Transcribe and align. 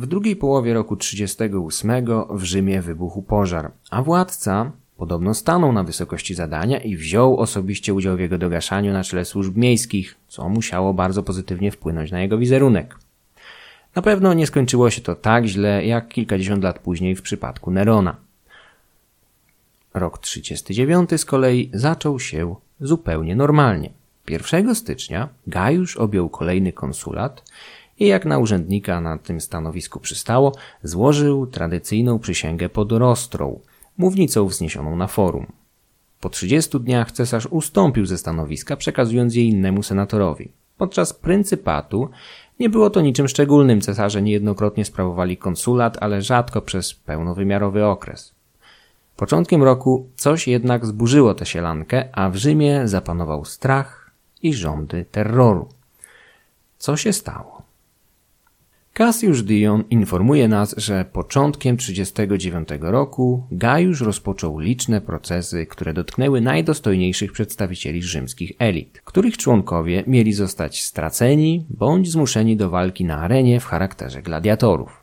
W 0.00 0.06
drugiej 0.06 0.36
połowie 0.36 0.74
roku 0.74 0.96
38 0.96 1.90
w 2.30 2.44
Rzymie 2.44 2.82
wybuchł 2.82 3.22
pożar, 3.22 3.72
a 3.90 4.02
władca 4.02 4.72
podobno 4.96 5.34
stanął 5.34 5.72
na 5.72 5.84
wysokości 5.84 6.34
zadania 6.34 6.78
i 6.78 6.96
wziął 6.96 7.36
osobiście 7.36 7.94
udział 7.94 8.16
w 8.16 8.20
jego 8.20 8.38
dogaszaniu 8.38 8.92
na 8.92 9.04
czele 9.04 9.24
służb 9.24 9.56
miejskich, 9.56 10.16
co 10.28 10.48
musiało 10.48 10.94
bardzo 10.94 11.22
pozytywnie 11.22 11.70
wpłynąć 11.70 12.10
na 12.10 12.20
jego 12.20 12.38
wizerunek. 12.38 12.98
Na 13.94 14.02
pewno 14.02 14.34
nie 14.34 14.46
skończyło 14.46 14.90
się 14.90 15.00
to 15.00 15.14
tak 15.14 15.46
źle, 15.46 15.86
jak 15.86 16.08
kilkadziesiąt 16.08 16.64
lat 16.64 16.78
później 16.78 17.16
w 17.16 17.22
przypadku 17.22 17.70
Nerona. 17.70 18.16
Rok 19.94 20.18
39 20.18 21.10
z 21.16 21.24
kolei 21.24 21.70
zaczął 21.74 22.20
się 22.20 22.54
zupełnie 22.80 23.36
normalnie. 23.36 23.90
1 24.28 24.74
stycznia 24.74 25.28
Gajusz 25.46 25.96
objął 25.96 26.28
kolejny 26.28 26.72
konsulat 26.72 27.42
i 28.00 28.06
jak 28.06 28.24
na 28.24 28.38
urzędnika 28.38 29.00
na 29.00 29.18
tym 29.18 29.40
stanowisku 29.40 30.00
przystało, 30.00 30.52
złożył 30.82 31.46
tradycyjną 31.46 32.18
przysięgę 32.18 32.68
pod 32.68 32.92
Rostrą, 32.92 33.60
mównicą 33.98 34.46
wzniesioną 34.46 34.96
na 34.96 35.06
forum. 35.06 35.46
Po 36.20 36.28
30 36.28 36.80
dniach 36.80 37.12
cesarz 37.12 37.46
ustąpił 37.46 38.06
ze 38.06 38.18
stanowiska, 38.18 38.76
przekazując 38.76 39.34
je 39.34 39.44
innemu 39.44 39.82
senatorowi. 39.82 40.52
Podczas 40.78 41.12
pryncypatu 41.12 42.10
nie 42.60 42.70
było 42.70 42.90
to 42.90 43.00
niczym 43.00 43.28
szczególnym. 43.28 43.80
Cesarze 43.80 44.22
niejednokrotnie 44.22 44.84
sprawowali 44.84 45.36
konsulat, 45.36 45.98
ale 46.00 46.22
rzadko 46.22 46.62
przez 46.62 46.94
pełnowymiarowy 46.94 47.86
okres. 47.86 48.34
Początkiem 49.16 49.62
roku 49.62 50.08
coś 50.16 50.48
jednak 50.48 50.86
zburzyło 50.86 51.34
tę 51.34 51.46
sielankę, 51.46 52.08
a 52.12 52.30
w 52.30 52.36
Rzymie 52.36 52.88
zapanował 52.88 53.44
strach 53.44 54.10
i 54.42 54.54
rządy 54.54 55.04
terroru. 55.10 55.68
Co 56.78 56.96
się 56.96 57.12
stało? 57.12 57.59
Cassius 59.00 59.42
Dion 59.42 59.84
informuje 59.90 60.48
nas, 60.48 60.74
że 60.76 61.04
początkiem 61.04 61.76
1939 61.76 62.68
roku 62.92 63.46
Gajusz 63.52 64.00
rozpoczął 64.00 64.58
liczne 64.58 65.00
procesy, 65.00 65.66
które 65.66 65.94
dotknęły 65.94 66.40
najdostojniejszych 66.40 67.32
przedstawicieli 67.32 68.02
rzymskich 68.02 68.52
elit, 68.58 69.00
których 69.04 69.36
członkowie 69.36 70.04
mieli 70.06 70.32
zostać 70.32 70.82
straceni 70.82 71.66
bądź 71.70 72.10
zmuszeni 72.10 72.56
do 72.56 72.70
walki 72.70 73.04
na 73.04 73.18
arenie 73.18 73.60
w 73.60 73.64
charakterze 73.64 74.22
gladiatorów. 74.22 75.02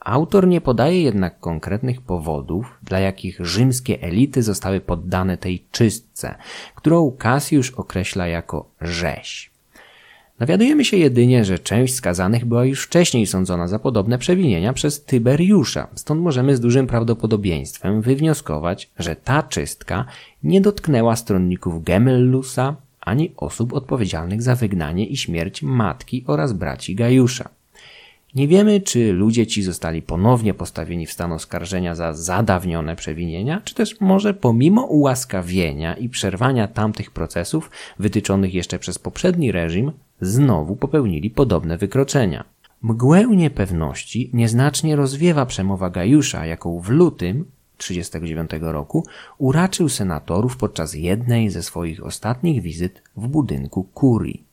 Autor 0.00 0.48
nie 0.48 0.60
podaje 0.60 1.02
jednak 1.02 1.40
konkretnych 1.40 2.00
powodów, 2.00 2.78
dla 2.82 3.00
jakich 3.00 3.38
rzymskie 3.40 4.02
elity 4.02 4.42
zostały 4.42 4.80
poddane 4.80 5.36
tej 5.36 5.64
czystce, 5.70 6.34
którą 6.74 7.16
Cassius 7.22 7.72
określa 7.76 8.26
jako 8.26 8.68
rzeź. 8.80 9.53
Dowiadujemy 10.38 10.84
się 10.84 10.96
jedynie, 10.96 11.44
że 11.44 11.58
część 11.58 11.94
skazanych 11.94 12.44
była 12.44 12.64
już 12.64 12.84
wcześniej 12.84 13.26
sądzona 13.26 13.68
za 13.68 13.78
podobne 13.78 14.18
przewinienia 14.18 14.72
przez 14.72 15.04
Tyberiusza, 15.04 15.88
stąd 15.94 16.20
możemy 16.20 16.56
z 16.56 16.60
dużym 16.60 16.86
prawdopodobieństwem 16.86 18.02
wywnioskować, 18.02 18.90
że 18.98 19.16
ta 19.16 19.42
czystka 19.42 20.04
nie 20.42 20.60
dotknęła 20.60 21.16
stronników 21.16 21.84
Gemellusa 21.84 22.76
ani 23.00 23.32
osób 23.36 23.72
odpowiedzialnych 23.72 24.42
za 24.42 24.54
wygnanie 24.54 25.06
i 25.06 25.16
śmierć 25.16 25.62
matki 25.62 26.24
oraz 26.26 26.52
braci 26.52 26.94
Gajusza. 26.94 27.48
Nie 28.34 28.48
wiemy, 28.48 28.80
czy 28.80 29.12
ludzie 29.12 29.46
ci 29.46 29.62
zostali 29.62 30.02
ponownie 30.02 30.54
postawieni 30.54 31.06
w 31.06 31.12
stan 31.12 31.32
oskarżenia 31.32 31.94
za 31.94 32.12
zadawnione 32.12 32.96
przewinienia, 32.96 33.60
czy 33.64 33.74
też 33.74 34.00
może 34.00 34.34
pomimo 34.34 34.82
ułaskawienia 34.82 35.94
i 35.94 36.08
przerwania 36.08 36.68
tamtych 36.68 37.10
procesów 37.10 37.70
wytyczonych 37.98 38.54
jeszcze 38.54 38.78
przez 38.78 38.98
poprzedni 38.98 39.52
reżim, 39.52 39.92
znowu 40.20 40.76
popełnili 40.76 41.30
podobne 41.30 41.78
wykroczenia. 41.78 42.44
Mgłę 42.82 43.26
niepewności 43.26 44.30
nieznacznie 44.32 44.96
rozwiewa 44.96 45.46
przemowa 45.46 45.90
Gajusza, 45.90 46.46
jaką 46.46 46.80
w 46.80 46.88
lutym 46.88 47.44
1939 47.78 48.72
roku 48.72 49.04
uraczył 49.38 49.88
senatorów 49.88 50.56
podczas 50.56 50.94
jednej 50.94 51.50
ze 51.50 51.62
swoich 51.62 52.04
ostatnich 52.04 52.62
wizyt 52.62 53.02
w 53.16 53.28
budynku 53.28 53.84
kurii. 53.84 54.44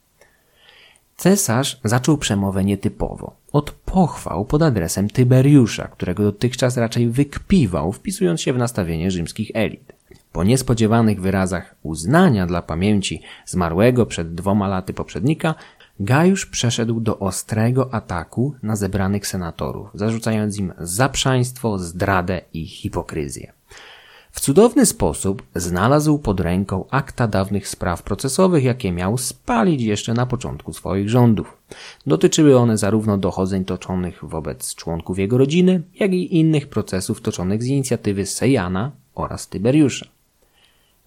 Cesarz 1.17 1.79
zaczął 1.83 2.17
przemowę 2.17 2.63
nietypowo, 2.63 3.35
od 3.51 3.71
pochwał 3.71 4.45
pod 4.45 4.61
adresem 4.61 5.09
Tyberiusza, 5.09 5.87
którego 5.87 6.23
dotychczas 6.23 6.77
raczej 6.77 7.09
wykpiwał, 7.09 7.91
wpisując 7.91 8.41
się 8.41 8.53
w 8.53 8.57
nastawienie 8.57 9.11
rzymskich 9.11 9.51
elit. 9.53 9.93
Po 10.31 10.43
niespodziewanych 10.43 11.21
wyrazach 11.21 11.75
uznania 11.83 12.47
dla 12.47 12.61
pamięci 12.61 13.21
zmarłego 13.45 14.05
przed 14.05 14.35
dwoma 14.35 14.67
laty 14.67 14.93
poprzednika, 14.93 15.55
Gajusz 15.99 16.45
przeszedł 16.45 16.99
do 16.99 17.19
ostrego 17.19 17.93
ataku 17.93 18.55
na 18.63 18.75
zebranych 18.75 19.27
senatorów, 19.27 19.89
zarzucając 19.93 20.57
im 20.57 20.73
zaprzaństwo, 20.79 21.77
zdradę 21.77 22.41
i 22.53 22.65
hipokryzję. 22.67 23.53
W 24.31 24.39
cudowny 24.39 24.85
sposób 24.85 25.43
znalazł 25.55 26.19
pod 26.19 26.39
ręką 26.39 26.85
akta 26.89 27.27
dawnych 27.27 27.67
spraw 27.67 28.03
procesowych, 28.03 28.63
jakie 28.63 28.91
miał 28.91 29.17
spalić 29.17 29.81
jeszcze 29.81 30.13
na 30.13 30.25
początku 30.25 30.73
swoich 30.73 31.09
rządów. 31.09 31.57
Dotyczyły 32.07 32.57
one 32.57 32.77
zarówno 32.77 33.17
dochodzeń 33.17 33.65
toczonych 33.65 34.25
wobec 34.25 34.75
członków 34.75 35.19
jego 35.19 35.37
rodziny, 35.37 35.81
jak 35.99 36.13
i 36.13 36.37
innych 36.37 36.67
procesów 36.67 37.21
toczonych 37.21 37.63
z 37.63 37.67
inicjatywy 37.67 38.25
Sejana 38.25 38.91
oraz 39.15 39.47
Tyberiusza. 39.47 40.20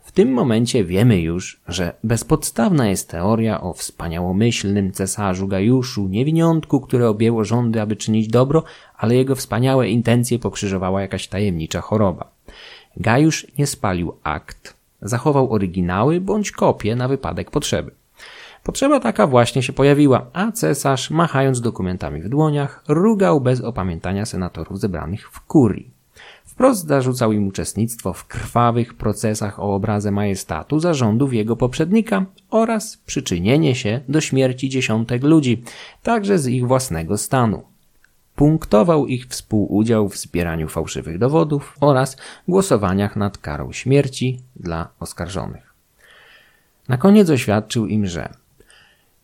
W 0.05 0.13
tym 0.13 0.33
momencie 0.33 0.85
wiemy 0.85 1.21
już, 1.21 1.61
że 1.69 1.93
bezpodstawna 2.05 2.89
jest 2.89 3.11
teoria 3.11 3.61
o 3.61 3.73
wspaniałomyślnym 3.73 4.93
cesarzu 4.93 5.49
Gajuszu, 5.49 6.09
niewiniątku, 6.09 6.81
które 6.81 7.09
objęło 7.09 7.45
rządy, 7.45 7.81
aby 7.81 7.97
czynić 7.97 8.29
dobro, 8.29 8.63
ale 8.97 9.15
jego 9.15 9.35
wspaniałe 9.35 9.89
intencje 9.89 10.39
pokrzyżowała 10.39 11.01
jakaś 11.01 11.29
tajemnicza 11.29 11.81
choroba. 11.81 12.31
Gajusz 12.97 13.47
nie 13.59 13.67
spalił 13.67 14.15
akt, 14.23 14.75
zachował 15.03 15.53
oryginały 15.53 16.21
bądź 16.21 16.53
kopie 16.53 16.97
na 16.97 17.09
wypadek 17.09 17.51
potrzeby. 17.51 17.91
Potrzeba 18.63 19.01
taka 19.01 19.27
właśnie 19.27 19.63
się 19.63 19.73
pojawiła, 19.73 20.27
a 20.33 20.53
cesarz, 20.53 21.11
machając 21.11 21.61
dokumentami 21.61 22.23
w 22.23 22.29
dłoniach, 22.29 22.85
rugał 22.89 23.41
bez 23.41 23.61
opamiętania 23.61 24.27
senatorów 24.27 24.81
zebranych 24.81 25.31
w 25.31 25.41
kurii. 25.41 25.94
Wprost 26.55 26.87
zarzucał 26.87 27.33
im 27.33 27.49
uczestnictwo 27.49 28.13
w 28.13 28.27
krwawych 28.27 28.95
procesach 28.95 29.61
o 29.61 29.75
obrazę 29.75 30.11
majestatu 30.11 30.81
zarządów 30.81 31.35
jego 31.35 31.57
poprzednika 31.57 32.27
oraz 32.51 32.97
przyczynienie 32.97 33.75
się 33.75 34.01
do 34.09 34.21
śmierci 34.21 34.69
dziesiątek 34.69 35.23
ludzi, 35.23 35.63
także 36.03 36.39
z 36.39 36.47
ich 36.47 36.67
własnego 36.67 37.19
stanu. 37.19 37.63
Punktował 38.37 39.07
ich 39.07 39.27
współudział 39.27 40.09
w 40.09 40.17
zbieraniu 40.17 40.69
fałszywych 40.69 41.19
dowodów 41.19 41.77
oraz 41.81 42.17
głosowaniach 42.49 43.17
nad 43.17 43.39
karą 43.39 43.73
śmierci 43.73 44.41
dla 44.57 44.89
oskarżonych. 45.01 45.75
Na 46.89 46.97
koniec 46.97 47.31
oświadczył 47.31 47.87
im, 47.87 48.07
że 48.07 48.35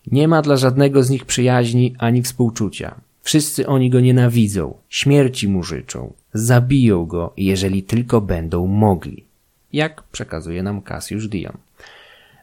nie 0.06 0.28
ma 0.28 0.42
dla 0.42 0.56
żadnego 0.56 1.02
z 1.02 1.10
nich 1.10 1.24
przyjaźni 1.24 1.94
ani 1.98 2.22
współczucia. 2.22 3.00
Wszyscy 3.22 3.66
oni 3.66 3.90
go 3.90 4.00
nienawidzą, 4.00 4.74
śmierci 4.88 5.48
mu 5.48 5.62
życzą, 5.62 6.12
zabiją 6.32 7.06
go, 7.06 7.32
jeżeli 7.36 7.82
tylko 7.82 8.20
będą 8.20 8.66
mogli. 8.66 9.24
Jak 9.72 10.02
przekazuje 10.02 10.62
nam 10.62 10.82
Cassius 10.82 11.28
Dion. 11.28 11.56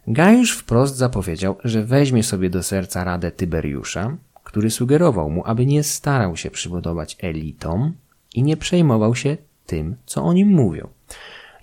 Gajusz 0.08 0.52
wprost 0.58 0.96
zapowiedział, 0.96 1.58
że 1.64 1.84
weźmie 1.84 2.24
sobie 2.24 2.50
do 2.50 2.64
serca 2.64 3.03
radę 3.03 3.31
Tyberiusza, 3.31 4.18
który 4.44 4.70
sugerował 4.70 5.30
mu, 5.30 5.44
aby 5.46 5.66
nie 5.66 5.84
starał 5.84 6.38
się 6.38 6.52
przypodobać 6.52 7.18
elitom 7.20 7.94
i 8.36 8.44
nie 8.44 8.58
przejmował 8.58 9.16
się 9.16 9.38
tym, 9.66 9.96
co 10.06 10.24
o 10.24 10.34
nim 10.34 10.48
mówią. 10.48 10.88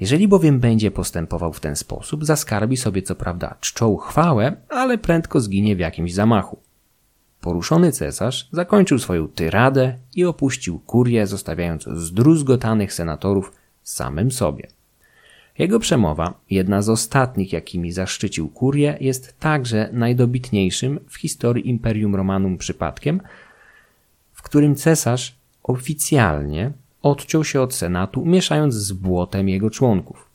Jeżeli 0.01 0.29
bowiem 0.29 0.61
będzie 0.61 0.91
postępował 0.91 1.53
w 1.53 1.61
ten 1.61 1.77
sposób, 1.77 2.25
zaskarbi 2.25 2.77
sobie 2.77 3.03
co 3.03 3.15
prawda 3.15 3.55
czczą 3.61 3.97
chwałę, 3.97 4.57
ale 4.69 4.99
prędko 4.99 5.41
zginie 5.41 5.77
w 5.77 5.79
jakimś 5.79 6.15
zamachu. 6.15 6.59
Poruszony 7.45 7.93
cesarz 7.93 8.49
zakończył 8.53 8.99
swoją 8.99 9.29
tyradę 9.29 9.99
i 10.15 10.25
opuścił 10.25 10.79
kurię, 10.79 11.27
zostawiając 11.27 11.85
zdruzgotanych 11.85 12.93
senatorów 12.93 13.53
samym 13.83 14.33
sobie. 14.33 14.69
Jego 15.59 15.79
przemowa, 15.79 16.35
jedna 16.51 16.83
z 16.83 16.89
ostatnich, 16.89 17.53
jakimi 17.53 17.93
zaszczycił 17.93 18.49
kurię, 18.49 18.97
jest 19.01 19.41
także 19.41 19.89
najdobitniejszym 19.93 21.01
w 21.09 21.17
historii 21.17 21.69
Imperium 21.69 22.15
Romanum 22.15 22.59
przypadkiem, 22.59 23.21
w 24.33 24.43
którym 24.43 24.75
cesarz 24.75 25.35
oficjalnie 25.63 26.73
odciął 27.03 27.45
się 27.45 27.61
od 27.61 27.75
senatu, 27.75 28.25
mieszając 28.25 28.75
z 28.75 28.93
błotem 28.93 29.49
jego 29.49 29.71
członków. 29.71 30.34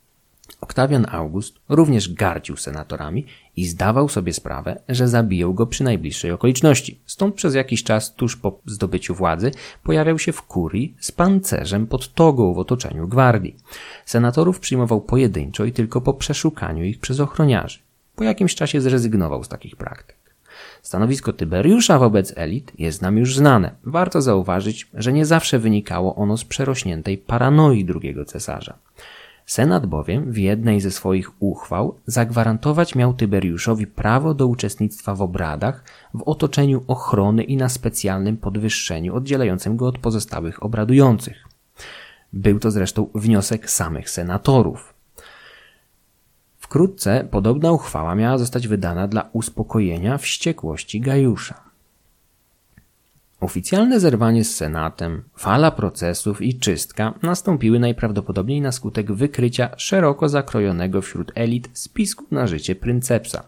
Oktawian 0.61 1.05
August 1.11 1.55
również 1.69 2.13
gardził 2.13 2.57
senatorami 2.57 3.25
i 3.55 3.67
zdawał 3.67 4.09
sobie 4.09 4.33
sprawę, 4.33 4.81
że 4.89 5.07
zabiją 5.07 5.53
go 5.53 5.67
przy 5.67 5.83
najbliższej 5.83 6.31
okoliczności. 6.31 6.99
Stąd 7.05 7.35
przez 7.35 7.55
jakiś 7.55 7.83
czas 7.83 8.13
tuż 8.13 8.37
po 8.37 8.59
zdobyciu 8.65 9.15
władzy 9.15 9.51
pojawiał 9.83 10.19
się 10.19 10.31
w 10.31 10.41
kurii 10.41 10.95
z 10.99 11.11
pancerzem 11.11 11.87
pod 11.87 12.13
togą 12.13 12.53
w 12.53 12.59
otoczeniu 12.59 13.07
gwardii. 13.07 13.55
Senatorów 14.05 14.59
przyjmował 14.59 15.01
pojedynczo 15.01 15.65
i 15.65 15.71
tylko 15.71 16.01
po 16.01 16.13
przeszukaniu 16.13 16.83
ich 16.83 16.99
przez 16.99 17.19
ochroniarzy. 17.19 17.79
Po 18.15 18.23
jakimś 18.23 18.55
czasie 18.55 18.81
zrezygnował 18.81 19.43
z 19.43 19.47
takich 19.47 19.75
praktyk. 19.75 20.19
Stanowisko 20.81 21.33
Tyberiusza 21.33 21.99
wobec 21.99 22.33
elit 22.35 22.71
jest 22.79 23.01
nam 23.01 23.17
już 23.17 23.35
znane. 23.35 23.75
Warto 23.83 24.21
zauważyć, 24.21 24.87
że 24.93 25.13
nie 25.13 25.25
zawsze 25.25 25.59
wynikało 25.59 26.15
ono 26.15 26.37
z 26.37 26.45
przerośniętej 26.45 27.17
paranoi 27.17 27.85
drugiego 27.85 28.25
cesarza. 28.25 28.77
Senat 29.49 29.85
bowiem 29.85 30.31
w 30.31 30.37
jednej 30.37 30.81
ze 30.81 30.91
swoich 30.91 31.31
uchwał 31.39 31.99
zagwarantować 32.05 32.95
miał 32.95 33.13
Tyberiuszowi 33.13 33.87
prawo 33.87 34.33
do 34.33 34.47
uczestnictwa 34.47 35.15
w 35.15 35.21
obradach 35.21 35.83
w 36.13 36.21
otoczeniu 36.21 36.83
ochrony 36.87 37.43
i 37.43 37.57
na 37.57 37.69
specjalnym 37.69 38.37
podwyższeniu 38.37 39.15
oddzielającym 39.15 39.77
go 39.77 39.87
od 39.87 39.97
pozostałych 39.97 40.63
obradujących. 40.63 41.47
Był 42.33 42.59
to 42.59 42.71
zresztą 42.71 43.09
wniosek 43.15 43.69
samych 43.69 44.09
senatorów. 44.09 44.93
Wkrótce 46.57 47.27
podobna 47.31 47.71
uchwała 47.71 48.15
miała 48.15 48.37
zostać 48.37 48.67
wydana 48.67 49.07
dla 49.07 49.29
uspokojenia 49.33 50.17
wściekłości 50.17 51.01
Gajusza. 51.01 51.68
Oficjalne 53.39 53.99
zerwanie 53.99 54.43
z 54.43 54.55
Senatem, 54.55 55.23
fala 55.35 55.71
procesów 55.71 56.41
i 56.41 56.59
czystka 56.59 57.13
nastąpiły 57.21 57.79
najprawdopodobniej 57.79 58.61
na 58.61 58.71
skutek 58.71 59.11
wykrycia 59.11 59.69
szeroko 59.77 60.29
zakrojonego 60.29 61.01
wśród 61.01 61.31
elit 61.35 61.69
spisku 61.73 62.25
na 62.31 62.47
życie 62.47 62.75
pryncepsa. 62.75 63.43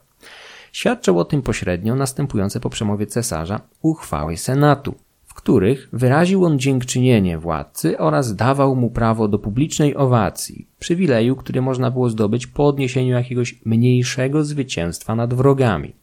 Świadczą 0.71 1.17
o 1.17 1.25
tym 1.25 1.41
pośrednio 1.41 1.95
następujące 1.95 2.59
po 2.59 2.69
przemowie 2.69 3.07
cesarza 3.07 3.61
uchwały 3.81 4.37
Senatu, 4.37 4.95
w 5.25 5.33
których 5.33 5.89
wyraził 5.93 6.45
on 6.45 6.59
dziękczynienie 6.59 7.37
władcy 7.37 7.97
oraz 7.97 8.35
dawał 8.35 8.75
mu 8.75 8.89
prawo 8.89 9.27
do 9.27 9.39
publicznej 9.39 9.95
owacji, 9.95 10.67
przywileju, 10.79 11.35
który 11.35 11.61
można 11.61 11.91
było 11.91 12.09
zdobyć 12.09 12.47
po 12.47 12.67
odniesieniu 12.67 13.13
jakiegoś 13.13 13.65
mniejszego 13.65 14.43
zwycięstwa 14.43 15.15
nad 15.15 15.33
wrogami. 15.33 16.00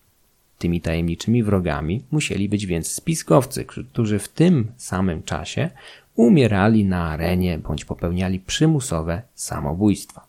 Tymi 0.58 0.80
tajemniczymi 0.80 1.42
wrogami 1.42 2.02
musieli 2.10 2.48
być 2.48 2.66
więc 2.66 2.92
spiskowcy, 2.92 3.64
którzy 3.64 4.18
w 4.18 4.28
tym 4.28 4.72
samym 4.76 5.22
czasie 5.22 5.70
umierali 6.16 6.84
na 6.84 7.08
arenie 7.08 7.58
bądź 7.58 7.84
popełniali 7.84 8.40
przymusowe 8.40 9.22
samobójstwa. 9.34 10.26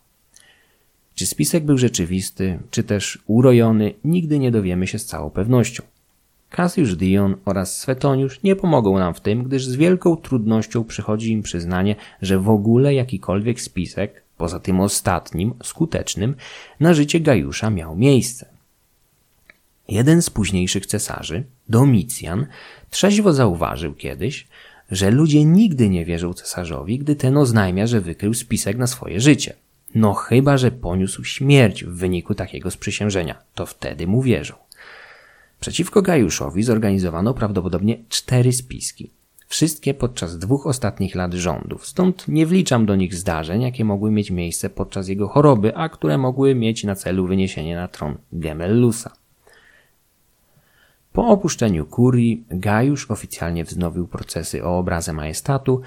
Czy 1.14 1.26
spisek 1.26 1.64
był 1.64 1.78
rzeczywisty, 1.78 2.58
czy 2.70 2.84
też 2.84 3.18
urojony, 3.26 3.94
nigdy 4.04 4.38
nie 4.38 4.50
dowiemy 4.50 4.86
się 4.86 4.98
z 4.98 5.06
całą 5.06 5.30
pewnością. 5.30 5.82
Cassius 6.50 6.96
Dion 6.96 7.36
oraz 7.44 7.76
Swetoniusz 7.80 8.42
nie 8.42 8.56
pomogą 8.56 8.98
nam 8.98 9.14
w 9.14 9.20
tym, 9.20 9.44
gdyż 9.44 9.64
z 9.64 9.76
wielką 9.76 10.16
trudnością 10.16 10.84
przychodzi 10.84 11.32
im 11.32 11.42
przyznanie, 11.42 11.96
że 12.22 12.38
w 12.38 12.48
ogóle 12.48 12.94
jakikolwiek 12.94 13.60
spisek, 13.60 14.22
poza 14.36 14.60
tym 14.60 14.80
ostatnim, 14.80 15.54
skutecznym, 15.62 16.34
na 16.80 16.94
życie 16.94 17.20
Gajusza 17.20 17.70
miał 17.70 17.96
miejsce. 17.96 18.49
Jeden 19.90 20.22
z 20.22 20.30
późniejszych 20.30 20.86
cesarzy, 20.86 21.44
Domicjan, 21.68 22.46
trzeźwo 22.90 23.32
zauważył 23.32 23.94
kiedyś, 23.94 24.48
że 24.90 25.10
ludzie 25.10 25.44
nigdy 25.44 25.88
nie 25.88 26.04
wierzą 26.04 26.34
cesarzowi, 26.34 26.98
gdy 26.98 27.16
ten 27.16 27.36
oznajmia, 27.36 27.86
że 27.86 28.00
wykrył 28.00 28.34
spisek 28.34 28.76
na 28.76 28.86
swoje 28.86 29.20
życie. 29.20 29.54
No 29.94 30.14
chyba, 30.14 30.58
że 30.58 30.70
poniósł 30.70 31.24
śmierć 31.24 31.84
w 31.84 31.88
wyniku 31.88 32.34
takiego 32.34 32.70
sprzysiężenia, 32.70 33.34
to 33.54 33.66
wtedy 33.66 34.06
mu 34.06 34.22
wierzą. 34.22 34.54
Przeciwko 35.60 36.02
Gajuszowi 36.02 36.62
zorganizowano 36.62 37.34
prawdopodobnie 37.34 37.98
cztery 38.08 38.52
spiski. 38.52 39.10
Wszystkie 39.48 39.94
podczas 39.94 40.38
dwóch 40.38 40.66
ostatnich 40.66 41.14
lat 41.14 41.34
rządów, 41.34 41.86
stąd 41.86 42.28
nie 42.28 42.46
wliczam 42.46 42.86
do 42.86 42.96
nich 42.96 43.14
zdarzeń, 43.14 43.62
jakie 43.62 43.84
mogły 43.84 44.10
mieć 44.10 44.30
miejsce 44.30 44.70
podczas 44.70 45.08
jego 45.08 45.28
choroby, 45.28 45.76
a 45.76 45.88
które 45.88 46.18
mogły 46.18 46.54
mieć 46.54 46.84
na 46.84 46.94
celu 46.94 47.26
wyniesienie 47.26 47.76
na 47.76 47.88
tron 47.88 48.18
Gemellusa. 48.32 49.19
Po 51.20 51.28
opuszczeniu 51.28 51.86
kurii 51.86 52.44
Gajusz 52.50 53.10
oficjalnie 53.10 53.64
wznowił 53.64 54.08
procesy 54.08 54.64
o 54.64 54.78
obrazę 54.78 55.12
majestatu, 55.12 55.80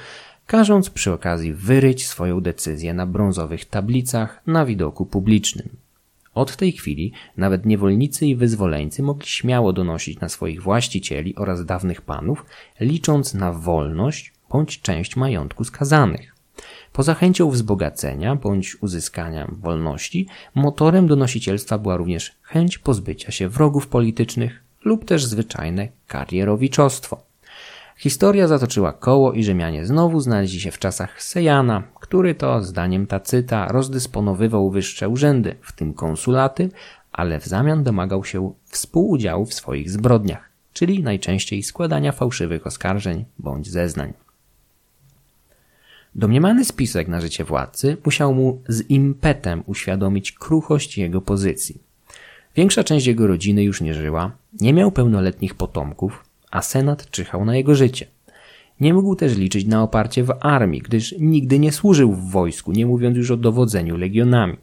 każąc 0.48 0.90
przy 0.90 1.14
okazji 1.14 1.54
wyryć 1.54 2.08
swoją 2.08 2.42
decyzję 2.42 2.94
na 2.94 3.06
brązowych 3.06 3.66
tablicach 3.66 4.42
na 4.48 4.66
widoku 4.66 5.06
publicznym. 5.06 5.70
Od 6.34 6.58
tej 6.58 6.72
chwili 6.72 7.12
nawet 7.38 7.66
niewolnicy 7.66 8.26
i 8.28 8.36
wyzwoleńcy 8.36 9.04
mogli 9.04 9.28
śmiało 9.28 9.74
donosić 9.74 10.20
na 10.20 10.30
swoich 10.30 10.62
właścicieli 10.62 11.36
oraz 11.36 11.66
dawnych 11.66 12.02
panów, 12.02 12.46
licząc 12.80 13.34
na 13.34 13.54
wolność 13.54 14.34
bądź 14.50 14.82
część 14.82 15.16
majątku 15.16 15.64
skazanych. 15.64 16.36
Poza 16.92 17.14
chęcią 17.14 17.50
wzbogacenia 17.50 18.36
bądź 18.36 18.78
uzyskania 18.82 19.48
wolności, 19.52 20.28
motorem 20.56 21.08
donosicielstwa 21.08 21.78
była 21.78 21.98
również 21.98 22.32
chęć 22.42 22.78
pozbycia 22.78 23.32
się 23.32 23.50
wrogów 23.50 23.88
politycznych 23.88 24.63
lub 24.86 25.06
też 25.06 25.26
zwyczajne 25.26 25.88
karierowiczostwo. 26.08 27.24
Historia 27.98 28.48
zatoczyła 28.48 28.94
koło 28.94 29.34
i 29.34 29.44
Rzymianie 29.44 29.86
znowu 29.86 30.20
znaleźli 30.20 30.60
się 30.60 30.72
w 30.72 30.80
czasach 30.80 31.24
Sejana, 31.24 31.84
który 32.00 32.36
to, 32.36 32.64
zdaniem 32.64 33.08
Tacyta, 33.08 33.68
rozdysponowywał 33.68 34.70
wyższe 34.72 35.10
urzędy, 35.10 35.56
w 35.62 35.72
tym 35.72 35.94
konsulaty, 35.94 36.70
ale 37.12 37.40
w 37.40 37.46
zamian 37.46 37.84
domagał 37.84 38.24
się 38.24 38.54
współudziału 38.66 39.46
w 39.46 39.54
swoich 39.54 39.92
zbrodniach, 39.92 40.50
czyli 40.74 41.04
najczęściej 41.04 41.64
składania 41.64 42.12
fałszywych 42.12 42.68
oskarżeń 42.68 43.26
bądź 43.40 43.70
zeznań. 43.70 44.14
Domniemany 46.16 46.66
spisek 46.66 47.08
na 47.08 47.22
życie 47.22 47.44
władcy 47.44 47.98
musiał 48.06 48.34
mu 48.34 48.62
z 48.68 48.90
impetem 48.90 49.64
uświadomić 49.66 50.32
kruchość 50.32 50.98
jego 50.98 51.22
pozycji. 51.22 51.93
Większa 52.56 52.84
część 52.84 53.06
jego 53.06 53.28
rodziny 53.28 53.64
już 53.64 53.82
nie 53.82 53.94
żyła, 53.94 54.32
nie 54.62 54.74
miał 54.74 54.92
pełnoletnich 54.92 55.56
potomków, 55.56 56.24
a 56.52 56.62
senat 56.62 57.10
czyhał 57.10 57.46
na 57.46 57.56
jego 57.56 57.76
życie. 57.76 58.08
Nie 58.80 58.94
mógł 58.94 59.16
też 59.16 59.38
liczyć 59.38 59.66
na 59.66 59.84
oparcie 59.84 60.24
w 60.24 60.34
armii, 60.40 60.82
gdyż 60.82 61.16
nigdy 61.20 61.60
nie 61.60 61.72
służył 61.72 62.14
w 62.14 62.32
wojsku, 62.32 62.72
nie 62.72 62.86
mówiąc 62.86 63.18
już 63.18 63.32
o 63.32 63.38
dowodzeniu 63.38 63.98
legionami. 63.98 64.58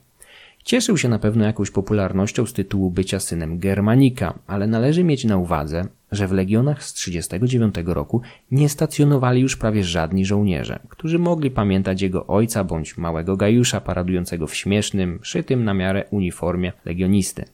Cieszył 0.64 0.96
się 0.96 1.08
na 1.08 1.18
pewno 1.18 1.44
jakąś 1.44 1.70
popularnością 1.70 2.46
z 2.46 2.52
tytułu 2.52 2.90
bycia 2.90 3.20
synem 3.20 3.58
Germanika, 3.58 4.38
ale 4.46 4.66
należy 4.66 5.04
mieć 5.04 5.24
na 5.24 5.36
uwadze, 5.36 5.84
że 6.12 6.28
w 6.28 6.32
legionach 6.32 6.84
z 6.84 6.92
39 6.92 7.74
roku 7.86 8.20
nie 8.50 8.68
stacjonowali 8.68 9.40
już 9.40 9.56
prawie 9.56 9.84
żadni 9.84 10.24
żołnierze, 10.24 10.78
którzy 10.88 11.18
mogli 11.18 11.50
pamiętać 11.50 12.02
jego 12.02 12.26
ojca 12.26 12.64
bądź 12.64 12.98
małego 12.98 13.36
Gajusza 13.36 13.80
paradującego 13.80 14.46
w 14.46 14.54
śmiesznym, 14.54 15.18
szytym 15.22 15.64
na 15.64 15.74
miarę 15.74 16.04
uniformie 16.10 16.72
legionisty. 16.84 17.44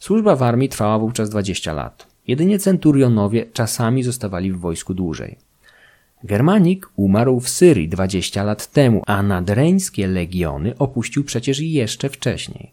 Służba 0.00 0.36
w 0.36 0.42
armii 0.42 0.68
trwała 0.68 0.98
wówczas 0.98 1.30
20 1.30 1.72
lat. 1.72 2.06
Jedynie 2.26 2.58
centurionowie 2.58 3.46
czasami 3.52 4.02
zostawali 4.02 4.52
w 4.52 4.58
wojsku 4.58 4.94
dłużej. 4.94 5.36
Germanik 6.24 6.88
umarł 6.96 7.40
w 7.40 7.48
Syrii 7.48 7.88
20 7.88 8.44
lat 8.44 8.66
temu, 8.66 9.02
a 9.06 9.22
nadreńskie 9.22 10.06
legiony 10.06 10.78
opuścił 10.78 11.24
przecież 11.24 11.60
jeszcze 11.60 12.08
wcześniej. 12.08 12.70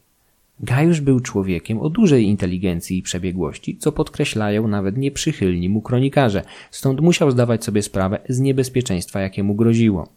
Gajusz 0.60 1.02
był 1.02 1.20
człowiekiem 1.20 1.80
o 1.80 1.90
dużej 1.90 2.26
inteligencji 2.26 2.98
i 2.98 3.02
przebiegłości, 3.02 3.78
co 3.78 3.92
podkreślają 3.92 4.68
nawet 4.68 4.98
nieprzychylni 4.98 5.70
mu 5.70 5.82
kronikarze, 5.82 6.44
stąd 6.72 7.02
musiał 7.02 7.32
zdawać 7.32 7.64
sobie 7.64 7.82
sprawę 7.82 8.20
z 8.30 8.40
niebezpieczeństwa, 8.40 9.20
jakie 9.20 9.44
mu 9.44 9.56
groziło. 9.56 10.08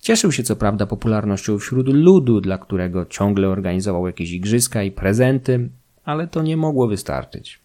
Cieszył 0.00 0.32
się 0.32 0.42
co 0.42 0.56
prawda 0.56 0.86
popularnością 0.86 1.58
wśród 1.58 1.88
ludu, 1.88 2.40
dla 2.40 2.58
którego 2.58 3.06
ciągle 3.06 3.48
organizował 3.48 4.06
jakieś 4.06 4.32
igrzyska 4.32 4.82
i 4.82 4.90
prezenty, 4.90 5.68
ale 6.04 6.26
to 6.26 6.42
nie 6.42 6.56
mogło 6.56 6.88
wystarczyć. 6.88 7.62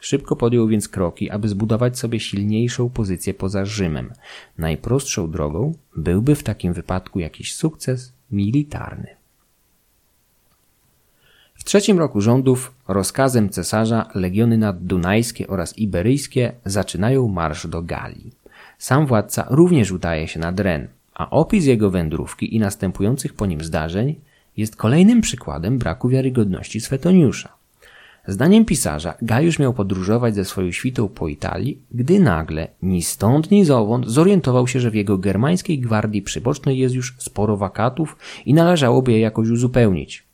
Szybko 0.00 0.36
podjął 0.36 0.68
więc 0.68 0.88
kroki, 0.88 1.30
aby 1.30 1.48
zbudować 1.48 1.98
sobie 1.98 2.20
silniejszą 2.20 2.90
pozycję 2.90 3.34
poza 3.34 3.64
Rzymem. 3.64 4.12
Najprostszą 4.58 5.30
drogą 5.30 5.74
byłby 5.96 6.34
w 6.34 6.42
takim 6.42 6.72
wypadku 6.72 7.20
jakiś 7.20 7.54
sukces 7.54 8.12
militarny. 8.30 9.16
W 11.54 11.64
trzecim 11.64 11.98
roku 11.98 12.20
rządów 12.20 12.74
rozkazem 12.88 13.50
cesarza 13.50 14.08
legiony 14.14 14.58
naddunajskie 14.58 15.48
oraz 15.48 15.78
iberyjskie 15.78 16.52
zaczynają 16.64 17.28
marsz 17.28 17.66
do 17.66 17.82
Galii. 17.82 18.32
Sam 18.78 19.06
władca 19.06 19.46
również 19.50 19.92
udaje 19.92 20.28
się 20.28 20.40
nad 20.40 20.60
Ren, 20.60 20.88
a 21.14 21.30
opis 21.30 21.64
jego 21.64 21.90
wędrówki 21.90 22.56
i 22.56 22.58
następujących 22.58 23.34
po 23.34 23.46
nim 23.46 23.64
zdarzeń 23.64 24.14
jest 24.56 24.76
kolejnym 24.76 25.20
przykładem 25.20 25.78
braku 25.78 26.08
wiarygodności 26.08 26.80
Swetoniusza. 26.80 27.57
Zdaniem 28.28 28.64
pisarza, 28.64 29.14
Gajusz 29.22 29.58
miał 29.58 29.74
podróżować 29.74 30.34
ze 30.34 30.44
swoją 30.44 30.72
świtą 30.72 31.08
po 31.08 31.28
Italii, 31.28 31.78
gdy 31.90 32.20
nagle, 32.20 32.68
ni 32.82 33.02
stąd, 33.02 33.50
ni 33.50 33.64
zowąd, 33.64 34.06
zorientował 34.06 34.68
się, 34.68 34.80
że 34.80 34.90
w 34.90 34.94
jego 34.94 35.18
germańskiej 35.18 35.78
gwardii 35.78 36.22
przybocznej 36.22 36.78
jest 36.78 36.94
już 36.94 37.14
sporo 37.18 37.56
wakatów 37.56 38.16
i 38.46 38.54
należałoby 38.54 39.12
je 39.12 39.20
jakoś 39.20 39.48
uzupełnić. 39.48 40.26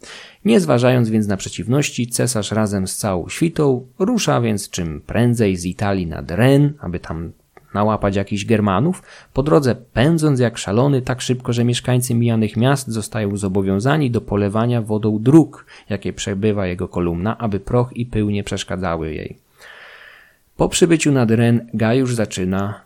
Nie 0.45 0.61
zważając 0.61 1.11
więc 1.11 1.27
na 1.27 1.37
przeciwności, 1.37 2.07
cesarz 2.07 2.53
razem 2.53 2.89
z 2.89 2.97
całą 2.97 3.29
świtą 3.29 3.87
rusza 3.99 4.41
więc 4.41 4.71
czym 4.71 5.01
prędzej 5.01 5.57
z 5.57 5.65
Italii 5.65 6.07
nad 6.07 6.31
Ren, 6.31 6.73
aby 6.81 7.01
tam 7.01 7.33
nałapać 7.75 8.17
jakichś 8.17 8.45
Germanów, 8.45 9.03
po 9.33 9.43
drodze 9.43 9.75
pędząc 9.75 10.41
jak 10.41 10.59
szalony 10.59 11.03
tak 11.03 11.21
szybko, 11.21 11.53
że 11.53 11.65
mieszkańcy 11.65 12.15
mijanych 12.15 12.57
miast 12.57 12.89
zostają 12.89 13.37
zobowiązani 13.37 14.11
do 14.11 14.21
polewania 14.21 14.83
wodą 14.83 15.19
dróg, 15.23 15.67
jakie 15.91 16.13
przebywa 16.13 16.67
jego 16.67 16.89
kolumna, 16.89 17.39
aby 17.39 17.61
proch 17.61 17.97
i 17.97 18.07
pył 18.07 18.31
nie 18.31 18.45
przeszkadzały 18.45 19.15
jej. 19.15 19.39
Po 20.57 20.69
przybyciu 20.69 21.13
nad 21.13 21.31
Ren 21.31 21.67
Gajusz 21.75 22.15
zaczyna... 22.15 22.81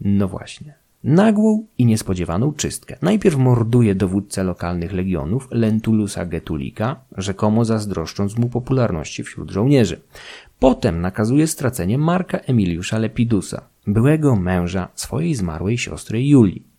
No 0.00 0.28
właśnie 0.28 0.86
nagłą 1.06 1.66
i 1.78 1.86
niespodziewaną 1.86 2.52
czystkę. 2.52 2.96
Najpierw 3.02 3.36
morduje 3.36 3.94
dowódcę 3.94 4.44
lokalnych 4.44 4.92
legionów 4.92 5.48
Lentulusa 5.50 6.26
Getulika, 6.26 7.00
rzekomo 7.16 7.64
zazdroszcząc 7.64 8.38
mu 8.38 8.48
popularności 8.48 9.22
wśród 9.22 9.50
żołnierzy. 9.50 10.00
Potem 10.58 11.00
nakazuje 11.00 11.46
stracenie 11.46 11.98
Marka 11.98 12.38
Emiliusza 12.38 12.98
Lepidusa, 12.98 13.62
byłego 13.86 14.36
męża 14.36 14.88
swojej 14.94 15.34
zmarłej 15.34 15.78
siostry 15.78 16.26
Julii. 16.26 16.76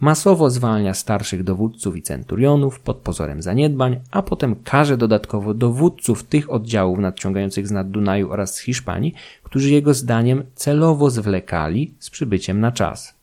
Masowo 0.00 0.50
zwalnia 0.50 0.94
starszych 0.94 1.44
dowódców 1.44 1.96
i 1.96 2.02
centurionów 2.02 2.80
pod 2.80 2.96
pozorem 2.96 3.42
zaniedbań, 3.42 4.00
a 4.10 4.22
potem 4.22 4.56
karze 4.64 4.96
dodatkowo 4.96 5.54
dowódców 5.54 6.22
tych 6.22 6.50
oddziałów 6.50 6.98
nadciągających 6.98 7.68
z 7.68 7.70
nad 7.70 7.90
Dunaju 7.90 8.30
oraz 8.30 8.54
z 8.54 8.60
Hiszpanii, 8.60 9.14
którzy 9.42 9.70
jego 9.70 9.94
zdaniem 9.94 10.42
celowo 10.54 11.10
zwlekali 11.10 11.94
z 11.98 12.10
przybyciem 12.10 12.60
na 12.60 12.72
czas. 12.72 13.14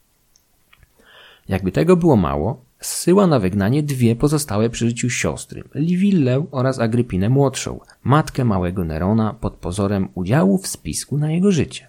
Jakby 1.50 1.72
tego 1.72 1.96
było 1.96 2.16
mało, 2.16 2.62
zsyła 2.80 3.28
na 3.28 3.40
wygnanie 3.40 3.84
dwie 3.84 4.16
pozostałe 4.16 4.70
przy 4.70 4.88
życiu 4.88 5.10
siostry, 5.10 5.64
Liwillę 5.76 6.46
oraz 6.52 6.80
Agrypinę 6.80 7.30
młodszą, 7.30 7.80
matkę 8.04 8.46
małego 8.46 8.86
Nerona 8.86 9.34
pod 9.34 9.54
pozorem 9.54 10.08
udziału 10.16 10.58
w 10.58 10.68
spisku 10.68 11.18
na 11.18 11.32
jego 11.32 11.52
życie. 11.52 11.87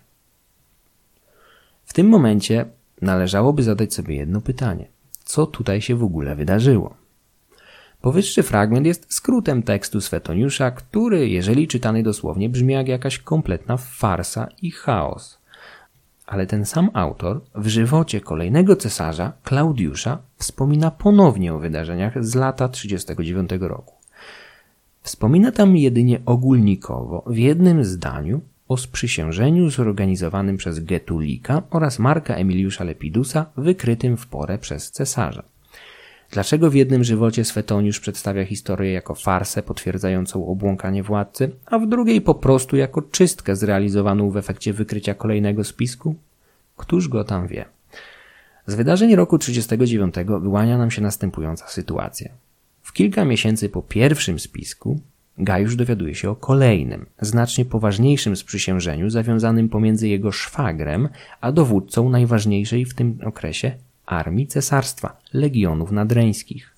W 1.89 1.93
tym 1.93 2.09
momencie 2.09 2.65
należałoby 3.03 3.63
zadać 3.63 3.95
sobie 3.95 4.17
jedno 4.17 4.41
pytanie. 4.41 4.89
Co 5.25 5.47
tutaj 5.47 5.81
się 5.81 5.95
w 5.97 6.05
ogóle 6.05 6.37
wydarzyło? 6.37 6.95
Powyższy 8.01 8.43
fragment 8.43 8.87
jest 8.87 9.15
skrótem 9.15 9.63
tekstu 9.63 10.01
Swetoniusza, 10.01 10.71
który, 10.71 11.29
jeżeli 11.29 11.69
czytany 11.69 12.03
dosłownie, 12.03 12.49
brzmi 12.49 12.75
jak 12.75 12.89
jakaś 12.89 13.19
kompletna 13.19 13.77
farsa 13.77 14.49
i 14.63 14.71
chaos 14.71 15.39
ale 16.29 16.47
ten 16.47 16.65
sam 16.65 16.91
autor 16.93 17.41
w 17.55 17.67
żywocie 17.67 18.21
kolejnego 18.21 18.77
cesarza, 18.77 19.33
Klaudiusza, 19.45 20.19
wspomina 20.37 20.91
ponownie 20.91 21.55
o 21.55 21.59
wydarzeniach 21.59 22.25
z 22.25 22.35
lata 22.35 22.69
39 22.69 23.51
roku. 23.61 23.95
Wspomina 25.03 25.53
tam 25.53 25.77
jedynie 25.77 26.21
ogólnikowo, 26.27 27.25
w 27.27 27.37
jednym 27.37 27.85
zdaniu, 27.85 28.41
o 28.69 28.77
sprzysiężeniu 28.77 29.71
zorganizowanym 29.71 30.57
przez 30.57 30.85
Getulika 30.85 31.63
oraz 31.71 31.99
Marka 31.99 32.35
Emiliusza 32.35 32.85
Lepidusa, 32.85 33.47
wykrytym 33.57 34.17
w 34.17 34.27
porę 34.27 34.59
przez 34.59 34.91
cesarza. 34.91 35.43
Dlaczego 36.31 36.71
w 36.71 36.75
jednym 36.75 37.05
żywocie 37.05 37.45
Swetoniusz 37.45 38.01
przedstawia 38.01 38.45
historię 38.45 38.93
jako 38.93 39.15
farsę 39.15 39.63
potwierdzającą 39.63 40.47
obłąkanie 40.47 41.03
władcy, 41.03 41.51
a 41.67 41.79
w 41.79 41.89
drugiej 41.89 42.21
po 42.21 42.35
prostu 42.35 42.77
jako 42.77 43.03
czystkę 43.03 43.57
zrealizowaną 43.57 44.31
w 44.31 44.37
efekcie 44.37 44.73
wykrycia 44.73 45.15
kolejnego 45.15 45.65
spisku? 45.65 46.15
Któż 46.77 47.09
go 47.09 47.25
tam 47.25 47.47
wie? 47.47 47.65
Z 48.67 48.75
wydarzeń 48.75 49.17
roku 49.17 49.39
39 49.39 50.15
wyłania 50.41 50.79
nam 50.79 50.91
się 50.91 51.03
następująca 51.03 51.69
sytuacja. 51.69 52.31
W 52.83 52.93
kilka 52.93 53.25
miesięcy 53.25 53.69
po 53.69 53.83
pierwszym 53.83 54.39
spisku 54.39 55.01
Gajusz 55.39 55.77
dowiaduje 55.77 56.15
się 56.15 56.31
o 56.31 56.37
kolejnym, 56.37 57.07
znacznie 57.21 57.65
poważniejszym 57.65 58.37
sprzysiężeniu 58.37 59.11
zawiązanym 59.11 59.69
pomiędzy 59.69 60.09
jego 60.09 60.33
szwagrem 60.33 61.09
a 61.41 61.53
dowódcą 61.53 62.09
najważniejszej 62.09 62.85
w 62.85 62.95
tym 62.95 63.19
okresie 63.25 63.73
armii 64.07 64.47
cesarstwa, 64.47 65.17
legionów 65.35 65.93
nadreńskich. 65.93 66.75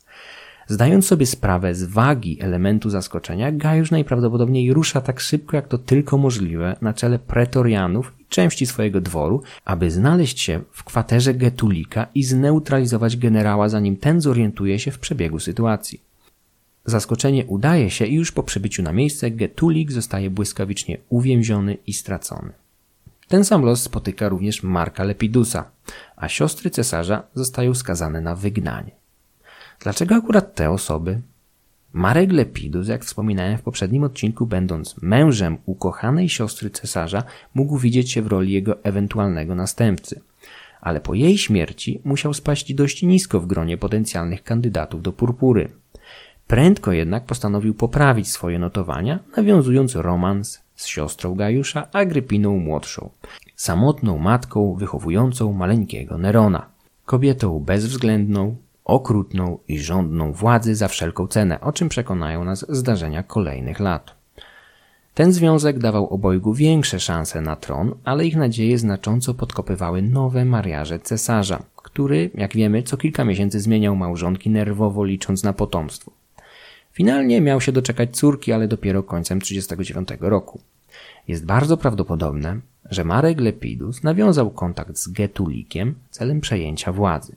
Zdając 0.66 1.06
sobie 1.06 1.26
sprawę 1.26 1.74
z 1.74 1.84
wagi 1.84 2.38
elementu 2.40 2.90
zaskoczenia, 2.90 3.52
Gajusz 3.52 3.90
najprawdopodobniej 3.90 4.72
rusza 4.72 5.00
tak 5.00 5.20
szybko 5.20 5.56
jak 5.56 5.68
to 5.68 5.78
tylko 5.78 6.18
możliwe 6.18 6.76
na 6.80 6.94
czele 6.94 7.18
pretorianów 7.18 8.12
i 8.20 8.24
części 8.24 8.66
swojego 8.66 9.00
dworu, 9.00 9.42
aby 9.64 9.90
znaleźć 9.90 10.40
się 10.40 10.60
w 10.72 10.84
kwaterze 10.84 11.34
Getulika 11.34 12.06
i 12.14 12.22
zneutralizować 12.22 13.16
generała, 13.16 13.68
zanim 13.68 13.96
ten 13.96 14.20
zorientuje 14.20 14.78
się 14.78 14.90
w 14.90 14.98
przebiegu 14.98 15.38
sytuacji. 15.38 16.09
Zaskoczenie 16.84 17.46
udaje 17.46 17.90
się 17.90 18.06
i 18.06 18.14
już 18.14 18.32
po 18.32 18.42
przybyciu 18.42 18.82
na 18.82 18.92
miejsce 18.92 19.30
Getulik 19.30 19.92
zostaje 19.92 20.30
błyskawicznie 20.30 20.98
uwięziony 21.08 21.76
i 21.86 21.92
stracony. 21.92 22.52
Ten 23.28 23.44
sam 23.44 23.62
los 23.62 23.82
spotyka 23.82 24.28
również 24.28 24.62
Marka 24.62 25.04
Lepidusa, 25.04 25.70
a 26.16 26.28
siostry 26.28 26.70
cesarza 26.70 27.22
zostają 27.34 27.74
skazane 27.74 28.20
na 28.20 28.34
wygnanie. 28.34 28.90
Dlaczego 29.80 30.14
akurat 30.14 30.54
te 30.54 30.70
osoby? 30.70 31.20
Marek 31.92 32.32
Lepidus, 32.32 32.88
jak 32.88 33.04
wspominałem 33.04 33.58
w 33.58 33.62
poprzednim 33.62 34.04
odcinku, 34.04 34.46
będąc 34.46 35.02
mężem 35.02 35.58
ukochanej 35.66 36.28
siostry 36.28 36.70
cesarza, 36.70 37.22
mógł 37.54 37.78
widzieć 37.78 38.12
się 38.12 38.22
w 38.22 38.26
roli 38.26 38.52
jego 38.52 38.84
ewentualnego 38.84 39.54
następcy. 39.54 40.20
Ale 40.80 41.00
po 41.00 41.14
jej 41.14 41.38
śmierci 41.38 42.00
musiał 42.04 42.34
spaść 42.34 42.74
dość 42.74 43.02
nisko 43.02 43.40
w 43.40 43.46
gronie 43.46 43.76
potencjalnych 43.78 44.42
kandydatów 44.42 45.02
do 45.02 45.12
purpury. 45.12 45.68
Prędko 46.50 46.92
jednak 46.92 47.24
postanowił 47.24 47.74
poprawić 47.74 48.28
swoje 48.32 48.58
notowania, 48.58 49.18
nawiązując 49.36 49.94
romans 49.94 50.62
z 50.74 50.86
siostrą 50.86 51.34
Gajusza, 51.34 51.90
Agrypiną 51.92 52.58
młodszą, 52.58 53.10
samotną 53.56 54.18
matką 54.18 54.74
wychowującą 54.74 55.52
maleńkiego 55.52 56.18
Nerona, 56.18 56.66
kobietą 57.06 57.60
bezwzględną, 57.60 58.56
okrutną 58.84 59.58
i 59.68 59.78
żądną 59.78 60.32
władzy 60.32 60.74
za 60.74 60.88
wszelką 60.88 61.26
cenę, 61.26 61.60
o 61.60 61.72
czym 61.72 61.88
przekonają 61.88 62.44
nas 62.44 62.66
zdarzenia 62.68 63.22
kolejnych 63.22 63.80
lat. 63.80 64.14
Ten 65.14 65.32
związek 65.32 65.78
dawał 65.78 66.08
obojgu 66.08 66.54
większe 66.54 67.00
szanse 67.00 67.40
na 67.40 67.56
tron, 67.56 67.94
ale 68.04 68.26
ich 68.26 68.36
nadzieje 68.36 68.78
znacząco 68.78 69.34
podkopywały 69.34 70.02
nowe 70.02 70.44
mariaże 70.44 70.98
cesarza, 70.98 71.62
który, 71.76 72.30
jak 72.34 72.54
wiemy, 72.54 72.82
co 72.82 72.96
kilka 72.96 73.24
miesięcy 73.24 73.60
zmieniał 73.60 73.96
małżonki 73.96 74.50
nerwowo 74.50 75.04
licząc 75.04 75.44
na 75.44 75.52
potomstwo. 75.52 76.19
Finalnie 76.92 77.40
miał 77.40 77.60
się 77.60 77.72
doczekać 77.72 78.16
córki, 78.16 78.52
ale 78.52 78.68
dopiero 78.68 79.02
końcem 79.02 79.40
1939 79.40 80.30
roku. 80.30 80.60
Jest 81.28 81.46
bardzo 81.46 81.76
prawdopodobne, 81.76 82.60
że 82.90 83.04
Marek 83.04 83.40
Lepidus 83.40 84.02
nawiązał 84.02 84.50
kontakt 84.50 84.96
z 84.96 85.08
Getulikiem 85.08 85.94
celem 86.10 86.40
przejęcia 86.40 86.92
władzy. 86.92 87.36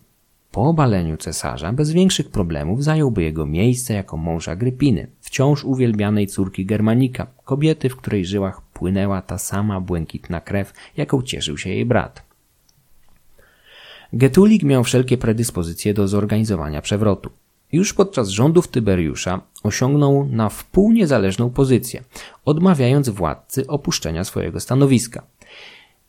Po 0.51 0.61
obaleniu 0.61 1.17
cesarza 1.17 1.73
bez 1.73 1.91
większych 1.91 2.29
problemów 2.29 2.83
zająłby 2.83 3.23
jego 3.23 3.45
miejsce 3.45 3.93
jako 3.93 4.17
mąż 4.17 4.47
Agrypiny, 4.47 5.07
wciąż 5.21 5.63
uwielbianej 5.63 6.27
córki 6.27 6.65
Germanika, 6.65 7.27
kobiety, 7.43 7.89
w 7.89 7.95
której 7.95 8.25
żyłach 8.25 8.61
płynęła 8.61 9.21
ta 9.21 9.37
sama 9.37 9.81
błękitna 9.81 10.41
krew, 10.41 10.73
jaką 10.97 11.21
cieszył 11.21 11.57
się 11.57 11.69
jej 11.69 11.85
brat. 11.85 12.23
Getulik 14.13 14.63
miał 14.63 14.83
wszelkie 14.83 15.17
predyspozycje 15.17 15.93
do 15.93 16.07
zorganizowania 16.07 16.81
przewrotu. 16.81 17.29
Już 17.73 17.93
podczas 17.93 18.29
rządów 18.29 18.67
Tyberiusza 18.67 19.41
osiągnął 19.63 20.25
na 20.25 20.49
wpół 20.49 20.91
niezależną 20.91 21.49
pozycję, 21.49 22.03
odmawiając 22.45 23.09
władcy 23.09 23.67
opuszczenia 23.67 24.23
swojego 24.23 24.59
stanowiska. 24.59 25.23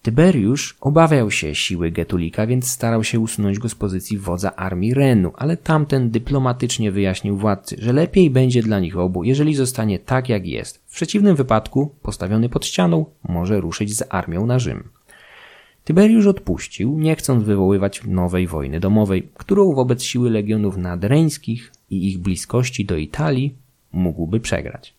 Tyberiusz 0.03 0.77
obawiał 0.81 1.31
się 1.31 1.55
siły 1.55 1.91
Getulika, 1.91 2.47
więc 2.47 2.71
starał 2.71 3.05
się 3.05 3.21
usunąć 3.21 3.59
go 3.59 3.69
z 3.69 3.75
pozycji 3.75 4.19
wodza 4.19 4.57
armii 4.57 4.95
Renu, 4.95 5.33
ale 5.37 5.57
tamten 5.57 6.11
dyplomatycznie 6.11 6.93
wyjaśnił 6.93 7.37
władcy, 7.37 7.77
że 7.79 7.93
lepiej 7.93 8.31
będzie 8.31 8.63
dla 8.63 8.81
nich 8.81 8.99
obu, 8.99 9.25
jeżeli 9.25 9.55
zostanie 9.55 9.99
tak 9.99 10.29
jak 10.29 10.47
jest. 10.47 10.83
W 10.87 10.95
przeciwnym 10.95 11.37
wypadku, 11.37 11.95
postawiony 12.03 12.49
pod 12.49 12.67
ścianą, 12.67 13.07
może 13.29 13.61
ruszyć 13.61 13.97
z 13.97 14.03
armią 14.09 14.47
na 14.47 14.59
Rzym. 14.59 14.89
Tyberiusz 15.85 16.27
odpuścił, 16.27 16.99
nie 16.99 17.17
chcąc 17.17 17.45
wywoływać 17.45 18.05
nowej 18.05 18.47
wojny 18.47 18.81
domowej, 18.81 19.29
którą 19.35 19.75
wobec 19.75 20.03
siły 20.03 20.31
legionów 20.31 20.77
nadreńskich 20.77 21.73
i 21.91 22.09
ich 22.09 22.19
bliskości 22.19 22.85
do 22.85 22.97
Italii 22.97 23.55
mógłby 23.93 24.41
przegrać. 24.41 24.95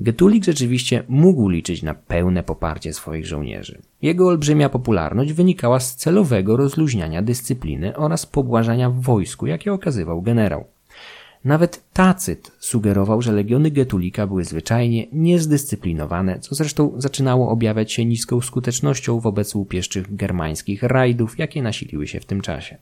Getulik 0.00 0.44
rzeczywiście 0.44 1.02
mógł 1.08 1.48
liczyć 1.48 1.82
na 1.82 1.94
pełne 1.94 2.42
poparcie 2.42 2.92
swoich 2.92 3.26
żołnierzy. 3.26 3.78
Jego 4.02 4.28
olbrzymia 4.28 4.68
popularność 4.68 5.32
wynikała 5.32 5.80
z 5.80 5.96
celowego 5.96 6.56
rozluźniania 6.56 7.22
dyscypliny 7.22 7.96
oraz 7.96 8.26
pobłażania 8.26 8.90
w 8.90 9.00
wojsku, 9.00 9.46
jakie 9.46 9.72
okazywał 9.72 10.22
generał. 10.22 10.64
Nawet 11.44 11.92
Tacyt 11.92 12.52
sugerował, 12.58 13.22
że 13.22 13.32
legiony 13.32 13.70
Getulika 13.70 14.26
były 14.26 14.44
zwyczajnie 14.44 15.06
niezdyscyplinowane, 15.12 16.40
co 16.40 16.54
zresztą 16.54 16.92
zaczynało 16.96 17.48
objawiać 17.50 17.92
się 17.92 18.04
niską 18.04 18.40
skutecznością 18.40 19.20
wobec 19.20 19.54
łupieszczych 19.54 20.16
germańskich 20.16 20.82
rajdów, 20.82 21.38
jakie 21.38 21.62
nasiliły 21.62 22.06
się 22.06 22.20
w 22.20 22.26
tym 22.26 22.40
czasie. 22.40 22.76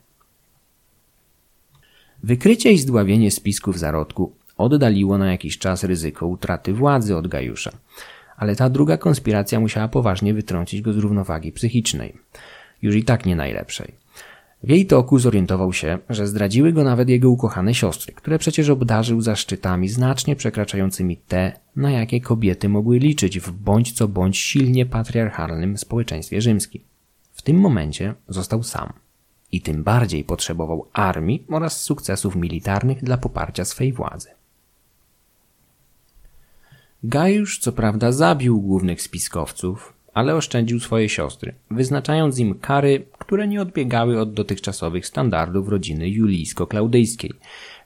Wykrycie 2.23 2.73
i 2.73 2.79
zdławienie 2.79 3.31
spisków 3.31 3.79
zarodku 3.79 4.33
oddaliło 4.57 5.19
na 5.19 5.31
jakiś 5.31 5.59
czas 5.59 5.85
ryzyko 5.85 6.27
utraty 6.27 6.73
władzy 6.73 7.17
od 7.17 7.29
Gajusza. 7.29 7.71
ale 8.37 8.57
ta 8.57 8.71
druga 8.71 8.97
konspiracja 8.97 9.61
musiała 9.61 9.89
poważnie 9.89 10.35
wytrącić 10.35 10.81
go 10.81 10.93
z 10.93 10.97
równowagi 10.97 11.53
psychicznej. 11.53 12.15
Już 12.83 12.95
i 12.95 13.05
tak 13.05 13.27
nie 13.27 13.37
najlepszej. 13.37 13.95
W 14.63 14.69
jej 14.69 14.87
toku 14.87 15.19
zorientował 15.19 15.73
się, 15.73 15.99
że 16.09 16.27
zdradziły 16.27 16.73
go 16.73 16.85
nawet 16.85 17.09
jego 17.09 17.31
ukochane 17.31 17.75
siostry, 17.75 18.13
które 18.13 18.39
przecież 18.39 18.69
obdarzył 18.69 19.21
zaszczytami 19.21 19.89
znacznie 19.89 20.37
przekraczającymi 20.37 21.17
te, 21.17 21.53
na 21.77 21.91
jakie 21.91 22.21
kobiety 22.21 22.69
mogły 22.69 22.99
liczyć 22.99 23.41
w 23.41 23.51
bądź 23.53 23.93
co 23.93 24.09
bądź 24.09 24.39
silnie 24.39 24.87
patriarchalnym 24.87 25.79
społeczeństwie 25.79 26.41
rzymskim. 26.41 26.83
W 27.33 27.43
tym 27.43 27.57
momencie 27.61 28.15
został 28.29 28.63
sam 28.63 28.93
i 29.53 29.61
tym 29.61 29.85
bardziej 29.85 30.25
potrzebował 30.25 30.89
armii 30.93 31.45
oraz 31.49 31.83
sukcesów 31.83 32.37
militarnych 32.37 33.05
dla 33.05 33.17
poparcia 33.19 33.65
swej 33.65 33.93
władzy. 33.93 34.29
Gajusz 37.03 37.59
co 37.59 37.73
prawda 37.73 38.13
zabił 38.13 38.61
głównych 38.61 39.03
spiskowców, 39.03 39.93
ale 40.15 40.35
oszczędził 40.35 40.81
swoje 40.81 41.09
siostry, 41.09 41.55
wyznaczając 41.71 42.39
im 42.39 42.59
kary, 42.59 43.07
które 43.19 43.49
nie 43.49 43.63
odbiegały 43.63 44.21
od 44.21 44.35
dotychczasowych 44.35 45.07
standardów 45.07 45.69
rodziny 45.69 46.09
julijsko-klaudyjskiej. 46.09 47.33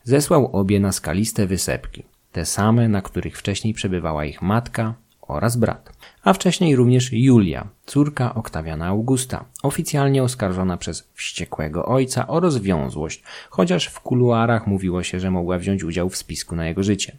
Zesłał 0.04 0.56
obie 0.56 0.80
na 0.80 0.92
skaliste 0.92 1.46
wysepki, 1.46 2.02
te 2.32 2.44
same, 2.44 2.88
na 2.88 3.02
których 3.02 3.38
wcześniej 3.38 3.74
przebywała 3.74 4.24
ich 4.24 4.42
matka 4.42 4.94
oraz 5.20 5.56
brat 5.56 5.92
a 6.22 6.32
wcześniej 6.32 6.76
również 6.76 7.12
Julia, 7.12 7.68
córka 7.86 8.34
Oktawiana 8.34 8.86
Augusta, 8.86 9.44
oficjalnie 9.62 10.22
oskarżona 10.22 10.76
przez 10.76 11.08
wściekłego 11.14 11.86
ojca 11.86 12.26
o 12.28 12.40
rozwiązłość, 12.40 13.22
chociaż 13.50 13.86
w 13.86 14.00
kuluarach 14.00 14.66
mówiło 14.66 15.02
się, 15.02 15.20
że 15.20 15.30
mogła 15.30 15.58
wziąć 15.58 15.84
udział 15.84 16.08
w 16.08 16.16
spisku 16.16 16.56
na 16.56 16.66
jego 16.66 16.82
życie. 16.82 17.16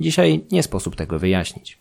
Dzisiaj 0.00 0.44
nie 0.52 0.62
sposób 0.62 0.96
tego 0.96 1.18
wyjaśnić. 1.18 1.78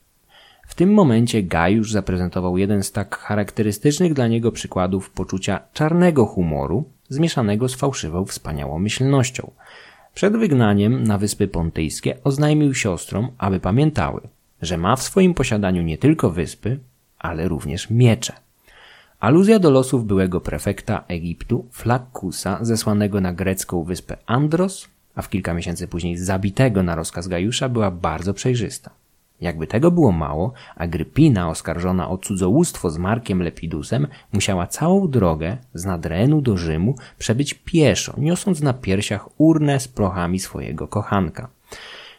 W 0.67 0.75
tym 0.75 0.93
momencie 0.93 1.43
Gajusz 1.43 1.91
zaprezentował 1.91 2.57
jeden 2.57 2.84
z 2.84 2.91
tak 2.91 3.17
charakterystycznych 3.17 4.13
dla 4.13 4.27
niego 4.27 4.51
przykładów 4.51 5.10
poczucia 5.10 5.60
czarnego 5.74 6.25
humoru, 6.25 6.84
zmieszanego 7.10 7.69
z 7.69 7.75
fałszywą 7.75 8.25
wspaniałomyślnością. 8.25 9.51
Przed 10.13 10.38
wygnaniem 10.38 11.03
na 11.03 11.17
Wyspy 11.17 11.48
Pontyjskie 11.48 12.17
oznajmił 12.24 12.74
siostrom, 12.74 13.27
aby 13.38 13.60
pamiętały– 13.60 14.22
że 14.62 14.77
ma 14.77 14.95
w 14.95 15.03
swoim 15.03 15.34
posiadaniu 15.34 15.81
nie 15.81 15.98
tylko 15.98 16.29
wyspy, 16.29 16.79
ale 17.19 17.48
również 17.48 17.89
miecze. 17.89 18.34
Aluzja 19.19 19.60
do 19.60 19.72
losów 19.72 20.05
byłego 20.05 20.41
prefekta 20.41 21.03
Egiptu 21.07 21.65
Flakkusa, 21.72 22.60
zesłanego 22.62 23.22
na 23.22 23.34
grecką 23.34 23.84
wyspę 23.84 24.17
Andros, 24.25 24.88
a 25.15 25.22
w 25.22 25.29
kilka 25.29 25.53
miesięcy 25.53 25.88
później 25.88 26.17
zabitego 26.17 26.84
na 26.84 26.95
rozkaz 26.95 27.27
Gajusza, 27.27 27.69
była 27.69 27.91
bardzo 27.91 28.34
przejrzysta. 28.34 28.91
Jakby 29.42 29.68
tego 29.68 29.92
było 29.92 30.12
mało, 30.12 30.54
Agrypina, 30.75 31.50
oskarżona 31.50 32.10
o 32.10 32.18
cudzołóstwo 32.18 32.89
z 32.89 32.98
Markiem 32.98 33.42
Lepidusem, 33.42 34.08
musiała 34.34 34.68
całą 34.68 35.08
drogę 35.08 35.58
z 35.74 35.86
Nadrenu 35.86 36.42
do 36.42 36.58
Rzymu 36.58 36.96
przebyć 37.18 37.54
pieszo, 37.54 38.13
niosąc 38.18 38.62
na 38.62 38.74
piersiach 38.74 39.30
urnę 39.38 39.80
z 39.80 39.88
prochami 39.88 40.39
swojego 40.39 40.88
kochanka. 40.88 41.50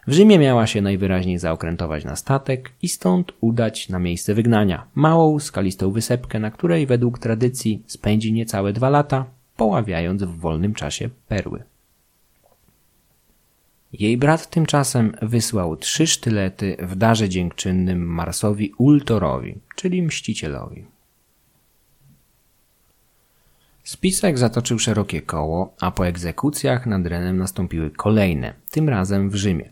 W 0.06 0.12
Rzymie 0.12 0.38
miała 0.38 0.66
się 0.66 0.82
najwyraźniej 0.82 1.38
zaokrętować 1.38 2.04
na 2.04 2.16
statek 2.16 2.72
i 2.82 2.88
stąd 2.88 3.32
udać 3.40 3.88
na 3.88 3.98
miejsce 3.98 4.34
wygnania, 4.34 4.86
małą, 4.94 5.38
skalistą 5.38 5.90
wysepkę, 5.90 6.38
na 6.38 6.50
której 6.50 6.86
według 6.86 7.18
tradycji 7.18 7.82
spędzi 7.86 8.32
niecałe 8.32 8.72
dwa 8.72 8.90
lata, 8.90 9.24
poławiając 9.56 10.22
w 10.22 10.38
wolnym 10.38 10.74
czasie 10.74 11.10
perły. 11.28 11.62
Jej 13.92 14.16
brat 14.16 14.50
tymczasem 14.50 15.12
wysłał 15.22 15.76
trzy 15.76 16.06
sztylety 16.06 16.76
w 16.78 16.96
darze 16.96 17.28
dziękczynnym 17.28 18.06
Marsowi 18.06 18.72
Ultorowi, 18.78 19.54
czyli 19.76 20.02
mścicielowi. 20.02 20.84
Spisek 23.84 24.38
zatoczył 24.38 24.78
szerokie 24.78 25.22
koło, 25.22 25.74
a 25.80 25.90
po 25.90 26.06
egzekucjach 26.06 26.86
nad 26.86 27.06
Renem 27.06 27.38
nastąpiły 27.38 27.90
kolejne, 27.90 28.54
tym 28.70 28.88
razem 28.88 29.30
w 29.30 29.34
Rzymie. 29.34 29.70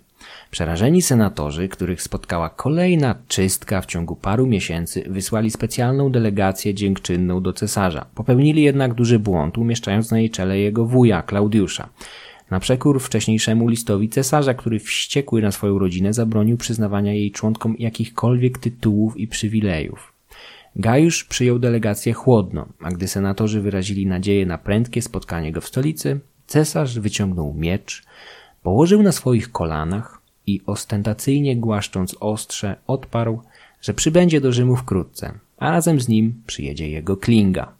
Przerażeni 0.50 1.02
senatorzy, 1.02 1.68
których 1.68 2.02
spotkała 2.02 2.50
kolejna 2.50 3.14
czystka 3.28 3.80
w 3.80 3.86
ciągu 3.86 4.16
paru 4.16 4.46
miesięcy, 4.46 5.04
wysłali 5.06 5.50
specjalną 5.50 6.12
delegację 6.12 6.74
dziękczynną 6.74 7.42
do 7.42 7.52
cesarza. 7.52 8.06
Popełnili 8.14 8.62
jednak 8.62 8.94
duży 8.94 9.18
błąd, 9.18 9.58
umieszczając 9.58 10.10
na 10.10 10.18
jej 10.18 10.30
czele 10.30 10.58
jego 10.58 10.86
wuja, 10.86 11.22
Klaudiusza. 11.22 11.88
Na 12.54 12.60
przekór 12.60 13.00
wcześniejszemu 13.00 13.68
listowi 13.68 14.08
cesarza, 14.08 14.54
który 14.54 14.78
wściekły 14.78 15.42
na 15.42 15.52
swoją 15.52 15.78
rodzinę 15.78 16.12
zabronił 16.12 16.56
przyznawania 16.56 17.12
jej 17.12 17.30
członkom 17.30 17.76
jakichkolwiek 17.78 18.58
tytułów 18.58 19.16
i 19.16 19.28
przywilejów. 19.28 20.12
Gajusz 20.76 21.24
przyjął 21.24 21.58
delegację 21.58 22.12
chłodno, 22.12 22.66
a 22.80 22.90
gdy 22.90 23.08
senatorzy 23.08 23.60
wyrazili 23.60 24.06
nadzieję 24.06 24.46
na 24.46 24.58
prędkie 24.58 25.02
spotkanie 25.02 25.52
go 25.52 25.60
w 25.60 25.66
stolicy, 25.66 26.20
cesarz 26.46 26.98
wyciągnął 26.98 27.54
miecz, 27.54 28.02
położył 28.62 29.02
na 29.02 29.12
swoich 29.12 29.52
kolanach, 29.52 30.20
i 30.46 30.60
ostentacyjnie 30.66 31.56
głaszcząc 31.56 32.16
ostrze 32.20 32.76
odparł, 32.86 33.42
że 33.80 33.94
przybędzie 33.94 34.40
do 34.40 34.52
Rzymu 34.52 34.76
wkrótce, 34.76 35.32
a 35.58 35.70
razem 35.70 36.00
z 36.00 36.08
nim 36.08 36.42
przyjedzie 36.46 36.90
jego 36.90 37.16
klinga. 37.16 37.72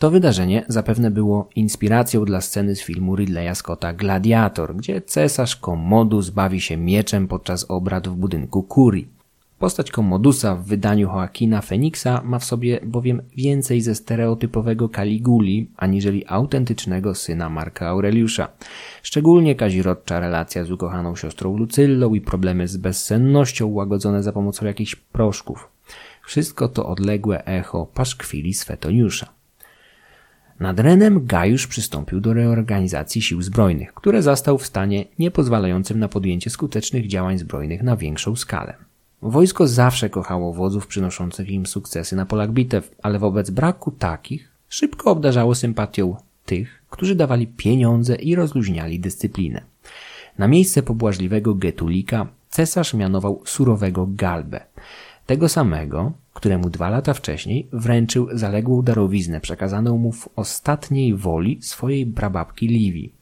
To 0.00 0.10
wydarzenie 0.10 0.64
zapewne 0.68 1.10
było 1.10 1.48
inspiracją 1.56 2.24
dla 2.24 2.40
sceny 2.40 2.76
z 2.76 2.82
filmu 2.82 3.16
Ridleya 3.16 3.54
Scotta 3.54 3.92
Gladiator, 3.92 4.76
gdzie 4.76 5.00
cesarz 5.00 5.56
Commodus 5.56 6.30
bawi 6.30 6.60
się 6.60 6.76
mieczem 6.76 7.28
podczas 7.28 7.70
obrad 7.70 8.08
w 8.08 8.14
budynku 8.14 8.62
kurii. 8.62 9.08
Postać 9.58 9.90
Kommodusa 9.90 10.56
w 10.56 10.64
wydaniu 10.64 11.08
Joaquina 11.08 11.60
Feniksa 11.60 12.22
ma 12.24 12.38
w 12.38 12.44
sobie 12.44 12.80
bowiem 12.86 13.22
więcej 13.36 13.80
ze 13.80 13.94
stereotypowego 13.94 14.88
Kaliguli, 14.88 15.70
aniżeli 15.76 16.24
autentycznego 16.26 17.14
syna 17.14 17.50
Marka 17.50 17.88
Aureliusza. 17.88 18.48
Szczególnie 19.02 19.54
kazirodcza 19.54 20.20
relacja 20.20 20.64
z 20.64 20.70
ukochaną 20.70 21.16
siostrą 21.16 21.56
Lucyllą 21.56 22.14
i 22.14 22.20
problemy 22.20 22.68
z 22.68 22.76
bezsennością 22.76 23.66
łagodzone 23.66 24.22
za 24.22 24.32
pomocą 24.32 24.66
jakichś 24.66 24.94
proszków. 24.94 25.68
Wszystko 26.26 26.68
to 26.68 26.86
odległe 26.86 27.44
echo 27.44 27.86
paszkwili 27.94 28.54
Swetoniusza. 28.54 29.39
Nad 30.60 30.80
Renem 30.80 31.26
Gajusz 31.26 31.66
przystąpił 31.66 32.20
do 32.20 32.32
reorganizacji 32.32 33.22
sił 33.22 33.42
zbrojnych, 33.42 33.94
które 33.94 34.22
zastał 34.22 34.58
w 34.58 34.66
stanie 34.66 35.04
niepozwalającym 35.18 35.98
na 35.98 36.08
podjęcie 36.08 36.50
skutecznych 36.50 37.06
działań 37.06 37.38
zbrojnych 37.38 37.82
na 37.82 37.96
większą 37.96 38.36
skalę. 38.36 38.74
Wojsko 39.22 39.66
zawsze 39.66 40.10
kochało 40.10 40.52
wodzów 40.52 40.86
przynoszących 40.86 41.50
im 41.50 41.66
sukcesy 41.66 42.16
na 42.16 42.26
polach 42.26 42.52
bitew, 42.52 42.94
ale 43.02 43.18
wobec 43.18 43.50
braku 43.50 43.90
takich 43.90 44.48
szybko 44.68 45.10
obdarzało 45.10 45.54
sympatią 45.54 46.16
tych, 46.46 46.82
którzy 46.90 47.14
dawali 47.14 47.46
pieniądze 47.46 48.16
i 48.16 48.34
rozluźniali 48.34 49.00
dyscyplinę. 49.00 49.62
Na 50.38 50.48
miejsce 50.48 50.82
pobłażliwego 50.82 51.54
Getulika 51.54 52.26
cesarz 52.50 52.94
mianował 52.94 53.42
surowego 53.44 54.08
Galbę, 54.10 54.60
tego 55.26 55.48
samego, 55.48 56.12
któremu 56.34 56.70
dwa 56.70 56.90
lata 56.90 57.14
wcześniej 57.14 57.66
wręczył 57.72 58.28
zaległą 58.32 58.82
darowiznę 58.82 59.40
przekazaną 59.40 59.98
mu 59.98 60.12
w 60.12 60.28
ostatniej 60.36 61.14
woli 61.14 61.58
swojej 61.62 62.06
prababki 62.06 62.68
Liwii. 62.68 63.20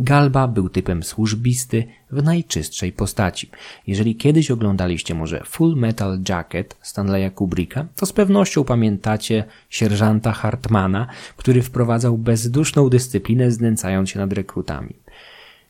Galba 0.00 0.48
był 0.48 0.68
typem 0.68 1.02
służbisty 1.02 1.84
w 2.12 2.22
najczystszej 2.22 2.92
postaci. 2.92 3.50
Jeżeli 3.86 4.16
kiedyś 4.16 4.50
oglądaliście 4.50 5.14
może 5.14 5.42
Full 5.46 5.76
Metal 5.76 6.18
Jacket 6.28 6.76
Stanleya 6.82 7.30
Kubricka, 7.30 7.86
to 7.96 8.06
z 8.06 8.12
pewnością 8.12 8.64
pamiętacie 8.64 9.44
sierżanta 9.70 10.32
Hartmana, 10.32 11.06
który 11.36 11.62
wprowadzał 11.62 12.18
bezduszną 12.18 12.88
dyscyplinę 12.88 13.50
znęcając 13.50 14.10
się 14.10 14.18
nad 14.18 14.32
rekrutami. 14.32 14.94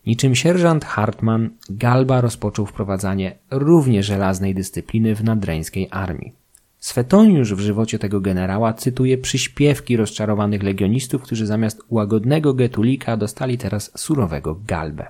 Niczym 0.07 0.35
sierżant 0.35 0.85
Hartman, 0.85 1.51
Galba 1.71 2.21
rozpoczął 2.21 2.67
wprowadzanie 2.67 3.39
równie 3.51 4.03
żelaznej 4.03 4.55
dyscypliny 4.55 5.15
w 5.15 5.25
nadreńskiej 5.25 5.89
armii. 5.91 6.40
Swetoniusz 6.81 7.55
w 7.55 7.61
żywocie 7.61 7.99
tego 7.99 8.21
generała 8.21 8.73
cytuje 8.73 9.19
przyśpiewki 9.19 9.97
rozczarowanych 9.97 10.63
legionistów, 10.63 11.23
którzy 11.23 11.47
zamiast 11.47 11.83
łagodnego 11.91 12.55
getulika 12.55 13.17
dostali 13.17 13.59
teraz 13.59 13.93
surowego 13.97 14.61
galbę. 14.67 15.07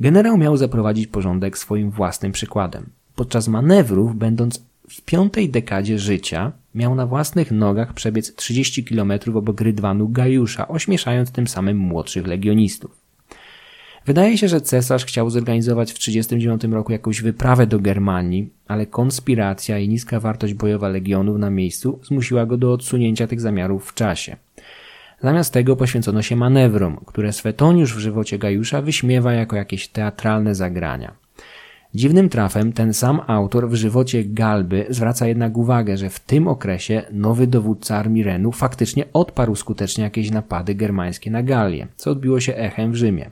Generał 0.00 0.38
miał 0.38 0.56
zaprowadzić 0.56 1.06
porządek 1.06 1.58
swoim 1.58 1.90
własnym 1.90 2.32
przykładem. 2.32 2.86
Podczas 3.16 3.48
manewrów, 3.48 4.16
będąc 4.16 4.62
w 4.88 5.02
piątej 5.02 5.50
dekadzie 5.50 5.98
życia, 5.98 6.52
miał 6.74 6.94
na 6.94 7.06
własnych 7.06 7.50
nogach 7.50 7.94
przebiec 7.94 8.34
30 8.34 8.84
km 8.84 9.12
obok 9.34 9.60
rydwanu 9.60 10.08
Gajusza, 10.08 10.68
ośmieszając 10.68 11.30
tym 11.30 11.46
samym 11.46 11.76
młodszych 11.76 12.26
legionistów. 12.26 13.03
Wydaje 14.06 14.38
się, 14.38 14.48
że 14.48 14.60
cesarz 14.60 15.04
chciał 15.04 15.30
zorganizować 15.30 15.92
w 15.92 15.98
1939 15.98 16.74
roku 16.74 16.92
jakąś 16.92 17.22
wyprawę 17.22 17.66
do 17.66 17.80
Germanii, 17.80 18.48
ale 18.68 18.86
konspiracja 18.86 19.78
i 19.78 19.88
niska 19.88 20.20
wartość 20.20 20.54
bojowa 20.54 20.88
legionów 20.88 21.38
na 21.38 21.50
miejscu 21.50 22.00
zmusiła 22.02 22.46
go 22.46 22.56
do 22.56 22.72
odsunięcia 22.72 23.26
tych 23.26 23.40
zamiarów 23.40 23.90
w 23.90 23.94
czasie. 23.94 24.36
Zamiast 25.22 25.52
tego 25.52 25.76
poświęcono 25.76 26.22
się 26.22 26.36
manewrom, 26.36 26.96
które 27.06 27.32
Swetoniusz 27.32 27.94
w 27.94 27.98
żywocie 27.98 28.38
Gajusza 28.38 28.82
wyśmiewa 28.82 29.32
jako 29.32 29.56
jakieś 29.56 29.88
teatralne 29.88 30.54
zagrania. 30.54 31.14
Dziwnym 31.94 32.28
trafem 32.28 32.72
ten 32.72 32.94
sam 32.94 33.20
autor 33.26 33.68
w 33.68 33.74
żywocie 33.74 34.24
Galby 34.24 34.86
zwraca 34.90 35.26
jednak 35.26 35.56
uwagę, 35.56 35.96
że 35.96 36.10
w 36.10 36.20
tym 36.20 36.48
okresie 36.48 37.02
nowy 37.12 37.46
dowódca 37.46 37.96
armii 37.96 38.22
Renu 38.22 38.52
faktycznie 38.52 39.04
odparł 39.12 39.54
skutecznie 39.54 40.04
jakieś 40.04 40.30
napady 40.30 40.74
germańskie 40.74 41.30
na 41.30 41.42
Galię, 41.42 41.86
co 41.96 42.10
odbiło 42.10 42.40
się 42.40 42.54
echem 42.56 42.92
w 42.92 42.96
Rzymie. 42.96 43.30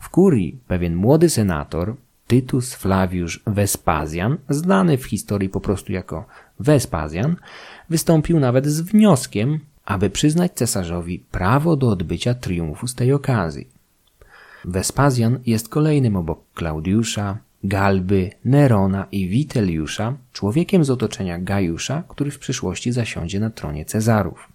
W 0.00 0.08
kurii 0.10 0.58
pewien 0.68 0.94
młody 0.94 1.28
senator, 1.28 1.96
Tytus 2.26 2.74
Flavius 2.74 3.38
Vespasian, 3.46 4.36
znany 4.48 4.98
w 4.98 5.04
historii 5.04 5.48
po 5.48 5.60
prostu 5.60 5.92
jako 5.92 6.24
Vespasian, 6.60 7.36
wystąpił 7.90 8.40
nawet 8.40 8.66
z 8.66 8.80
wnioskiem, 8.80 9.60
aby 9.84 10.10
przyznać 10.10 10.52
cesarzowi 10.52 11.18
prawo 11.18 11.76
do 11.76 11.88
odbycia 11.88 12.34
triumfu 12.34 12.86
z 12.86 12.94
tej 12.94 13.12
okazji. 13.12 13.68
Vespasian 14.64 15.38
jest 15.46 15.68
kolejnym 15.68 16.16
obok 16.16 16.40
Klaudiusza, 16.54 17.38
Galby, 17.64 18.30
Nerona 18.44 19.06
i 19.12 19.28
Witeliusza 19.28 20.14
człowiekiem 20.32 20.84
z 20.84 20.90
otoczenia 20.90 21.38
Gajusza, 21.38 22.02
który 22.08 22.30
w 22.30 22.38
przyszłości 22.38 22.92
zasiądzie 22.92 23.40
na 23.40 23.50
tronie 23.50 23.84
Cezarów. 23.84 24.48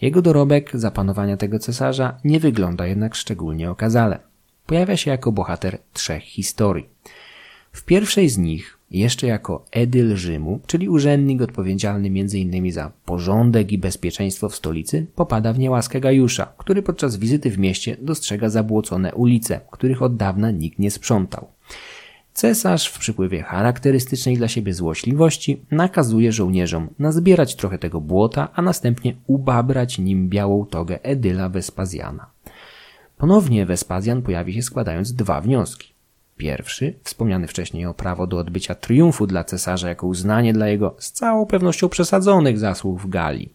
Jego 0.00 0.22
dorobek 0.22 0.70
zapanowania 0.74 1.36
tego 1.36 1.58
cesarza 1.58 2.16
nie 2.24 2.40
wygląda 2.40 2.86
jednak 2.86 3.14
szczególnie 3.14 3.70
okazale. 3.70 4.29
Pojawia 4.70 4.96
się 4.96 5.10
jako 5.10 5.32
bohater 5.32 5.78
trzech 5.92 6.22
historii. 6.22 6.88
W 7.72 7.84
pierwszej 7.84 8.28
z 8.28 8.38
nich, 8.38 8.78
jeszcze 8.90 9.26
jako 9.26 9.64
edyl 9.70 10.16
Rzymu, 10.16 10.60
czyli 10.66 10.88
urzędnik 10.88 11.42
odpowiedzialny 11.42 12.08
m.in. 12.08 12.72
za 12.72 12.92
porządek 13.04 13.72
i 13.72 13.78
bezpieczeństwo 13.78 14.48
w 14.48 14.56
stolicy, 14.56 15.06
popada 15.14 15.52
w 15.52 15.58
niełaskę 15.58 16.00
Gajusza, 16.00 16.52
który 16.58 16.82
podczas 16.82 17.16
wizyty 17.16 17.50
w 17.50 17.58
mieście 17.58 17.96
dostrzega 18.02 18.48
zabłocone 18.48 19.14
ulice, 19.14 19.60
których 19.70 20.02
od 20.02 20.16
dawna 20.16 20.50
nikt 20.50 20.78
nie 20.78 20.90
sprzątał. 20.90 21.48
Cesarz 22.34 22.88
w 22.88 22.98
przypływie 22.98 23.42
charakterystycznej 23.42 24.36
dla 24.36 24.48
siebie 24.48 24.74
złośliwości 24.74 25.62
nakazuje 25.70 26.32
żołnierzom 26.32 26.88
nazbierać 26.98 27.54
trochę 27.54 27.78
tego 27.78 28.00
błota, 28.00 28.48
a 28.54 28.62
następnie 28.62 29.14
ubabrać 29.26 29.98
nim 29.98 30.28
białą 30.28 30.66
togę 30.66 31.02
Edyla 31.02 31.48
Vespazjana. 31.48 32.39
Ponownie 33.20 33.66
Vespazjan 33.66 34.22
pojawi 34.22 34.54
się 34.54 34.62
składając 34.62 35.12
dwa 35.12 35.40
wnioski. 35.40 35.92
Pierwszy, 36.36 36.94
wspomniany 37.04 37.46
wcześniej 37.46 37.86
o 37.86 37.94
prawo 37.94 38.26
do 38.26 38.38
odbycia 38.38 38.74
triumfu 38.74 39.26
dla 39.26 39.44
cesarza 39.44 39.88
jako 39.88 40.06
uznanie 40.06 40.52
dla 40.52 40.68
jego 40.68 40.94
z 40.98 41.12
całą 41.12 41.46
pewnością 41.46 41.88
przesadzonych 41.88 42.58
zasług 42.58 43.00
w 43.00 43.08
Galii. 43.08 43.52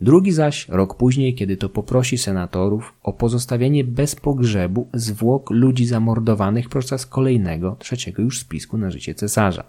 Drugi 0.00 0.32
zaś 0.32 0.68
rok 0.68 0.96
później, 0.96 1.34
kiedy 1.34 1.56
to 1.56 1.68
poprosi 1.68 2.18
senatorów 2.18 2.94
o 3.02 3.12
pozostawienie 3.12 3.84
bez 3.84 4.14
pogrzebu 4.14 4.88
zwłok 4.94 5.50
ludzi 5.50 5.86
zamordowanych 5.86 6.68
podczas 6.68 7.06
kolejnego, 7.06 7.76
trzeciego 7.78 8.22
już 8.22 8.40
spisku 8.40 8.78
na 8.78 8.90
życie 8.90 9.14
cesarza. 9.14 9.64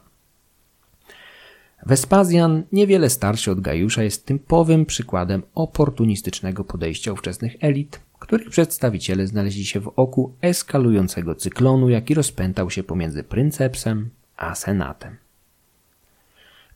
Wespazjan, 1.86 2.64
niewiele 2.72 3.10
starszy 3.10 3.52
od 3.52 3.62
Gajusza, 3.62 4.04
jest 4.04 4.26
typowym 4.26 4.86
przykładem 4.86 5.44
oportunistycznego 5.56 6.64
podejścia 6.64 7.14
ówczesnych 7.14 7.56
elit, 7.62 8.07
których 8.28 8.50
przedstawiciele 8.50 9.28
znaleźli 9.28 9.66
się 9.66 9.80
w 9.80 9.92
oku 9.96 10.34
eskalującego 10.42 11.36
cyklonu, 11.36 11.90
jaki 11.90 12.14
rozpętał 12.14 12.70
się 12.70 12.84
pomiędzy 12.84 13.24
pryncepsem 13.24 14.10
a 14.38 14.56
senatem. 14.56 15.16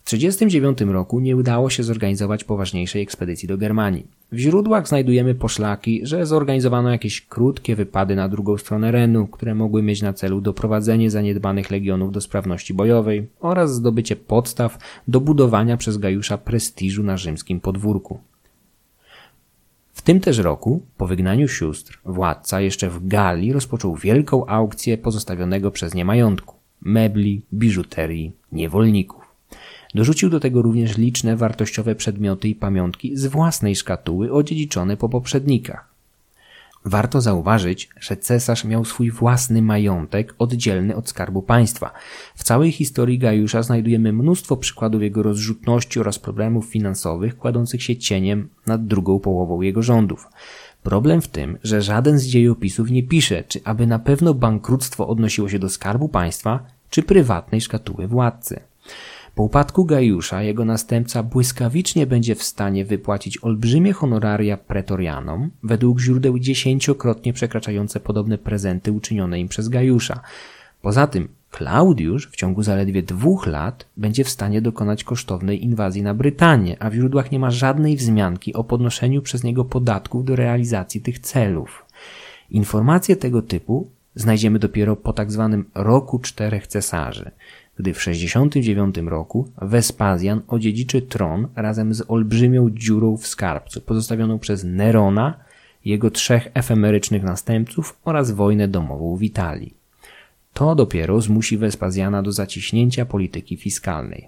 W 0.01 0.05
1939 0.05 0.93
roku 0.93 1.19
nie 1.19 1.35
udało 1.35 1.69
się 1.69 1.83
zorganizować 1.83 2.43
poważniejszej 2.43 3.01
ekspedycji 3.01 3.47
do 3.47 3.57
Germanii. 3.57 4.07
W 4.31 4.37
źródłach 4.37 4.87
znajdujemy 4.87 5.35
poszlaki, 5.35 6.01
że 6.03 6.25
zorganizowano 6.25 6.89
jakieś 6.89 7.21
krótkie 7.21 7.75
wypady 7.75 8.15
na 8.15 8.29
drugą 8.29 8.57
stronę 8.57 8.91
Renu, 8.91 9.27
które 9.27 9.55
mogły 9.55 9.83
mieć 9.83 10.01
na 10.01 10.13
celu 10.13 10.41
doprowadzenie 10.41 11.11
zaniedbanych 11.11 11.71
legionów 11.71 12.11
do 12.11 12.21
sprawności 12.21 12.73
bojowej 12.73 13.27
oraz 13.39 13.73
zdobycie 13.73 14.15
podstaw 14.15 14.77
do 15.07 15.21
budowania 15.21 15.77
przez 15.77 15.97
Gajusza 15.97 16.37
prestiżu 16.37 17.03
na 17.03 17.17
rzymskim 17.17 17.59
podwórku. 17.59 18.19
W 20.01 20.03
tym 20.03 20.19
też 20.19 20.37
roku, 20.37 20.81
po 20.97 21.07
wygnaniu 21.07 21.47
sióstr, 21.47 21.99
władca 22.05 22.61
jeszcze 22.61 22.89
w 22.89 23.07
Galii 23.07 23.53
rozpoczął 23.53 23.95
wielką 23.95 24.45
aukcję 24.45 24.97
pozostawionego 24.97 25.71
przez 25.71 25.93
nie 25.93 26.05
majątku 26.05 26.55
mebli, 26.81 27.41
biżuterii, 27.53 28.31
niewolników. 28.51 29.23
Dorzucił 29.95 30.29
do 30.29 30.39
tego 30.39 30.61
również 30.61 30.97
liczne 30.97 31.35
wartościowe 31.35 31.95
przedmioty 31.95 32.47
i 32.47 32.55
pamiątki 32.55 33.17
z 33.17 33.25
własnej 33.27 33.75
szkatuły 33.75 34.31
odziedziczone 34.31 34.97
po 34.97 35.09
poprzednikach. 35.09 35.90
Warto 36.85 37.21
zauważyć, 37.21 37.89
że 37.99 38.17
cesarz 38.17 38.65
miał 38.65 38.85
swój 38.85 39.11
własny 39.11 39.61
majątek 39.61 40.35
oddzielny 40.39 40.95
od 40.95 41.09
skarbu 41.09 41.41
państwa. 41.41 41.91
W 42.35 42.43
całej 42.43 42.71
historii 42.71 43.19
Gajusza 43.19 43.63
znajdujemy 43.63 44.13
mnóstwo 44.13 44.57
przykładów 44.57 45.01
jego 45.01 45.23
rozrzutności 45.23 45.99
oraz 45.99 46.19
problemów 46.19 46.65
finansowych 46.65 47.37
kładących 47.37 47.83
się 47.83 47.95
cieniem 47.95 48.49
nad 48.67 48.87
drugą 48.87 49.19
połową 49.19 49.61
jego 49.61 49.81
rządów. 49.81 50.27
Problem 50.83 51.21
w 51.21 51.27
tym, 51.27 51.57
że 51.63 51.81
żaden 51.81 52.19
z 52.19 52.23
dziejopisów 52.23 52.91
nie 52.91 53.03
pisze, 53.03 53.43
czy 53.43 53.59
aby 53.63 53.87
na 53.87 53.99
pewno 53.99 54.33
bankructwo 54.33 55.07
odnosiło 55.07 55.49
się 55.49 55.59
do 55.59 55.69
skarbu 55.69 56.09
państwa, 56.09 56.59
czy 56.89 57.03
prywatnej 57.03 57.61
szkatuły 57.61 58.07
władcy. 58.07 58.59
Po 59.35 59.43
upadku 59.43 59.85
Gajusza 59.85 60.41
jego 60.41 60.65
następca 60.65 61.23
błyskawicznie 61.23 62.07
będzie 62.07 62.35
w 62.35 62.43
stanie 62.43 62.85
wypłacić 62.85 63.43
olbrzymie 63.43 63.93
honoraria 63.93 64.57
pretorianom, 64.57 65.49
według 65.63 65.99
źródeł 65.99 66.39
dziesięciokrotnie 66.39 67.33
przekraczające 67.33 67.99
podobne 67.99 68.37
prezenty 68.37 68.91
uczynione 68.91 69.39
im 69.39 69.47
przez 69.47 69.69
Gajusza. 69.69 70.19
Poza 70.81 71.07
tym 71.07 71.27
Klaudiusz 71.51 72.27
w 72.27 72.35
ciągu 72.35 72.63
zaledwie 72.63 73.03
dwóch 73.03 73.47
lat 73.47 73.85
będzie 73.97 74.23
w 74.23 74.29
stanie 74.29 74.61
dokonać 74.61 75.03
kosztownej 75.03 75.63
inwazji 75.63 76.03
na 76.03 76.13
Brytanię, 76.13 76.77
a 76.79 76.89
w 76.89 76.93
źródłach 76.93 77.31
nie 77.31 77.39
ma 77.39 77.51
żadnej 77.51 77.97
wzmianki 77.97 78.53
o 78.53 78.63
podnoszeniu 78.63 79.21
przez 79.21 79.43
niego 79.43 79.65
podatków 79.65 80.25
do 80.25 80.35
realizacji 80.35 81.01
tych 81.01 81.19
celów. 81.19 81.85
Informacje 82.49 83.15
tego 83.15 83.41
typu 83.41 83.89
znajdziemy 84.15 84.59
dopiero 84.59 84.95
po 84.95 85.13
tak 85.13 85.31
zwanym 85.31 85.65
roku 85.75 86.19
czterech 86.19 86.67
cesarzy– 86.67 87.31
gdy 87.77 87.93
w 87.93 88.01
69 88.01 88.97
roku 88.97 89.51
Vespazjan 89.61 90.41
odziedziczy 90.47 91.01
tron 91.01 91.47
razem 91.55 91.93
z 91.93 92.03
olbrzymią 92.07 92.69
dziurą 92.69 93.17
w 93.17 93.27
skarbcu 93.27 93.81
pozostawioną 93.81 94.39
przez 94.39 94.63
Nerona, 94.63 95.39
jego 95.85 96.11
trzech 96.11 96.47
efemerycznych 96.53 97.23
następców 97.23 97.97
oraz 98.05 98.31
wojnę 98.31 98.67
domową 98.67 99.15
w 99.15 99.23
Italii. 99.23 99.73
To 100.53 100.75
dopiero 100.75 101.21
zmusi 101.21 101.57
Vespazjana 101.57 102.23
do 102.23 102.31
zaciśnięcia 102.31 103.05
polityki 103.05 103.57
fiskalnej. 103.57 104.27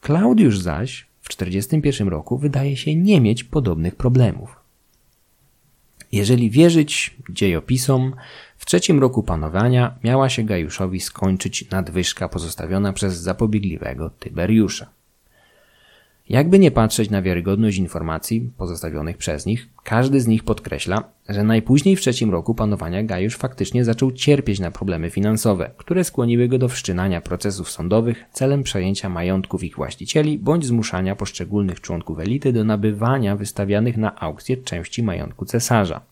Klaudiusz 0.00 0.58
zaś 0.58 1.06
w 1.22 1.28
41 1.28 2.08
roku 2.08 2.38
wydaje 2.38 2.76
się 2.76 2.94
nie 2.94 3.20
mieć 3.20 3.44
podobnych 3.44 3.96
problemów. 3.96 4.56
Jeżeli 6.12 6.50
wierzyć 6.50 7.16
dziejopisom, 7.30 8.14
w 8.60 8.66
trzecim 8.66 9.00
roku 9.00 9.22
panowania 9.22 9.94
miała 10.04 10.28
się 10.28 10.42
Gajuszowi 10.42 11.00
skończyć 11.00 11.70
nadwyżka 11.70 12.28
pozostawiona 12.28 12.92
przez 12.92 13.16
zapobiegliwego 13.16 14.10
Tyberiusza. 14.10 14.86
Jakby 16.28 16.58
nie 16.58 16.70
patrzeć 16.70 17.10
na 17.10 17.22
wiarygodność 17.22 17.78
informacji 17.78 18.50
pozostawionych 18.58 19.16
przez 19.16 19.46
nich, 19.46 19.68
każdy 19.84 20.20
z 20.20 20.26
nich 20.26 20.44
podkreśla, 20.44 21.04
że 21.28 21.44
najpóźniej 21.44 21.96
w 21.96 22.00
trzecim 22.00 22.30
roku 22.30 22.54
panowania 22.54 23.02
Gajusz 23.02 23.36
faktycznie 23.36 23.84
zaczął 23.84 24.12
cierpieć 24.12 24.60
na 24.60 24.70
problemy 24.70 25.10
finansowe, 25.10 25.70
które 25.76 26.04
skłoniły 26.04 26.48
go 26.48 26.58
do 26.58 26.68
wszczynania 26.68 27.20
procesów 27.20 27.70
sądowych 27.70 28.24
celem 28.32 28.62
przejęcia 28.62 29.08
majątków 29.08 29.64
ich 29.64 29.76
właścicieli 29.76 30.38
bądź 30.38 30.66
zmuszania 30.66 31.16
poszczególnych 31.16 31.80
członków 31.80 32.18
elity 32.18 32.52
do 32.52 32.64
nabywania 32.64 33.36
wystawianych 33.36 33.96
na 33.96 34.20
aukcję 34.20 34.56
części 34.56 35.02
majątku 35.02 35.44
cesarza. 35.44 36.09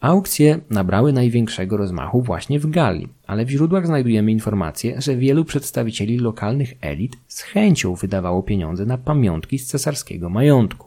Aukcje 0.00 0.60
nabrały 0.70 1.12
największego 1.12 1.76
rozmachu 1.76 2.22
właśnie 2.22 2.60
w 2.60 2.70
Galii, 2.70 3.08
ale 3.26 3.44
w 3.44 3.50
źródłach 3.50 3.86
znajdujemy 3.86 4.32
informację, 4.32 5.00
że 5.00 5.16
wielu 5.16 5.44
przedstawicieli 5.44 6.18
lokalnych 6.18 6.74
elit 6.80 7.16
z 7.28 7.40
chęcią 7.42 7.94
wydawało 7.94 8.42
pieniądze 8.42 8.86
na 8.86 8.98
pamiątki 8.98 9.58
z 9.58 9.66
cesarskiego 9.66 10.28
majątku. 10.28 10.86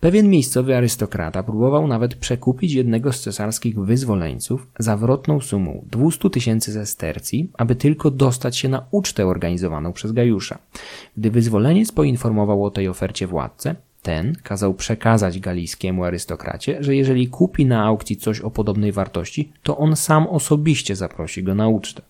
Pewien 0.00 0.28
miejscowy 0.28 0.76
arystokrata 0.76 1.42
próbował 1.42 1.86
nawet 1.86 2.14
przekupić 2.14 2.72
jednego 2.72 3.12
z 3.12 3.20
cesarskich 3.20 3.80
wyzwoleńców 3.80 4.66
zawrotną 4.78 5.40
sumą 5.40 5.84
200 5.90 6.30
tysięcy 6.30 6.72
zestercji, 6.72 7.50
aby 7.54 7.76
tylko 7.76 8.10
dostać 8.10 8.56
się 8.56 8.68
na 8.68 8.86
ucztę 8.90 9.26
organizowaną 9.26 9.92
przez 9.92 10.12
Gajusza. 10.12 10.58
Gdy 11.16 11.30
wyzwoleniec 11.30 11.92
poinformował 11.92 12.64
o 12.64 12.70
tej 12.70 12.88
ofercie 12.88 13.26
władcę, 13.26 13.74
ten 14.04 14.36
kazał 14.42 14.74
przekazać 14.74 15.40
galijskiemu 15.40 16.04
arystokracie, 16.04 16.76
że 16.80 16.96
jeżeli 16.96 17.28
kupi 17.28 17.66
na 17.66 17.84
aukcji 17.84 18.16
coś 18.16 18.40
o 18.40 18.50
podobnej 18.50 18.92
wartości, 18.92 19.52
to 19.62 19.78
on 19.78 19.96
sam 19.96 20.26
osobiście 20.26 20.96
zaprosi 20.96 21.42
go 21.42 21.54
na 21.54 21.68
ucztę. 21.68 22.02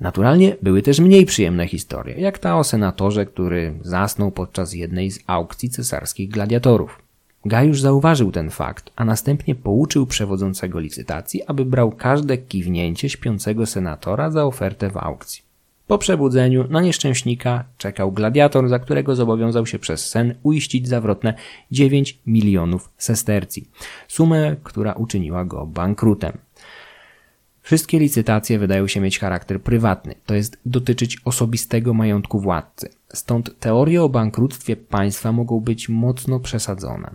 Naturalnie 0.00 0.56
były 0.62 0.82
też 0.82 1.00
mniej 1.00 1.26
przyjemne 1.26 1.66
historie, 1.66 2.20
jak 2.20 2.38
ta 2.38 2.58
o 2.58 2.64
senatorze, 2.64 3.26
który 3.26 3.74
zasnął 3.82 4.30
podczas 4.30 4.72
jednej 4.72 5.10
z 5.10 5.20
aukcji 5.26 5.70
cesarskich 5.70 6.30
gladiatorów. 6.30 7.02
Gajusz 7.44 7.80
zauważył 7.80 8.32
ten 8.32 8.50
fakt, 8.50 8.90
a 8.96 9.04
następnie 9.04 9.54
pouczył 9.54 10.06
przewodzącego 10.06 10.80
licytacji, 10.80 11.42
aby 11.46 11.64
brał 11.64 11.92
każde 11.92 12.38
kiwnięcie 12.38 13.08
śpiącego 13.08 13.66
senatora 13.66 14.30
za 14.30 14.44
ofertę 14.44 14.90
w 14.90 14.96
aukcji. 14.96 15.47
Po 15.88 15.98
przebudzeniu 15.98 16.64
na 16.70 16.80
nieszczęśnika 16.80 17.64
czekał 17.78 18.12
gladiator, 18.12 18.68
za 18.68 18.78
którego 18.78 19.16
zobowiązał 19.16 19.66
się 19.66 19.78
przez 19.78 20.10
sen 20.10 20.34
uiścić 20.42 20.88
zawrotne 20.88 21.34
9 21.70 22.18
milionów 22.26 22.90
sestercji, 22.98 23.68
sumę, 24.08 24.56
która 24.64 24.92
uczyniła 24.92 25.44
go 25.44 25.66
bankrutem. 25.66 26.38
Wszystkie 27.62 27.98
licytacje 27.98 28.58
wydają 28.58 28.86
się 28.86 29.00
mieć 29.00 29.18
charakter 29.18 29.62
prywatny, 29.62 30.14
to 30.26 30.34
jest 30.34 30.58
dotyczyć 30.66 31.18
osobistego 31.24 31.94
majątku 31.94 32.40
władcy. 32.40 32.88
Stąd 33.08 33.58
teorie 33.60 34.02
o 34.02 34.08
bankructwie 34.08 34.76
państwa 34.76 35.32
mogą 35.32 35.60
być 35.60 35.88
mocno 35.88 36.40
przesadzone. 36.40 37.10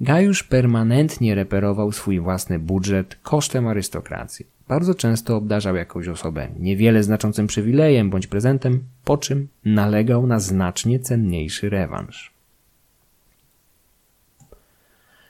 Gajusz 0.00 0.42
permanentnie 0.42 1.34
reperował 1.34 1.92
swój 1.92 2.20
własny 2.20 2.58
budżet 2.58 3.18
kosztem 3.22 3.66
arystokracji. 3.66 4.46
Bardzo 4.68 4.94
często 4.94 5.36
obdarzał 5.36 5.76
jakąś 5.76 6.08
osobę 6.08 6.48
niewiele 6.58 7.02
znaczącym 7.02 7.46
przywilejem 7.46 8.10
bądź 8.10 8.26
prezentem, 8.26 8.84
po 9.04 9.18
czym 9.18 9.48
nalegał 9.64 10.26
na 10.26 10.40
znacznie 10.40 11.00
cenniejszy 11.00 11.70
rewanż. 11.70 12.32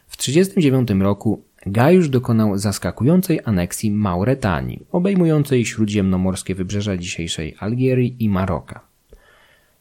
W 0.08 0.16
1939 0.16 1.02
roku 1.02 1.42
Gajusz 1.66 2.08
dokonał 2.08 2.58
zaskakującej 2.58 3.40
aneksji 3.44 3.90
Mauretanii, 3.90 4.86
obejmującej 4.92 5.66
śródziemnomorskie 5.66 6.54
wybrzeża 6.54 6.96
dzisiejszej 6.96 7.56
Algierii 7.58 8.16
i 8.18 8.28
Maroka. 8.28 8.80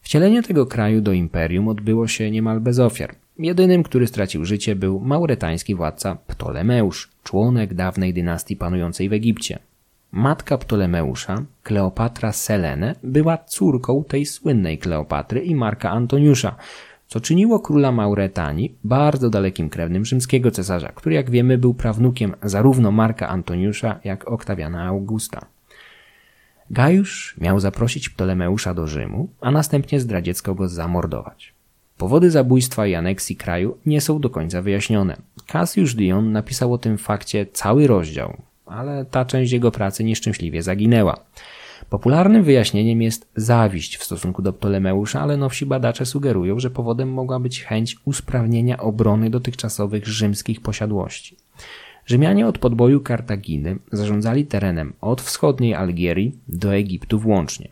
Wcielenie 0.00 0.42
tego 0.42 0.66
kraju 0.66 1.00
do 1.00 1.12
imperium 1.12 1.68
odbyło 1.68 2.08
się 2.08 2.30
niemal 2.30 2.60
bez 2.60 2.78
ofiar. 2.78 3.14
Jedynym, 3.42 3.82
który 3.82 4.06
stracił 4.06 4.44
życie, 4.44 4.76
był 4.76 5.00
mauretański 5.00 5.74
władca 5.74 6.16
Ptolemeusz, 6.26 7.10
członek 7.24 7.74
dawnej 7.74 8.14
dynastii 8.14 8.56
panującej 8.56 9.08
w 9.08 9.12
Egipcie. 9.12 9.58
Matka 10.12 10.58
Ptolemeusza, 10.58 11.42
Kleopatra 11.62 12.32
Selene, 12.32 12.94
była 13.02 13.38
córką 13.38 14.04
tej 14.04 14.26
słynnej 14.26 14.78
Kleopatry 14.78 15.40
i 15.40 15.54
Marka 15.54 15.90
Antoniusza, 15.90 16.56
co 17.08 17.20
czyniło 17.20 17.60
króla 17.60 17.92
Mauretanii 17.92 18.74
bardzo 18.84 19.30
dalekim 19.30 19.70
krewnym 19.70 20.04
rzymskiego 20.04 20.50
cesarza, 20.50 20.88
który 20.88 21.14
jak 21.14 21.30
wiemy 21.30 21.58
był 21.58 21.74
prawnukiem 21.74 22.34
zarówno 22.42 22.92
Marka 22.92 23.28
Antoniusza, 23.28 24.00
jak 24.04 24.28
Oktawiana 24.28 24.86
Augusta. 24.86 25.46
Gajusz 26.70 27.36
miał 27.40 27.60
zaprosić 27.60 28.08
Ptolemeusza 28.08 28.74
do 28.74 28.86
Rzymu, 28.86 29.28
a 29.40 29.50
następnie 29.50 30.00
zdradziecko 30.00 30.54
go 30.54 30.68
zamordować. 30.68 31.51
Powody 32.02 32.30
zabójstwa 32.30 32.86
i 32.86 32.94
aneksji 32.94 33.36
kraju 33.36 33.78
nie 33.86 34.00
są 34.00 34.20
do 34.20 34.30
końca 34.30 34.62
wyjaśnione. 34.62 35.16
Cassius 35.46 35.94
Dion 35.94 36.32
napisał 36.32 36.72
o 36.72 36.78
tym 36.78 36.98
fakcie 36.98 37.46
cały 37.46 37.86
rozdział, 37.86 38.36
ale 38.66 39.04
ta 39.04 39.24
część 39.24 39.52
jego 39.52 39.70
pracy 39.70 40.04
nieszczęśliwie 40.04 40.62
zaginęła. 40.62 41.16
Popularnym 41.90 42.42
wyjaśnieniem 42.42 43.02
jest 43.02 43.28
zawiść 43.36 43.96
w 43.96 44.04
stosunku 44.04 44.42
do 44.42 44.52
Ptolemeusza, 44.52 45.20
ale 45.20 45.36
nowsi 45.36 45.66
badacze 45.66 46.06
sugerują, 46.06 46.60
że 46.60 46.70
powodem 46.70 47.12
mogła 47.12 47.40
być 47.40 47.64
chęć 47.64 47.96
usprawnienia 48.04 48.78
obrony 48.78 49.30
dotychczasowych 49.30 50.06
rzymskich 50.06 50.60
posiadłości. 50.60 51.36
Rzymianie 52.06 52.46
od 52.46 52.58
podboju 52.58 53.00
Kartaginy 53.00 53.76
zarządzali 53.92 54.46
terenem 54.46 54.92
od 55.00 55.20
wschodniej 55.20 55.74
Algierii 55.74 56.38
do 56.48 56.74
Egiptu 56.74 57.18
włącznie. 57.18 57.68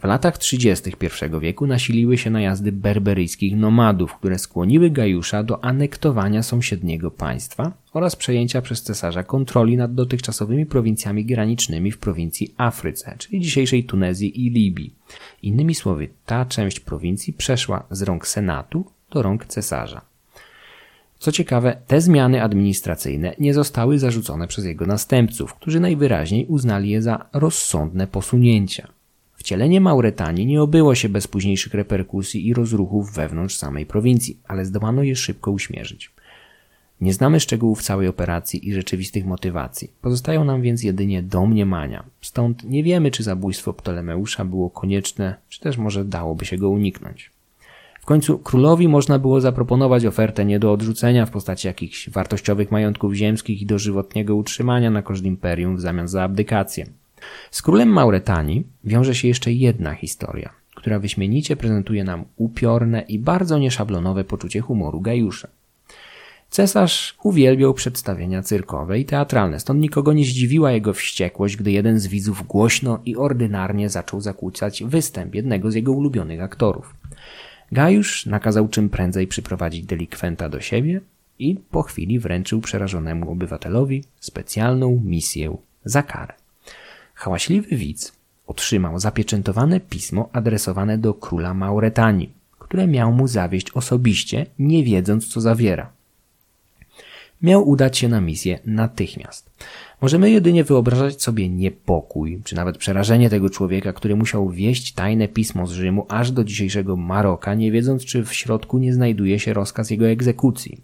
W 0.00 0.04
latach 0.04 0.38
30. 0.38 0.90
I 0.90 1.40
wieku 1.40 1.66
nasiliły 1.66 2.18
się 2.18 2.30
najazdy 2.30 2.72
berberyjskich 2.72 3.56
nomadów, 3.56 4.14
które 4.14 4.38
skłoniły 4.38 4.90
Gajusza 4.90 5.42
do 5.42 5.64
anektowania 5.64 6.42
sąsiedniego 6.42 7.10
państwa 7.10 7.72
oraz 7.92 8.16
przejęcia 8.16 8.62
przez 8.62 8.82
cesarza 8.82 9.22
kontroli 9.22 9.76
nad 9.76 9.94
dotychczasowymi 9.94 10.66
prowincjami 10.66 11.24
granicznymi 11.24 11.92
w 11.92 11.98
prowincji 11.98 12.54
Afryce, 12.56 13.16
czyli 13.18 13.40
dzisiejszej 13.40 13.84
Tunezji 13.84 14.46
i 14.46 14.50
Libii. 14.50 14.94
Innymi 15.42 15.74
słowy, 15.74 16.08
ta 16.26 16.44
część 16.44 16.80
prowincji 16.80 17.32
przeszła 17.32 17.86
z 17.90 18.02
rąk 18.02 18.26
senatu 18.26 18.84
do 19.10 19.22
rąk 19.22 19.46
cesarza. 19.46 20.00
Co 21.18 21.32
ciekawe, 21.32 21.76
te 21.86 22.00
zmiany 22.00 22.42
administracyjne 22.42 23.34
nie 23.38 23.54
zostały 23.54 23.98
zarzucone 23.98 24.48
przez 24.48 24.64
jego 24.64 24.86
następców, 24.86 25.54
którzy 25.54 25.80
najwyraźniej 25.80 26.46
uznali 26.46 26.90
je 26.90 27.02
za 27.02 27.26
rozsądne 27.32 28.06
posunięcia. 28.06 28.88
Wcielenie 29.42 29.80
Mauretanii 29.80 30.46
nie 30.46 30.62
obyło 30.62 30.94
się 30.94 31.08
bez 31.08 31.26
późniejszych 31.26 31.74
reperkusji 31.74 32.48
i 32.48 32.54
rozruchów 32.54 33.14
wewnątrz 33.14 33.56
samej 33.56 33.86
prowincji, 33.86 34.38
ale 34.48 34.64
zdołano 34.64 35.02
je 35.02 35.16
szybko 35.16 35.50
uśmierzyć. 35.50 36.10
Nie 37.00 37.12
znamy 37.12 37.40
szczegółów 37.40 37.82
całej 37.82 38.08
operacji 38.08 38.68
i 38.68 38.74
rzeczywistych 38.74 39.26
motywacji. 39.26 39.90
Pozostają 40.02 40.44
nam 40.44 40.62
więc 40.62 40.82
jedynie 40.82 41.22
domniemania. 41.22 42.04
Stąd 42.20 42.64
nie 42.64 42.82
wiemy, 42.82 43.10
czy 43.10 43.22
zabójstwo 43.22 43.72
Ptolemeusza 43.72 44.44
było 44.44 44.70
konieczne, 44.70 45.34
czy 45.48 45.60
też 45.60 45.78
może 45.78 46.04
dałoby 46.04 46.44
się 46.44 46.56
go 46.56 46.70
uniknąć. 46.70 47.30
W 48.00 48.04
końcu 48.04 48.38
królowi 48.38 48.88
można 48.88 49.18
było 49.18 49.40
zaproponować 49.40 50.06
ofertę 50.06 50.44
nie 50.44 50.58
do 50.58 50.72
odrzucenia 50.72 51.26
w 51.26 51.30
postaci 51.30 51.66
jakichś 51.66 52.10
wartościowych 52.10 52.70
majątków 52.70 53.14
ziemskich 53.14 53.62
i 53.62 53.66
dożywotniego 53.66 54.36
utrzymania 54.36 54.90
na 54.90 55.02
koszt 55.02 55.24
imperium 55.24 55.76
w 55.76 55.80
zamian 55.80 56.08
za 56.08 56.22
abdykację. 56.22 56.86
Z 57.50 57.62
królem 57.62 57.88
Mauretanii 57.88 58.66
wiąże 58.84 59.14
się 59.14 59.28
jeszcze 59.28 59.52
jedna 59.52 59.94
historia, 59.94 60.50
która 60.74 60.98
wyśmienicie 60.98 61.56
prezentuje 61.56 62.04
nam 62.04 62.24
upiorne 62.36 63.00
i 63.00 63.18
bardzo 63.18 63.58
nieszablonowe 63.58 64.24
poczucie 64.24 64.60
humoru 64.60 65.00
Gajusza. 65.00 65.48
Cesarz 66.50 67.14
uwielbiał 67.22 67.74
przedstawienia 67.74 68.42
cyrkowe 68.42 68.98
i 68.98 69.04
teatralne, 69.04 69.60
stąd 69.60 69.80
nikogo 69.80 70.12
nie 70.12 70.24
zdziwiła 70.24 70.72
jego 70.72 70.92
wściekłość, 70.92 71.56
gdy 71.56 71.70
jeden 71.70 71.98
z 72.00 72.06
widzów 72.06 72.46
głośno 72.46 72.98
i 73.04 73.16
ordynarnie 73.16 73.88
zaczął 73.88 74.20
zakłócać 74.20 74.82
występ 74.86 75.34
jednego 75.34 75.70
z 75.70 75.74
jego 75.74 75.92
ulubionych 75.92 76.42
aktorów. 76.42 76.94
Gajusz 77.72 78.26
nakazał 78.26 78.68
czym 78.68 78.88
prędzej 78.88 79.26
przyprowadzić 79.26 79.86
delikwenta 79.86 80.48
do 80.48 80.60
siebie 80.60 81.00
i 81.38 81.56
po 81.70 81.82
chwili 81.82 82.18
wręczył 82.18 82.60
przerażonemu 82.60 83.30
obywatelowi 83.30 84.04
specjalną 84.20 85.00
misję 85.04 85.56
za 85.84 86.02
karę. 86.02 86.41
Hałaśliwy 87.22 87.76
widz 87.76 88.12
otrzymał 88.46 88.98
zapieczętowane 88.98 89.80
pismo 89.80 90.28
adresowane 90.32 90.98
do 90.98 91.14
króla 91.14 91.54
Mauretanii, 91.54 92.30
które 92.58 92.86
miał 92.86 93.12
mu 93.12 93.28
zawieść 93.28 93.70
osobiście, 93.70 94.46
nie 94.58 94.84
wiedząc 94.84 95.28
co 95.28 95.40
zawiera. 95.40 95.90
Miał 97.42 97.68
udać 97.68 97.98
się 97.98 98.08
na 98.08 98.20
misję 98.20 98.58
natychmiast. 98.64 99.50
Możemy 100.00 100.30
jedynie 100.30 100.64
wyobrażać 100.64 101.22
sobie 101.22 101.48
niepokój, 101.48 102.40
czy 102.44 102.56
nawet 102.56 102.78
przerażenie 102.78 103.30
tego 103.30 103.50
człowieka, 103.50 103.92
który 103.92 104.16
musiał 104.16 104.50
wieść 104.50 104.92
tajne 104.92 105.28
pismo 105.28 105.66
z 105.66 105.72
Rzymu 105.72 106.06
aż 106.08 106.30
do 106.30 106.44
dzisiejszego 106.44 106.96
Maroka, 106.96 107.54
nie 107.54 107.72
wiedząc, 107.72 108.04
czy 108.04 108.24
w 108.24 108.34
środku 108.34 108.78
nie 108.78 108.94
znajduje 108.94 109.38
się 109.38 109.52
rozkaz 109.52 109.90
jego 109.90 110.06
egzekucji. 110.06 110.80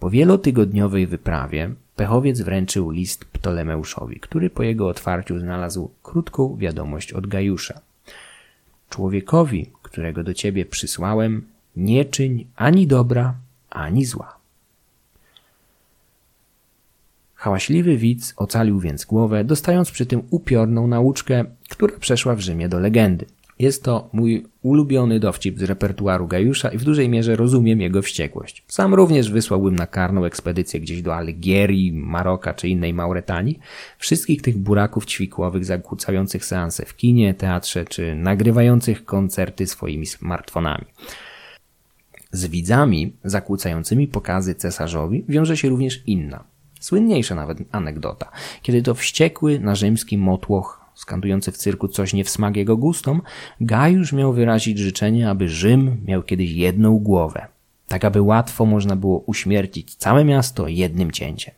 Po 0.00 0.10
wielotygodniowej 0.10 1.06
wyprawie 1.06 1.70
Pechowiec 1.98 2.40
wręczył 2.40 2.90
list 2.90 3.24
Ptolemeuszowi, 3.24 4.20
który 4.20 4.50
po 4.50 4.62
jego 4.62 4.88
otwarciu 4.88 5.38
znalazł 5.38 5.90
krótką 6.02 6.56
wiadomość 6.56 7.12
od 7.12 7.26
Gajusza. 7.26 7.80
Człowiekowi, 8.90 9.70
którego 9.82 10.24
do 10.24 10.34
ciebie 10.34 10.64
przysłałem, 10.64 11.46
nie 11.76 12.04
czyń 12.04 12.46
ani 12.56 12.86
dobra, 12.86 13.34
ani 13.70 14.04
zła. 14.04 14.36
Hałaśliwy 17.34 17.96
widz 17.96 18.34
ocalił 18.36 18.80
więc 18.80 19.04
głowę, 19.04 19.44
dostając 19.44 19.90
przy 19.90 20.06
tym 20.06 20.22
upiorną 20.30 20.86
nauczkę, 20.86 21.44
która 21.68 21.98
przeszła 21.98 22.34
w 22.34 22.40
Rzymie 22.40 22.68
do 22.68 22.80
legendy. 22.80 23.26
Jest 23.58 23.84
to 23.84 24.08
mój 24.12 24.46
ulubiony 24.62 25.20
dowcip 25.20 25.58
z 25.58 25.62
repertuaru 25.62 26.26
Gajusza 26.26 26.68
i 26.68 26.78
w 26.78 26.84
dużej 26.84 27.08
mierze 27.08 27.36
rozumiem 27.36 27.80
jego 27.80 28.02
wściekłość. 28.02 28.64
Sam 28.68 28.94
również 28.94 29.30
wysłałbym 29.30 29.76
na 29.76 29.86
karną 29.86 30.24
ekspedycję 30.24 30.80
gdzieś 30.80 31.02
do 31.02 31.16
Algierii, 31.16 31.92
Maroka 31.92 32.54
czy 32.54 32.68
innej 32.68 32.94
Mauretanii. 32.94 33.58
Wszystkich 33.98 34.42
tych 34.42 34.58
buraków 34.58 35.06
ćwikłowych 35.06 35.64
zakłócających 35.64 36.44
seanse 36.44 36.86
w 36.86 36.96
kinie, 36.96 37.34
teatrze 37.34 37.84
czy 37.84 38.14
nagrywających 38.14 39.04
koncerty 39.04 39.66
swoimi 39.66 40.06
smartfonami. 40.06 40.84
Z 42.32 42.46
widzami 42.46 43.12
zakłócającymi 43.24 44.08
pokazy 44.08 44.54
cesarzowi 44.54 45.24
wiąże 45.28 45.56
się 45.56 45.68
również 45.68 46.02
inna, 46.06 46.44
słynniejsza 46.80 47.34
nawet 47.34 47.58
anegdota, 47.72 48.30
kiedy 48.62 48.82
to 48.82 48.94
wściekły 48.94 49.58
na 49.58 49.74
rzymski 49.74 50.18
motłoch 50.18 50.87
skandujący 50.98 51.52
w 51.52 51.56
cyrku 51.56 51.88
coś 51.88 52.12
nie 52.12 52.24
w 52.24 52.30
smak 52.30 52.56
jego 52.56 52.76
gustom, 52.76 53.22
Gajusz 53.60 54.12
miał 54.12 54.32
wyrazić 54.32 54.78
życzenie, 54.78 55.30
aby 55.30 55.48
Rzym 55.48 55.96
miał 56.06 56.22
kiedyś 56.22 56.50
jedną 56.50 56.98
głowę, 56.98 57.46
tak 57.88 58.04
aby 58.04 58.22
łatwo 58.22 58.66
można 58.66 58.96
było 58.96 59.18
uśmiercić 59.18 59.94
całe 59.94 60.24
miasto 60.24 60.68
jednym 60.68 61.10
cięciem. 61.10 61.54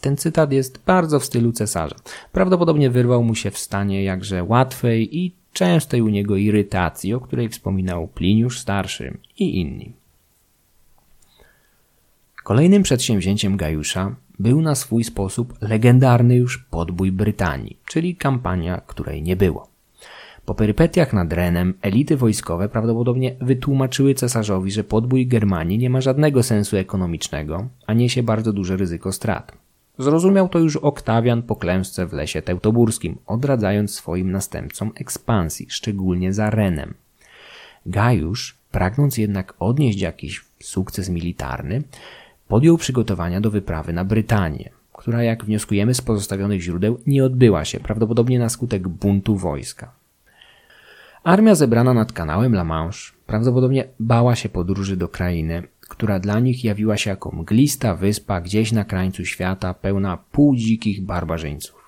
Ten 0.00 0.16
cytat 0.16 0.52
jest 0.52 0.78
bardzo 0.86 1.20
w 1.20 1.24
stylu 1.24 1.52
cesarza. 1.52 1.96
Prawdopodobnie 2.32 2.90
wyrwał 2.90 3.24
mu 3.24 3.34
się 3.34 3.50
w 3.50 3.58
stanie 3.58 4.04
jakże 4.04 4.44
łatwej 4.44 5.18
i 5.18 5.32
częstej 5.52 6.02
u 6.02 6.08
niego 6.08 6.36
irytacji, 6.36 7.14
o 7.14 7.20
której 7.20 7.48
wspominał 7.48 8.08
Pliniusz 8.08 8.58
Starszy 8.58 9.18
i 9.38 9.60
inni. 9.60 9.92
Kolejnym 12.44 12.82
przedsięwzięciem 12.82 13.56
Gajusza 13.56 14.14
był 14.42 14.60
na 14.60 14.74
swój 14.74 15.04
sposób 15.04 15.54
legendarny 15.60 16.36
już 16.36 16.58
podbój 16.58 17.12
Brytanii, 17.12 17.78
czyli 17.86 18.16
kampania, 18.16 18.80
której 18.86 19.22
nie 19.22 19.36
było. 19.36 19.68
Po 20.44 20.54
perypetiach 20.54 21.12
nad 21.12 21.32
Renem 21.32 21.74
elity 21.82 22.16
wojskowe 22.16 22.68
prawdopodobnie 22.68 23.36
wytłumaczyły 23.40 24.14
cesarzowi, 24.14 24.70
że 24.70 24.84
podbój 24.84 25.26
Germanii 25.26 25.78
nie 25.78 25.90
ma 25.90 26.00
żadnego 26.00 26.42
sensu 26.42 26.76
ekonomicznego, 26.76 27.68
a 27.86 27.92
niesie 27.92 28.22
bardzo 28.22 28.52
duże 28.52 28.76
ryzyko 28.76 29.12
strat. 29.12 29.52
Zrozumiał 29.98 30.48
to 30.48 30.58
już 30.58 30.76
Oktawian 30.76 31.42
po 31.42 31.56
klęsce 31.56 32.06
w 32.06 32.12
lesie 32.12 32.42
teutoburskim, 32.42 33.18
odradzając 33.26 33.94
swoim 33.94 34.32
następcom 34.32 34.92
ekspansji, 34.94 35.66
szczególnie 35.70 36.32
za 36.32 36.50
Renem. 36.50 36.94
Gajusz, 37.86 38.56
pragnąc 38.70 39.18
jednak 39.18 39.54
odnieść 39.58 40.00
jakiś 40.00 40.44
sukces 40.62 41.08
militarny, 41.08 41.82
podjął 42.52 42.76
przygotowania 42.76 43.40
do 43.40 43.50
wyprawy 43.50 43.92
na 43.92 44.04
Brytanię, 44.04 44.70
która, 44.92 45.22
jak 45.22 45.44
wnioskujemy 45.44 45.94
z 45.94 46.00
pozostawionych 46.00 46.60
źródeł, 46.60 46.98
nie 47.06 47.24
odbyła 47.24 47.64
się, 47.64 47.80
prawdopodobnie 47.80 48.38
na 48.38 48.48
skutek 48.48 48.88
buntu 48.88 49.36
wojska. 49.36 49.92
Armia 51.24 51.54
zebrana 51.54 51.94
nad 51.94 52.12
kanałem 52.12 52.54
La 52.54 52.64
Manche 52.64 53.12
prawdopodobnie 53.26 53.84
bała 54.00 54.36
się 54.36 54.48
podróży 54.48 54.96
do 54.96 55.08
krainy, 55.08 55.62
która 55.80 56.20
dla 56.20 56.40
nich 56.40 56.64
jawiła 56.64 56.96
się 56.96 57.10
jako 57.10 57.30
mglista 57.36 57.94
wyspa 57.94 58.40
gdzieś 58.40 58.72
na 58.72 58.84
krańcu 58.84 59.24
świata, 59.24 59.74
pełna 59.74 60.18
półdzikich 60.32 61.04
barbarzyńców. 61.04 61.82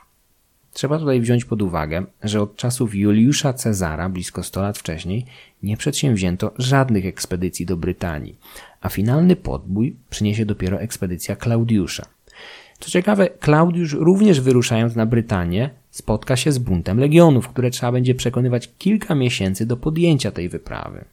Trzeba 0.72 0.98
tutaj 0.98 1.20
wziąć 1.20 1.44
pod 1.44 1.62
uwagę, 1.62 2.04
że 2.22 2.42
od 2.42 2.56
czasów 2.56 2.94
Juliusza 2.94 3.52
Cezara, 3.52 4.08
blisko 4.08 4.42
100 4.42 4.62
lat 4.62 4.78
wcześniej, 4.78 5.26
nie 5.62 5.76
przedsięwzięto 5.76 6.52
żadnych 6.58 7.06
ekspedycji 7.06 7.66
do 7.66 7.76
Brytanii, 7.76 8.36
a 8.84 8.88
finalny 8.88 9.36
podbój 9.36 9.96
przyniesie 10.10 10.46
dopiero 10.46 10.80
ekspedycja 10.80 11.36
Klaudiusza. 11.36 12.06
Co 12.78 12.90
ciekawe, 12.90 13.28
Klaudiusz 13.40 13.92
również 13.92 14.40
wyruszając 14.40 14.96
na 14.96 15.06
Brytanię 15.06 15.70
spotka 15.90 16.36
się 16.36 16.52
z 16.52 16.58
buntem 16.58 17.00
legionów, 17.00 17.48
które 17.48 17.70
trzeba 17.70 17.92
będzie 17.92 18.14
przekonywać 18.14 18.70
kilka 18.78 19.14
miesięcy 19.14 19.66
do 19.66 19.76
podjęcia 19.76 20.30
tej 20.30 20.48
wyprawy. 20.48 21.04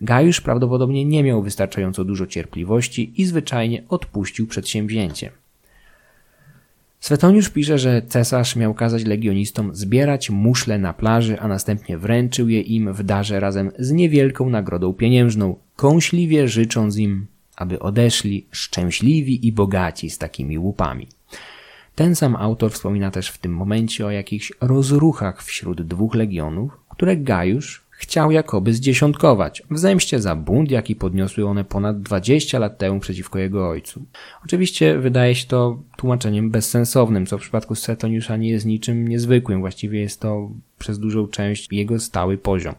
Gajusz 0.00 0.40
prawdopodobnie 0.40 1.04
nie 1.04 1.22
miał 1.22 1.42
wystarczająco 1.42 2.04
dużo 2.04 2.26
cierpliwości 2.26 3.12
i 3.16 3.24
zwyczajnie 3.24 3.82
odpuścił 3.88 4.46
przedsięwzięcie. 4.46 5.30
Swetoniusz 7.06 7.48
pisze, 7.48 7.78
że 7.78 8.02
cesarz 8.02 8.56
miał 8.56 8.74
kazać 8.74 9.04
legionistom 9.04 9.74
zbierać 9.74 10.30
muszle 10.30 10.78
na 10.78 10.92
plaży, 10.92 11.40
a 11.40 11.48
następnie 11.48 11.98
wręczył 11.98 12.48
je 12.48 12.60
im 12.60 12.92
w 12.92 13.02
darze 13.02 13.40
razem 13.40 13.70
z 13.78 13.90
niewielką 13.90 14.50
nagrodą 14.50 14.92
pieniężną, 14.92 15.56
kąśliwie 15.76 16.48
życząc 16.48 16.96
im, 16.96 17.26
aby 17.56 17.78
odeszli 17.78 18.46
szczęśliwi 18.50 19.46
i 19.46 19.52
bogaci 19.52 20.10
z 20.10 20.18
takimi 20.18 20.58
łupami. 20.58 21.08
Ten 21.94 22.14
sam 22.14 22.36
autor 22.36 22.72
wspomina 22.72 23.10
też 23.10 23.28
w 23.28 23.38
tym 23.38 23.54
momencie 23.54 24.06
o 24.06 24.10
jakichś 24.10 24.52
rozruchach 24.60 25.42
wśród 25.42 25.82
dwóch 25.82 26.14
legionów, 26.14 26.72
które 26.88 27.16
Gajusz 27.16 27.85
chciał 27.96 28.30
jakoby 28.30 28.74
zdziesiątkować 28.74 29.62
w 29.70 29.78
zemście 29.78 30.20
za 30.20 30.36
bunt, 30.36 30.70
jaki 30.70 30.96
podniosły 30.96 31.46
one 31.46 31.64
ponad 31.64 32.02
20 32.02 32.58
lat 32.58 32.78
temu 32.78 33.00
przeciwko 33.00 33.38
jego 33.38 33.68
ojcu. 33.68 34.04
Oczywiście 34.44 34.98
wydaje 34.98 35.34
się 35.34 35.46
to 35.46 35.82
tłumaczeniem 35.96 36.50
bezsensownym, 36.50 37.26
co 37.26 37.38
w 37.38 37.40
przypadku 37.40 37.74
Setoniusza 37.74 38.36
nie 38.36 38.50
jest 38.50 38.66
niczym 38.66 39.08
niezwykłym, 39.08 39.60
właściwie 39.60 40.00
jest 40.00 40.20
to 40.20 40.50
przez 40.78 40.98
dużą 40.98 41.28
część 41.28 41.72
jego 41.72 41.98
stały 41.98 42.38
poziom. 42.38 42.74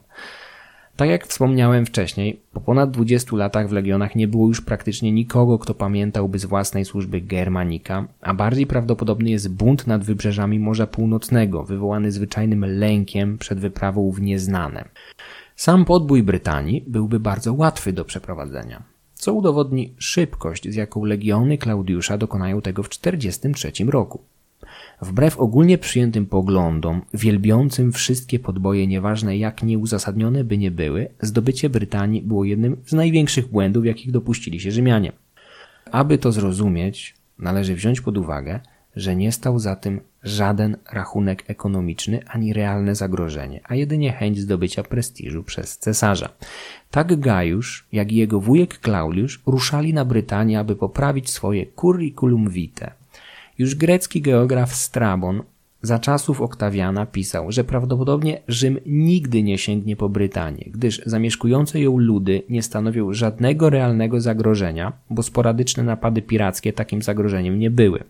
Tak 0.97 1.09
jak 1.09 1.27
wspomniałem 1.27 1.85
wcześniej, 1.85 2.39
po 2.53 2.61
ponad 2.61 2.91
20 2.91 3.35
latach 3.35 3.69
w 3.69 3.71
Legionach 3.71 4.15
nie 4.15 4.27
było 4.27 4.47
już 4.47 4.61
praktycznie 4.61 5.11
nikogo, 5.11 5.59
kto 5.59 5.73
pamiętałby 5.73 6.39
z 6.39 6.45
własnej 6.45 6.85
służby 6.85 7.21
Germanika, 7.21 8.07
a 8.21 8.33
bardziej 8.33 8.67
prawdopodobny 8.67 9.29
jest 9.29 9.53
bunt 9.53 9.87
nad 9.87 10.03
wybrzeżami 10.03 10.59
Morza 10.59 10.87
Północnego, 10.87 11.63
wywołany 11.63 12.11
zwyczajnym 12.11 12.65
lękiem 12.65 13.37
przed 13.37 13.59
wyprawą 13.59 14.11
w 14.11 14.21
nieznane. 14.21 14.89
Sam 15.55 15.85
podbój 15.85 16.23
Brytanii 16.23 16.83
byłby 16.87 17.19
bardzo 17.19 17.53
łatwy 17.53 17.93
do 17.93 18.05
przeprowadzenia, 18.05 18.83
co 19.13 19.33
udowodni 19.33 19.93
szybkość, 19.97 20.69
z 20.69 20.75
jaką 20.75 21.05
legiony 21.05 21.57
Klaudiusza 21.57 22.17
dokonają 22.17 22.61
tego 22.61 22.83
w 22.83 22.89
1943 22.89 23.91
roku. 23.91 24.19
Wbrew 25.01 25.39
ogólnie 25.39 25.77
przyjętym 25.77 26.25
poglądom, 26.25 27.01
wielbiącym 27.13 27.91
wszystkie 27.91 28.39
podboje, 28.39 28.87
nieważne 28.87 29.37
jak 29.37 29.63
nieuzasadnione 29.63 30.43
by 30.43 30.57
nie 30.57 30.71
były, 30.71 31.09
zdobycie 31.21 31.69
Brytanii 31.69 32.21
było 32.21 32.45
jednym 32.45 32.77
z 32.85 32.93
największych 32.93 33.47
błędów, 33.47 33.85
jakich 33.85 34.11
dopuścili 34.11 34.59
się 34.59 34.71
Rzymianie. 34.71 35.11
Aby 35.91 36.17
to 36.17 36.31
zrozumieć, 36.31 37.15
należy 37.39 37.75
wziąć 37.75 38.01
pod 38.01 38.17
uwagę, 38.17 38.59
że 38.95 39.15
nie 39.15 39.31
stał 39.31 39.59
za 39.59 39.75
tym 39.75 40.01
żaden 40.23 40.77
rachunek 40.91 41.43
ekonomiczny 41.47 42.19
ani 42.27 42.53
realne 42.53 42.95
zagrożenie, 42.95 43.61
a 43.63 43.75
jedynie 43.75 44.11
chęć 44.11 44.39
zdobycia 44.39 44.83
prestiżu 44.83 45.43
przez 45.43 45.77
cesarza. 45.77 46.29
Tak 46.91 47.19
Gajusz, 47.19 47.87
jak 47.91 48.11
i 48.11 48.15
jego 48.15 48.39
wujek 48.39 48.79
Klaudiusz 48.79 49.41
ruszali 49.45 49.93
na 49.93 50.05
Brytanię, 50.05 50.59
aby 50.59 50.75
poprawić 50.75 51.29
swoje 51.29 51.65
curriculum 51.81 52.49
vitae. 52.49 52.91
Już 53.57 53.75
grecki 53.75 54.21
geograf 54.21 54.75
Strabon 54.75 55.43
za 55.81 55.99
czasów 55.99 56.41
Oktawiana 56.41 57.05
pisał, 57.05 57.51
że 57.51 57.63
prawdopodobnie 57.63 58.41
Rzym 58.47 58.79
nigdy 58.85 59.43
nie 59.43 59.57
sięgnie 59.57 59.95
po 59.95 60.09
Brytanię, 60.09 60.69
gdyż 60.73 61.01
zamieszkujące 61.05 61.79
ją 61.79 61.97
ludy 61.97 62.43
nie 62.49 62.63
stanowią 62.63 63.13
żadnego 63.13 63.69
realnego 63.69 64.21
zagrożenia, 64.21 64.93
bo 65.09 65.23
sporadyczne 65.23 65.83
napady 65.83 66.21
pirackie 66.21 66.73
takim 66.73 67.01
zagrożeniem 67.01 67.59
nie 67.59 67.71
były. 67.71 68.03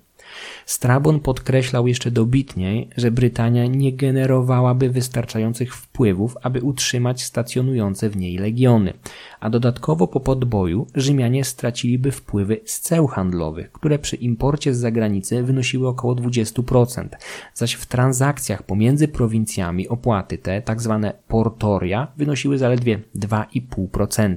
Strabon 0.65 1.19
podkreślał 1.19 1.87
jeszcze 1.87 2.11
dobitniej, 2.11 2.89
że 2.97 3.11
Brytania 3.11 3.65
nie 3.65 3.93
generowałaby 3.93 4.89
wystarczających 4.89 5.75
wpływów, 5.75 6.37
aby 6.41 6.61
utrzymać 6.61 7.23
stacjonujące 7.23 8.09
w 8.09 8.17
niej 8.17 8.37
legiony, 8.37 8.93
a 9.39 9.49
dodatkowo 9.49 10.07
po 10.07 10.19
podboju 10.19 10.87
Rzymianie 10.95 11.43
straciliby 11.43 12.11
wpływy 12.11 12.59
z 12.65 12.79
ceł 12.79 13.07
handlowych, 13.07 13.71
które 13.71 13.99
przy 13.99 14.15
imporcie 14.15 14.73
z 14.73 14.77
zagranicy 14.77 15.43
wynosiły 15.43 15.87
około 15.87 16.15
20%, 16.15 17.07
zaś 17.53 17.73
w 17.73 17.85
transakcjach 17.85 18.63
pomiędzy 18.63 19.07
prowincjami 19.07 19.87
opłaty 19.87 20.37
te, 20.37 20.61
tak 20.61 20.81
zwane 20.81 21.13
portoria, 21.27 22.07
wynosiły 22.17 22.57
zaledwie 22.57 22.99
2,5%. 23.15 24.35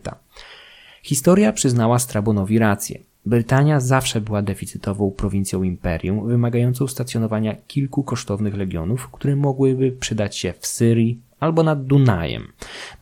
Historia 1.03 1.53
przyznała 1.53 1.99
Strabonowi 1.99 2.59
rację. 2.59 3.10
Brytania 3.27 3.81
zawsze 3.81 4.21
była 4.21 4.43
deficytową 4.43 5.11
prowincją 5.11 5.63
imperium, 5.63 6.29
wymagającą 6.29 6.87
stacjonowania 6.87 7.55
kilku 7.55 8.03
kosztownych 8.03 8.55
legionów, 8.55 9.09
które 9.13 9.37
mogłyby 9.37 9.93
przydać 9.93 10.37
się 10.37 10.55
w 10.59 10.67
Syrii 10.67 11.21
albo 11.41 11.63
nad 11.63 11.87
Dunajem. 11.87 12.53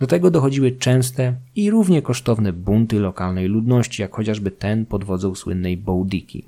Do 0.00 0.06
tego 0.06 0.30
dochodziły 0.30 0.72
częste 0.72 1.34
i 1.56 1.70
równie 1.70 2.02
kosztowne 2.02 2.52
bunty 2.52 3.00
lokalnej 3.00 3.48
ludności, 3.48 4.02
jak 4.02 4.16
chociażby 4.16 4.50
ten 4.50 4.86
pod 4.86 5.04
wodzą 5.04 5.34
słynnej 5.34 5.76
Boudiki. 5.76 6.44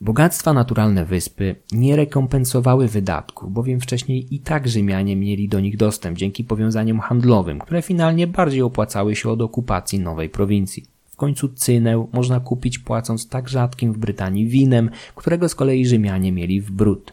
Bogactwa 0.00 0.52
naturalne 0.52 1.04
wyspy 1.04 1.56
nie 1.72 1.96
rekompensowały 1.96 2.88
wydatków, 2.88 3.52
bowiem 3.52 3.80
wcześniej 3.80 4.34
i 4.34 4.38
tak 4.38 4.68
Rzymianie 4.68 5.16
mieli 5.16 5.48
do 5.48 5.60
nich 5.60 5.76
dostęp 5.76 6.18
dzięki 6.18 6.44
powiązaniom 6.44 7.00
handlowym, 7.00 7.58
które 7.58 7.82
finalnie 7.82 8.26
bardziej 8.26 8.62
opłacały 8.62 9.16
się 9.16 9.30
od 9.30 9.40
okupacji 9.40 10.00
nowej 10.00 10.28
prowincji. 10.28 10.93
W 11.14 11.16
końcu 11.16 11.48
cynę 11.48 12.06
można 12.12 12.40
kupić 12.40 12.78
płacąc 12.78 13.28
tak 13.28 13.48
rzadkim 13.48 13.92
w 13.92 13.98
Brytanii 13.98 14.48
winem, 14.48 14.90
którego 15.14 15.48
z 15.48 15.54
kolei 15.54 15.86
Rzymianie 15.86 16.32
mieli 16.32 16.60
w 16.60 16.70
brud. 16.70 17.12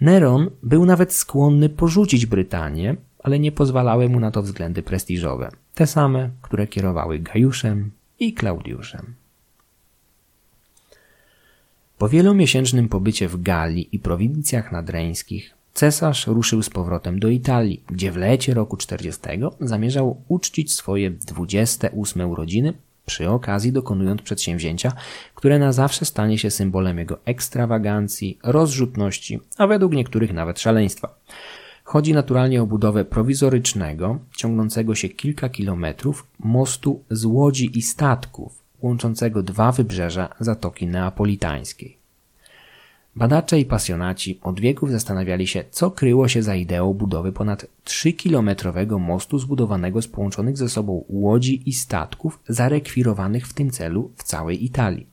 Neron 0.00 0.50
był 0.62 0.86
nawet 0.86 1.12
skłonny 1.12 1.68
porzucić 1.68 2.26
Brytanię, 2.26 2.96
ale 3.18 3.38
nie 3.38 3.52
pozwalały 3.52 4.08
mu 4.08 4.20
na 4.20 4.30
to 4.30 4.42
względy 4.42 4.82
prestiżowe, 4.82 5.50
te 5.74 5.86
same, 5.86 6.30
które 6.42 6.66
kierowały 6.66 7.18
Gajuszem 7.18 7.90
i 8.20 8.32
Klaudiuszem. 8.32 9.14
Po 11.98 12.08
wielomiesięcznym 12.08 12.88
pobycie 12.88 13.28
w 13.28 13.42
Galii 13.42 13.88
i 13.92 13.98
prowincjach 13.98 14.72
nadreńskich 14.72 15.54
cesarz 15.74 16.26
ruszył 16.26 16.62
z 16.62 16.70
powrotem 16.70 17.18
do 17.18 17.28
Italii, 17.28 17.82
gdzie 17.86 18.12
w 18.12 18.16
lecie 18.16 18.54
roku 18.54 18.76
40 18.76 19.20
zamierzał 19.60 20.22
uczcić 20.28 20.74
swoje 20.74 21.10
28 21.10 22.30
urodziny 22.30 22.74
przy 23.06 23.30
okazji 23.30 23.72
dokonując 23.72 24.22
przedsięwzięcia, 24.22 24.92
które 25.34 25.58
na 25.58 25.72
zawsze 25.72 26.04
stanie 26.04 26.38
się 26.38 26.50
symbolem 26.50 26.98
jego 26.98 27.18
ekstrawagancji, 27.24 28.38
rozrzutności, 28.42 29.40
a 29.58 29.66
według 29.66 29.92
niektórych 29.92 30.32
nawet 30.32 30.60
szaleństwa. 30.60 31.14
Chodzi 31.84 32.14
naturalnie 32.14 32.62
o 32.62 32.66
budowę 32.66 33.04
prowizorycznego, 33.04 34.18
ciągnącego 34.36 34.94
się 34.94 35.08
kilka 35.08 35.48
kilometrów 35.48 36.26
mostu 36.38 37.02
z 37.10 37.24
łodzi 37.24 37.78
i 37.78 37.82
statków, 37.82 38.62
łączącego 38.82 39.42
dwa 39.42 39.72
wybrzeża 39.72 40.28
Zatoki 40.40 40.86
Neapolitańskiej. 40.86 42.03
Badacze 43.16 43.60
i 43.60 43.64
pasjonaci 43.64 44.38
od 44.42 44.60
wieków 44.60 44.90
zastanawiali 44.90 45.46
się, 45.46 45.64
co 45.70 45.90
kryło 45.90 46.28
się 46.28 46.42
za 46.42 46.54
ideą 46.54 46.94
budowy 46.94 47.32
ponad 47.32 47.66
3-kilometrowego 47.84 48.98
mostu 48.98 49.38
zbudowanego 49.38 50.02
z 50.02 50.08
połączonych 50.08 50.56
ze 50.56 50.68
sobą 50.68 51.04
łodzi 51.08 51.68
i 51.68 51.72
statków 51.72 52.38
zarekwirowanych 52.48 53.46
w 53.46 53.52
tym 53.52 53.70
celu 53.70 54.10
w 54.16 54.22
całej 54.22 54.64
Italii. 54.64 55.06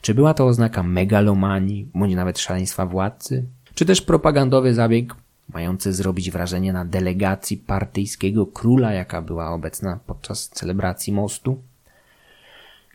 Czy 0.00 0.14
była 0.14 0.34
to 0.34 0.46
oznaka 0.46 0.82
megalomanii, 0.82 1.88
bądź 1.94 2.14
nawet 2.14 2.38
szaleństwa 2.38 2.86
władcy? 2.86 3.44
Czy 3.74 3.84
też 3.84 4.02
propagandowy 4.02 4.74
zabieg 4.74 5.14
mający 5.54 5.92
zrobić 5.92 6.30
wrażenie 6.30 6.72
na 6.72 6.84
delegacji 6.84 7.56
partyjskiego 7.56 8.46
króla, 8.46 8.92
jaka 8.92 9.22
była 9.22 9.50
obecna 9.50 9.98
podczas 10.06 10.48
celebracji 10.48 11.12
mostu? 11.12 11.62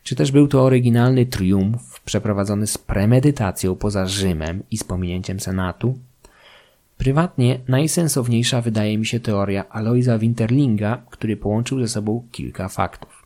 Czy 0.02 0.16
też 0.16 0.32
był 0.32 0.48
to 0.48 0.62
oryginalny 0.62 1.26
triumf 1.26 1.91
przeprowadzony 2.04 2.66
z 2.66 2.78
premedytacją 2.78 3.76
poza 3.76 4.06
Rzymem 4.06 4.62
i 4.70 4.78
z 4.78 4.84
pominięciem 4.84 5.40
Senatu? 5.40 5.98
Prywatnie 6.98 7.60
najsensowniejsza 7.68 8.60
wydaje 8.60 8.98
mi 8.98 9.06
się 9.06 9.20
teoria 9.20 9.68
Aloisa 9.68 10.18
Winterlinga, 10.18 11.02
który 11.10 11.36
połączył 11.36 11.80
ze 11.80 11.88
sobą 11.88 12.26
kilka 12.32 12.68
faktów. 12.68 13.21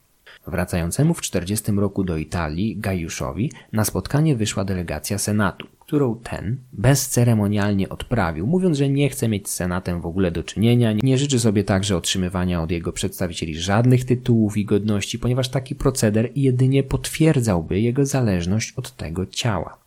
Wracającemu 0.47 1.15
w 1.15 1.21
40 1.21 1.73
roku 1.73 2.05
do 2.05 2.17
Italii 2.17 2.77
Gajuszowi 2.77 3.53
na 3.73 3.85
spotkanie 3.85 4.37
wyszła 4.37 4.65
delegacja 4.65 5.19
Senatu 5.19 5.67
którą 5.87 6.17
ten 6.17 6.57
bezceremonialnie 6.73 7.89
odprawił, 7.89 8.47
mówiąc, 8.47 8.79
że 8.79 8.89
nie 8.89 9.09
chce 9.09 9.29
mieć 9.29 9.49
z 9.49 9.55
Senatem 9.55 10.01
w 10.01 10.07
ogóle 10.07 10.31
do 10.31 10.43
czynienia, 10.43 10.93
nie 10.93 11.19
życzy 11.19 11.41
sobie 11.41 11.65
także 11.65 11.97
otrzymywania 11.97 12.63
od 12.63 12.71
jego 12.71 12.93
przedstawicieli 12.93 13.59
żadnych 13.59 14.05
tytułów 14.05 14.57
i 14.57 14.65
godności, 14.65 15.19
ponieważ 15.19 15.49
taki 15.49 15.75
proceder 15.75 16.31
jedynie 16.37 16.83
potwierdzałby 16.83 17.81
jego 17.81 18.07
zależność 18.07 18.73
od 18.77 18.97
tego 18.97 19.27
ciała. 19.27 19.79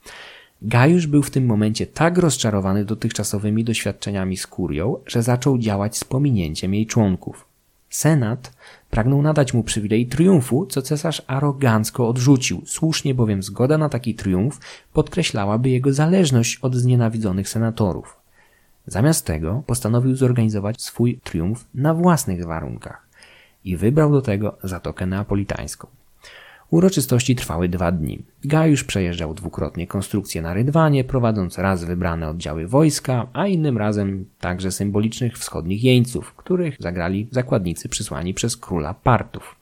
Gajusz 0.61 1.07
był 1.07 1.23
w 1.23 1.31
tym 1.31 1.45
momencie 1.45 1.87
tak 1.87 2.17
rozczarowany 2.17 2.85
dotychczasowymi 2.85 3.63
doświadczeniami 3.63 4.37
z 4.37 4.47
kurią, 4.47 4.97
że 5.05 5.23
zaczął 5.23 5.57
działać 5.57 5.97
z 5.97 6.03
pominięciem 6.03 6.73
jej 6.73 6.85
członków. 6.85 7.45
Senat 7.89 8.51
pragnął 8.89 9.21
nadać 9.21 9.53
mu 9.53 9.63
przywilej 9.63 10.07
triumfu, 10.07 10.65
co 10.65 10.81
cesarz 10.81 11.21
arogancko 11.27 12.07
odrzucił, 12.07 12.61
słusznie 12.65 13.15
bowiem 13.15 13.43
zgoda 13.43 13.77
na 13.77 13.89
taki 13.89 14.15
triumf 14.15 14.59
podkreślałaby 14.93 15.69
jego 15.69 15.93
zależność 15.93 16.59
od 16.61 16.75
znienawidzonych 16.75 17.49
senatorów. 17.49 18.17
Zamiast 18.87 19.25
tego 19.25 19.63
postanowił 19.67 20.15
zorganizować 20.15 20.81
swój 20.81 21.19
triumf 21.23 21.65
na 21.73 21.93
własnych 21.93 22.45
warunkach 22.45 23.07
i 23.65 23.77
wybrał 23.77 24.11
do 24.11 24.21
tego 24.21 24.57
Zatokę 24.63 25.05
Neapolitańską. 25.05 25.98
Uroczystości 26.69 27.35
trwały 27.35 27.69
dwa 27.69 27.91
dni. 27.91 28.25
Gajusz 28.43 28.83
przejeżdżał 28.83 29.33
dwukrotnie 29.33 29.87
konstrukcję 29.87 30.41
na 30.41 30.53
Rydwanie, 30.53 31.03
prowadząc 31.03 31.57
raz 31.57 31.83
wybrane 31.83 32.29
oddziały 32.29 32.67
wojska, 32.67 33.27
a 33.33 33.47
innym 33.47 33.77
razem 33.77 34.25
także 34.39 34.71
symbolicznych 34.71 35.37
wschodnich 35.37 35.83
jeńców, 35.83 36.33
których 36.33 36.75
zagrali 36.79 37.27
zakładnicy 37.31 37.89
przysłani 37.89 38.33
przez 38.33 38.57
króla 38.57 38.93
Partów. 38.93 39.55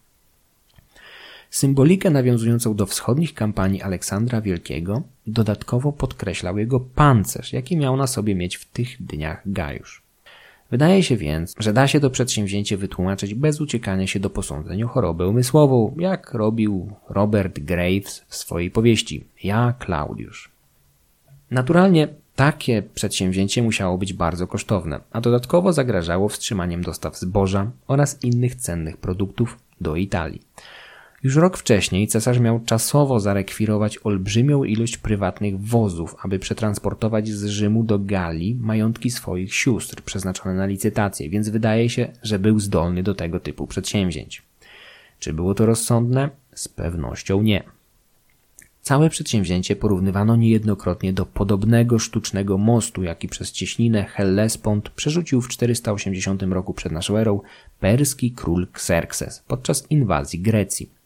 Symbolikę 1.49 2.09
nawiązującą 2.09 2.75
do 2.75 2.85
wschodnich 2.85 3.33
kampanii 3.33 3.81
Aleksandra 3.81 4.41
Wielkiego 4.41 5.01
dodatkowo 5.27 5.91
podkreślał 5.91 6.57
jego 6.57 6.79
pancerz, 6.79 7.53
jaki 7.53 7.77
miał 7.77 7.97
na 7.97 8.07
sobie 8.07 8.35
mieć 8.35 8.55
w 8.55 8.65
tych 8.65 9.03
dniach 9.03 9.41
Gajusz. 9.45 10.06
Wydaje 10.71 11.03
się 11.03 11.17
więc, 11.17 11.53
że 11.59 11.73
da 11.73 11.87
się 11.87 11.99
to 11.99 12.09
przedsięwzięcie 12.09 12.77
wytłumaczyć 12.77 13.33
bez 13.33 13.61
uciekania 13.61 14.07
się 14.07 14.19
do 14.19 14.29
posądzeń 14.29 14.83
o 14.83 14.87
chorobę 14.87 15.27
umysłową, 15.27 15.95
jak 15.99 16.33
robił 16.33 16.91
Robert 17.09 17.59
Graves 17.59 18.23
w 18.27 18.35
swojej 18.35 18.71
powieści 18.71 19.23
Ja, 19.43 19.73
Klaudiusz. 19.79 20.51
Naturalnie 21.51 22.07
takie 22.35 22.81
przedsięwzięcie 22.81 23.63
musiało 23.63 23.97
być 23.97 24.13
bardzo 24.13 24.47
kosztowne, 24.47 24.99
a 25.11 25.21
dodatkowo 25.21 25.73
zagrażało 25.73 26.29
wstrzymaniem 26.29 26.83
dostaw 26.83 27.17
zboża 27.19 27.71
oraz 27.87 28.23
innych 28.23 28.55
cennych 28.55 28.97
produktów 28.97 29.57
do 29.81 29.95
Italii. 29.95 30.41
Już 31.23 31.35
rok 31.35 31.57
wcześniej 31.57 32.07
cesarz 32.07 32.39
miał 32.39 32.59
czasowo 32.59 33.19
zarekwirować 33.19 33.99
olbrzymią 34.03 34.63
ilość 34.63 34.97
prywatnych 34.97 35.59
wozów, 35.59 36.15
aby 36.23 36.39
przetransportować 36.39 37.29
z 37.29 37.45
Rzymu 37.45 37.83
do 37.83 37.99
Galii 37.99 38.55
majątki 38.55 39.11
swoich 39.11 39.55
sióstr 39.55 40.01
przeznaczone 40.01 40.55
na 40.55 40.65
licytację, 40.65 41.29
więc 41.29 41.49
wydaje 41.49 41.89
się, 41.89 42.11
że 42.23 42.39
był 42.39 42.59
zdolny 42.59 43.03
do 43.03 43.15
tego 43.15 43.39
typu 43.39 43.67
przedsięwzięć. 43.67 44.43
Czy 45.19 45.33
było 45.33 45.53
to 45.53 45.65
rozsądne? 45.65 46.29
Z 46.55 46.67
pewnością 46.67 47.41
nie. 47.41 47.63
Całe 48.81 49.09
przedsięwzięcie 49.09 49.75
porównywano 49.75 50.35
niejednokrotnie 50.35 51.13
do 51.13 51.25
podobnego 51.25 51.99
sztucznego 51.99 52.57
mostu, 52.57 53.03
jaki 53.03 53.27
przez 53.27 53.51
cieśninę 53.51 54.03
Hellespont 54.03 54.89
przerzucił 54.89 55.41
w 55.41 55.47
480 55.47 56.43
roku 56.43 56.73
przed 56.73 56.91
naszą 56.91 57.17
erą 57.17 57.41
perski 57.79 58.31
król 58.31 58.67
Xerxes 58.73 59.43
podczas 59.47 59.87
inwazji 59.89 60.39
Grecji. 60.39 60.96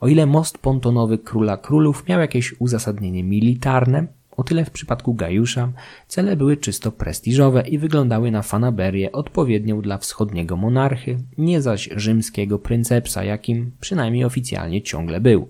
O 0.00 0.08
ile 0.08 0.26
most 0.26 0.58
pontonowy 0.58 1.18
Króla 1.18 1.56
Królów 1.56 2.08
miał 2.08 2.20
jakieś 2.20 2.54
uzasadnienie 2.58 3.24
militarne, 3.24 4.06
o 4.36 4.44
tyle 4.44 4.64
w 4.64 4.70
przypadku 4.70 5.14
Gajusza 5.14 5.72
cele 6.08 6.36
były 6.36 6.56
czysto 6.56 6.92
prestiżowe 6.92 7.68
i 7.68 7.78
wyglądały 7.78 8.30
na 8.30 8.42
fanaberię 8.42 9.12
odpowiednią 9.12 9.80
dla 9.80 9.98
wschodniego 9.98 10.56
monarchy, 10.56 11.18
nie 11.38 11.62
zaś 11.62 11.88
rzymskiego 11.96 12.58
pryncepsa, 12.58 13.24
jakim 13.24 13.70
przynajmniej 13.80 14.24
oficjalnie 14.24 14.82
ciągle 14.82 15.20
był. 15.20 15.48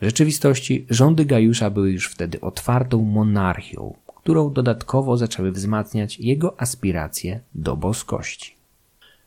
W 0.00 0.04
rzeczywistości 0.04 0.86
rządy 0.90 1.24
Gajusza 1.24 1.70
były 1.70 1.90
już 1.90 2.08
wtedy 2.08 2.40
otwartą 2.40 3.02
monarchią, 3.02 3.94
którą 4.06 4.52
dodatkowo 4.52 5.16
zaczęły 5.16 5.52
wzmacniać 5.52 6.20
jego 6.20 6.60
aspiracje 6.60 7.40
do 7.54 7.76
boskości. 7.76 8.54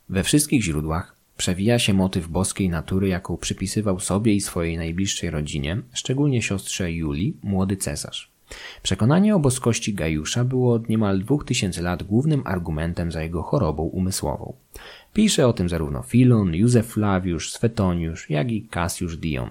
We 0.09 0.23
wszystkich 0.23 0.63
źródłach 0.63 1.16
Przewija 1.38 1.79
się 1.79 1.93
motyw 1.93 2.27
boskiej 2.27 2.69
natury, 2.69 3.07
jaką 3.07 3.38
przypisywał 3.38 3.99
sobie 3.99 4.33
i 4.33 4.41
swojej 4.41 4.77
najbliższej 4.77 5.29
rodzinie, 5.29 5.81
szczególnie 5.93 6.41
siostrze 6.41 6.91
Julii, 6.91 7.38
młody 7.43 7.77
cesarz. 7.77 8.31
Przekonanie 8.83 9.35
o 9.35 9.39
boskości 9.39 9.93
Gajusza 9.93 10.43
było 10.43 10.73
od 10.73 10.89
niemal 10.89 11.19
dwóch 11.19 11.45
tysięcy 11.45 11.81
lat 11.81 12.03
głównym 12.03 12.41
argumentem 12.45 13.11
za 13.11 13.23
jego 13.23 13.43
chorobą 13.43 13.83
umysłową. 13.83 14.53
Pisze 15.13 15.47
o 15.47 15.53
tym 15.53 15.69
zarówno 15.69 16.01
Filon, 16.01 16.55
Józef 16.55 16.88
Flaviusz, 16.88 17.51
Swetoniusz, 17.51 18.29
jak 18.29 18.51
i 18.51 18.67
Cassius 18.67 19.17
Dion. 19.17 19.49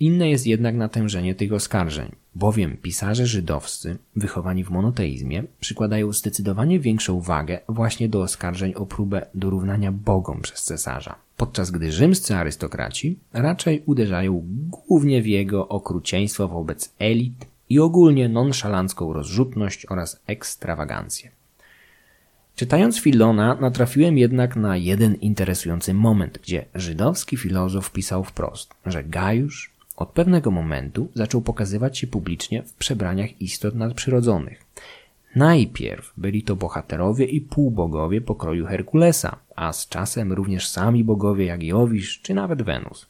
Inne 0.00 0.30
jest 0.30 0.46
jednak 0.46 0.74
natężenie 0.74 1.34
tych 1.34 1.52
oskarżeń, 1.52 2.12
bowiem 2.34 2.76
pisarze 2.76 3.26
żydowscy, 3.26 3.98
wychowani 4.16 4.64
w 4.64 4.70
monoteizmie, 4.70 5.44
przykładają 5.60 6.12
zdecydowanie 6.12 6.80
większą 6.80 7.20
wagę 7.20 7.60
właśnie 7.68 8.08
do 8.08 8.22
oskarżeń 8.22 8.74
o 8.74 8.86
próbę 8.86 9.26
dorównania 9.34 9.92
bogom 9.92 10.40
przez 10.40 10.62
cesarza, 10.62 11.16
podczas 11.36 11.70
gdy 11.70 11.92
rzymscy 11.92 12.36
arystokraci 12.36 13.18
raczej 13.32 13.82
uderzają 13.86 14.42
głównie 14.70 15.22
w 15.22 15.26
jego 15.26 15.68
okrucieństwo 15.68 16.48
wobec 16.48 16.92
elit 16.98 17.46
i 17.68 17.80
ogólnie 17.80 18.28
nonszalancką 18.28 19.12
rozrzutność 19.12 19.86
oraz 19.86 20.20
ekstrawagancję. 20.26 21.30
Czytając 22.56 23.00
Filona, 23.00 23.54
natrafiłem 23.60 24.18
jednak 24.18 24.56
na 24.56 24.76
jeden 24.76 25.14
interesujący 25.14 25.94
moment, 25.94 26.38
gdzie 26.42 26.64
żydowski 26.74 27.36
filozof 27.36 27.92
pisał 27.92 28.24
wprost, 28.24 28.74
że 28.86 29.04
Gajusz 29.04 29.73
od 29.96 30.08
pewnego 30.08 30.50
momentu 30.50 31.08
zaczął 31.14 31.40
pokazywać 31.40 31.98
się 31.98 32.06
publicznie 32.06 32.62
w 32.62 32.72
przebraniach 32.72 33.42
istot 33.42 33.74
nadprzyrodzonych. 33.74 34.64
Najpierw 35.36 36.12
byli 36.16 36.42
to 36.42 36.56
bohaterowie 36.56 37.24
i 37.24 37.40
półbogowie 37.40 38.20
pokroju 38.20 38.66
Herkulesa, 38.66 39.36
a 39.56 39.72
z 39.72 39.88
czasem 39.88 40.32
również 40.32 40.68
sami 40.68 41.04
bogowie 41.04 41.44
jak 41.44 41.62
Jowisz 41.62 42.20
czy 42.22 42.34
nawet 42.34 42.62
Wenus. 42.62 43.06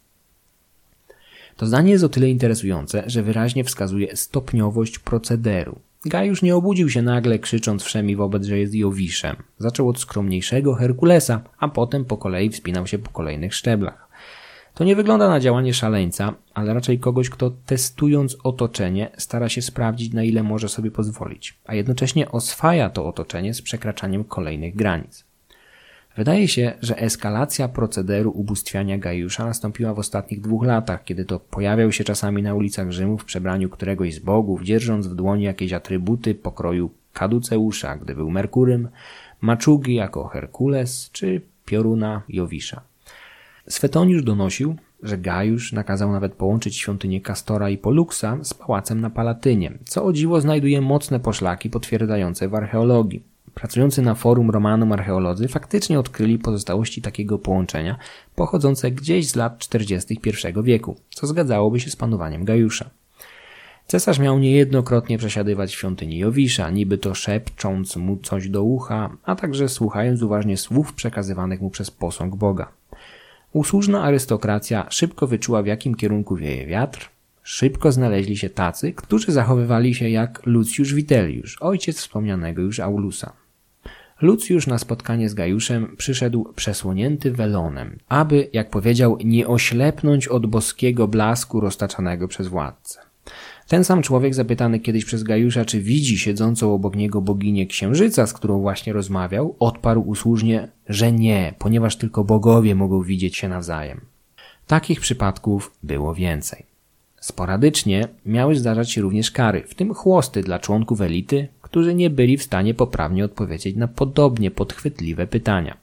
To 1.57 1.67
zdanie 1.67 1.93
jest 1.93 2.05
o 2.05 2.09
tyle 2.09 2.31
interesujące, 2.31 3.03
że 3.07 3.23
wyraźnie 3.23 3.65
wskazuje 3.65 4.17
stopniowość 4.17 4.99
procederu. 4.99 5.79
Gajusz 6.07 6.43
nie 6.43 6.57
obudził 6.57 6.91
się 6.91 7.03
nagle 7.03 7.39
krzycząc 7.39 7.83
wszemi 7.83 8.17
wobec, 8.17 8.47
że 8.47 8.59
jest 8.59 8.75
Jowiszem. 8.75 9.37
Zaczął 9.59 9.89
od 9.89 9.99
skromniejszego 9.99 10.75
Herkulesa, 10.75 11.41
a 11.59 11.69
potem 11.69 12.05
po 12.05 12.17
kolei 12.17 12.51
wspinał 12.51 12.87
się 12.87 12.99
po 12.99 13.11
kolejnych 13.11 13.55
szczeblach. 13.55 14.04
To 14.75 14.85
nie 14.85 14.97
wygląda 14.97 15.29
na 15.29 15.41
działanie 15.41 15.75
szaleńca, 15.75 16.35
ale 16.55 16.75
raczej 16.75 16.99
kogoś, 16.99 17.31
kto 17.31 17.51
testując 17.67 18.37
otoczenie 18.45 19.11
stara 19.17 19.49
się 19.49 19.63
sprawdzić, 19.63 20.13
na 20.13 20.23
ile 20.23 20.43
może 20.43 20.69
sobie 20.69 20.91
pozwolić, 20.91 21.59
a 21.65 21.75
jednocześnie 21.75 22.33
oswaja 22.33 22.91
to 22.91 23.07
otoczenie 23.07 23.55
z 23.55 23.63
przekraczaniem 23.63 24.25
kolejnych 24.25 24.77
granic. 24.77 25.25
Wydaje 26.17 26.49
się, 26.49 26.73
że 26.83 26.99
eskalacja 26.99 27.69
procederu 27.69 28.31
ubóstwiania 28.31 28.99
Gajusza 28.99 29.45
nastąpiła 29.45 29.95
w 29.95 29.99
ostatnich 29.99 30.41
dwóch 30.41 30.65
latach, 30.65 31.05
kiedy 31.05 31.25
to 31.25 31.41
pojawiał 31.41 31.93
się 31.93 32.05
czasami 32.05 32.43
na 32.43 32.55
ulicach 32.55 32.91
Rzymu 32.91 33.19
w 33.19 33.25
przebraniu 33.25 33.69
któregoś 33.69 34.15
z 34.15 34.19
bogów, 34.19 34.63
dzierżąc 34.63 35.07
w 35.07 35.15
dłoni 35.15 35.45
jakieś 35.45 35.73
atrybuty 35.73 36.35
pokroju 36.35 36.91
Kaduceusza, 37.13 37.97
gdy 37.97 38.15
był 38.15 38.31
Merkurym, 38.31 38.89
Maczugi 39.41 39.95
jako 39.95 40.29
Herkules 40.29 41.11
czy 41.13 41.41
Pioruna 41.65 42.23
Jowisza. 42.29 42.94
Swetoniusz 43.69 44.23
donosił, 44.23 44.77
że 45.03 45.19
Gajusz 45.19 45.73
nakazał 45.73 46.13
nawet 46.13 46.35
połączyć 46.35 46.77
świątynię 46.77 47.21
Kastora 47.21 47.71
i 47.71 47.79
Poluksa 47.79 48.39
z 48.43 48.55
pałacem 48.55 49.01
na 49.01 49.11
Palatynie, 49.11 49.79
co 49.85 50.05
o 50.05 50.13
dziwo 50.13 50.41
znajduje 50.41 50.81
mocne 50.81 51.21
poszlaki 51.21 51.71
potwierdzające 51.71 52.49
w 52.49 52.55
archeologii. 52.55 53.23
Pracujący 53.55 54.03
na 54.03 54.15
forum 54.15 54.51
Romanum 54.51 54.93
archeolodzy 54.93 55.49
faktycznie 55.49 55.99
odkryli 55.99 56.39
pozostałości 56.39 57.03
takiego 57.03 57.39
połączenia 57.39 57.99
pochodzące 58.35 58.91
gdzieś 58.91 59.29
z 59.29 59.37
lat 59.37 59.59
40. 59.59 60.15
I 60.15 60.63
wieku, 60.63 60.97
co 61.11 61.27
zgadzałoby 61.27 61.81
się 61.81 61.91
z 61.91 61.97
panowaniem 61.97 62.45
Gajusza. 62.45 62.91
Cesarz 63.87 64.19
miał 64.19 64.39
niejednokrotnie 64.39 65.19
przesiadywać 65.19 65.71
w 65.71 65.79
świątyni 65.79 66.19
Jowisza, 66.19 66.71
niby 66.71 66.99
to 66.99 67.15
szepcząc 67.15 67.97
mu 67.97 68.17
coś 68.17 68.49
do 68.49 68.63
ucha, 68.63 69.17
a 69.25 69.37
także 69.37 69.69
słuchając 69.69 70.23
uważnie 70.23 70.57
słów 70.57 70.93
przekazywanych 70.93 71.61
mu 71.61 71.71
przez 71.71 71.91
posąg 71.91 72.37
Boga. 72.37 72.69
Usłużna 73.55 74.03
arystokracja 74.03 74.87
szybko 74.91 75.27
wyczuła 75.27 75.63
w 75.63 75.67
jakim 75.67 75.95
kierunku 75.95 76.37
wieje 76.37 76.67
wiatr, 76.67 77.11
szybko 77.43 77.93
znaleźli 77.93 78.37
się 78.37 78.51
tacy, 78.51 78.93
którzy 78.93 79.33
zachowywali 79.33 79.95
się 79.95 80.09
jak 80.09 80.47
Lucjusz 80.47 80.95
Vitellius, 80.95 81.57
ojciec 81.61 81.99
wspomnianego 81.99 82.63
już 82.63 82.81
Aulusa. 82.81 83.33
Lucjusz 84.21 84.67
na 84.67 84.79
spotkanie 84.79 85.29
z 85.29 85.35
Gajuszem 85.35 85.97
przyszedł 85.97 86.53
przesłonięty 86.57 87.33
welonem, 87.33 87.99
aby, 88.09 88.49
jak 88.53 88.71
powiedział, 88.71 89.19
nie 89.25 89.47
oślepnąć 89.47 90.29
od 90.29 90.47
boskiego 90.47 91.09
blasku 91.09 91.61
roztaczanego 91.61 92.29
przez 92.29 92.49
władcę. 92.49 93.01
Ten 93.69 93.85
sam 93.85 94.03
człowiek 94.03 94.35
zapytany 94.35 94.81
kiedyś 94.81 95.05
przez 95.05 95.23
Gajusza, 95.23 95.65
czy 95.65 95.81
widzi 95.81 96.19
siedzącą 96.19 96.75
obok 96.75 96.97
niego 96.97 97.21
boginię 97.21 97.67
księżyca, 97.67 98.27
z 98.27 98.33
którą 98.33 98.61
właśnie 98.61 98.93
rozmawiał, 98.93 99.57
odparł 99.59 100.01
usłużnie, 100.01 100.69
że 100.89 101.13
nie, 101.13 101.55
ponieważ 101.59 101.97
tylko 101.97 102.25
bogowie 102.25 102.75
mogą 102.75 103.03
widzieć 103.03 103.37
się 103.37 103.49
nawzajem. 103.49 104.01
Takich 104.67 105.01
przypadków 105.01 105.73
było 105.83 106.15
więcej. 106.15 106.65
Sporadycznie 107.21 108.09
miały 108.27 108.57
zdarzać 108.57 108.93
się 108.93 109.01
również 109.01 109.31
kary, 109.31 109.63
w 109.67 109.75
tym 109.75 109.95
chłosty 109.95 110.43
dla 110.43 110.59
członków 110.59 111.01
elity, 111.01 111.49
którzy 111.63 111.95
nie 111.95 112.11
byli 112.11 112.37
w 112.37 112.43
stanie 112.43 112.75
poprawnie 112.75 113.25
odpowiedzieć 113.25 113.77
na 113.77 113.89
podobnie 113.89 114.51
podchwytliwe 114.51 115.27
pytania. 115.27 115.77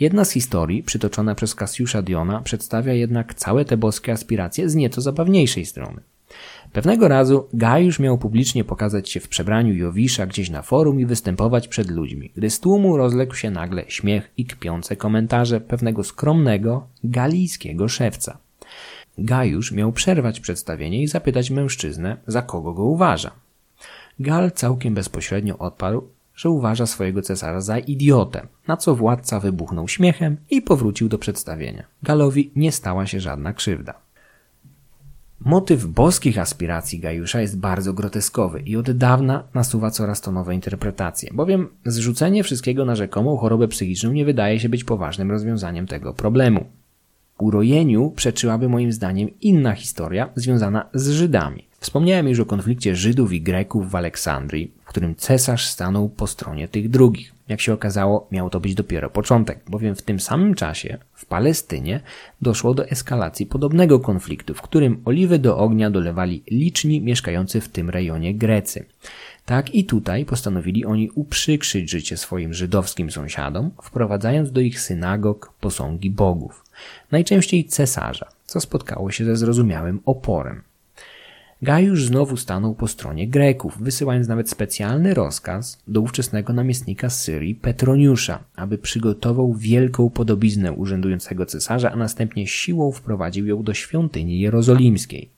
Jedna 0.00 0.24
z 0.24 0.30
historii, 0.30 0.82
przytoczona 0.82 1.34
przez 1.34 1.54
Kasiusza 1.54 2.02
Diona, 2.02 2.40
przedstawia 2.40 2.92
jednak 2.92 3.34
całe 3.34 3.64
te 3.64 3.76
boskie 3.76 4.12
aspiracje 4.12 4.68
z 4.68 4.74
nieco 4.74 5.00
zabawniejszej 5.00 5.66
strony. 5.66 6.00
Pewnego 6.76 7.08
razu 7.08 7.48
Gajusz 7.52 7.98
miał 7.98 8.18
publicznie 8.18 8.64
pokazać 8.64 9.10
się 9.10 9.20
w 9.20 9.28
przebraniu 9.28 9.74
Jowisza 9.74 10.26
gdzieś 10.26 10.50
na 10.50 10.62
forum 10.62 11.00
i 11.00 11.06
występować 11.06 11.68
przed 11.68 11.90
ludźmi, 11.90 12.32
gdy 12.36 12.50
z 12.50 12.60
tłumu 12.60 12.96
rozległ 12.96 13.34
się 13.34 13.50
nagle 13.50 13.84
śmiech 13.88 14.30
i 14.36 14.44
kpiące 14.44 14.96
komentarze 14.96 15.60
pewnego 15.60 16.04
skromnego, 16.04 16.86
galijskiego 17.04 17.88
szewca. 17.88 18.38
Gajusz 19.18 19.72
miał 19.72 19.92
przerwać 19.92 20.40
przedstawienie 20.40 21.02
i 21.02 21.06
zapytać 21.06 21.50
mężczyznę, 21.50 22.16
za 22.26 22.42
kogo 22.42 22.72
go 22.72 22.84
uważa. 22.84 23.30
Gal 24.20 24.52
całkiem 24.52 24.94
bezpośrednio 24.94 25.58
odparł, 25.58 26.08
że 26.34 26.50
uważa 26.50 26.86
swojego 26.86 27.22
cesarza 27.22 27.60
za 27.60 27.78
idiotę, 27.78 28.46
na 28.68 28.76
co 28.76 28.94
władca 28.94 29.40
wybuchnął 29.40 29.88
śmiechem 29.88 30.36
i 30.50 30.62
powrócił 30.62 31.08
do 31.08 31.18
przedstawienia. 31.18 31.84
Galowi 32.02 32.50
nie 32.56 32.72
stała 32.72 33.06
się 33.06 33.20
żadna 33.20 33.52
krzywda. 33.52 34.05
Motyw 35.46 35.86
boskich 35.86 36.38
aspiracji 36.38 36.98
Gajusza 36.98 37.40
jest 37.40 37.58
bardzo 37.58 37.92
groteskowy 37.92 38.60
i 38.60 38.76
od 38.76 38.90
dawna 38.90 39.44
nasuwa 39.54 39.90
coraz 39.90 40.20
to 40.20 40.32
nowe 40.32 40.54
interpretacje, 40.54 41.30
bowiem 41.34 41.68
zrzucenie 41.84 42.44
wszystkiego 42.44 42.84
na 42.84 42.96
rzekomą 42.96 43.36
chorobę 43.36 43.68
psychiczną 43.68 44.12
nie 44.12 44.24
wydaje 44.24 44.60
się 44.60 44.68
być 44.68 44.84
poważnym 44.84 45.30
rozwiązaniem 45.30 45.86
tego 45.86 46.14
problemu. 46.14 46.64
Urojeniu 47.38 48.10
przeczyłaby 48.10 48.68
moim 48.68 48.92
zdaniem 48.92 49.28
inna 49.40 49.72
historia 49.72 50.28
związana 50.34 50.88
z 50.94 51.10
Żydami. 51.10 51.64
Wspomniałem 51.80 52.28
już 52.28 52.40
o 52.40 52.46
konflikcie 52.46 52.96
Żydów 52.96 53.32
i 53.32 53.42
Greków 53.42 53.90
w 53.90 53.94
Aleksandrii, 53.94 54.72
w 54.84 54.88
którym 54.88 55.14
cesarz 55.14 55.68
stanął 55.68 56.08
po 56.08 56.26
stronie 56.26 56.68
tych 56.68 56.90
drugich. 56.90 57.34
Jak 57.48 57.60
się 57.60 57.72
okazało, 57.72 58.28
miał 58.30 58.50
to 58.50 58.60
być 58.60 58.74
dopiero 58.74 59.10
początek, 59.10 59.60
bowiem 59.68 59.94
w 59.94 60.02
tym 60.02 60.20
samym 60.20 60.54
czasie 60.54 60.98
w 61.26 61.28
Palestynie 61.28 62.00
doszło 62.42 62.74
do 62.74 62.88
eskalacji 62.88 63.46
podobnego 63.46 64.00
konfliktu, 64.00 64.54
w 64.54 64.62
którym 64.62 65.02
oliwy 65.04 65.38
do 65.38 65.58
ognia 65.58 65.90
dolewali 65.90 66.42
liczni 66.50 67.00
mieszkający 67.00 67.60
w 67.60 67.68
tym 67.68 67.90
rejonie 67.90 68.34
Grecy. 68.34 68.84
Tak 69.46 69.74
i 69.74 69.84
tutaj 69.84 70.24
postanowili 70.24 70.84
oni 70.84 71.10
uprzykrzyć 71.10 71.90
życie 71.90 72.16
swoim 72.16 72.54
żydowskim 72.54 73.10
sąsiadom, 73.10 73.70
wprowadzając 73.82 74.52
do 74.52 74.60
ich 74.60 74.80
synagog 74.80 75.52
posągi 75.60 76.10
bogów, 76.10 76.64
najczęściej 77.10 77.64
cesarza, 77.64 78.28
co 78.44 78.60
spotkało 78.60 79.10
się 79.10 79.24
ze 79.24 79.36
zrozumiałym 79.36 80.00
oporem. 80.04 80.62
Gajusz 81.62 82.04
znowu 82.04 82.36
stanął 82.36 82.74
po 82.74 82.88
stronie 82.88 83.28
Greków, 83.28 83.82
wysyłając 83.82 84.28
nawet 84.28 84.50
specjalny 84.50 85.14
rozkaz 85.14 85.78
do 85.88 86.00
ówczesnego 86.00 86.52
namiestnika 86.52 87.10
Syrii 87.10 87.54
Petroniusza, 87.54 88.44
aby 88.56 88.78
przygotował 88.78 89.54
wielką 89.54 90.10
podobiznę 90.10 90.72
urzędującego 90.72 91.46
cesarza, 91.46 91.92
a 91.92 91.96
następnie 91.96 92.46
siłą 92.46 92.92
wprowadził 92.92 93.46
ją 93.46 93.62
do 93.62 93.74
świątyni 93.74 94.40
jerozolimskiej. 94.40 95.28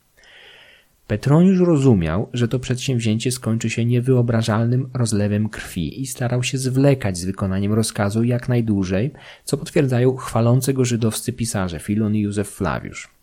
Petroniusz 1.07 1.59
rozumiał, 1.59 2.29
że 2.33 2.47
to 2.47 2.59
przedsięwzięcie 2.59 3.31
skończy 3.31 3.69
się 3.69 3.85
niewyobrażalnym 3.85 4.89
rozlewem 4.93 5.49
krwi 5.49 6.01
i 6.01 6.07
starał 6.07 6.43
się 6.43 6.57
zwlekać 6.57 7.17
z 7.17 7.25
wykonaniem 7.25 7.73
rozkazu 7.73 8.23
jak 8.23 8.49
najdłużej, 8.49 9.11
co 9.43 9.57
potwierdzają 9.57 10.15
chwalące 10.15 10.73
go 10.73 10.85
żydowscy 10.85 11.33
pisarze 11.33 11.79
Filon 11.79 12.15
i 12.15 12.19
Józef 12.19 12.49
Flawiusz. 12.49 13.18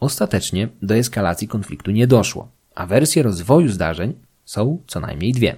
Ostatecznie 0.00 0.68
do 0.82 0.94
eskalacji 0.94 1.48
konfliktu 1.48 1.90
nie 1.90 2.06
doszło, 2.06 2.48
a 2.74 2.86
wersje 2.86 3.22
rozwoju 3.22 3.68
zdarzeń 3.68 4.14
są 4.44 4.82
co 4.86 5.00
najmniej 5.00 5.32
dwie. 5.32 5.56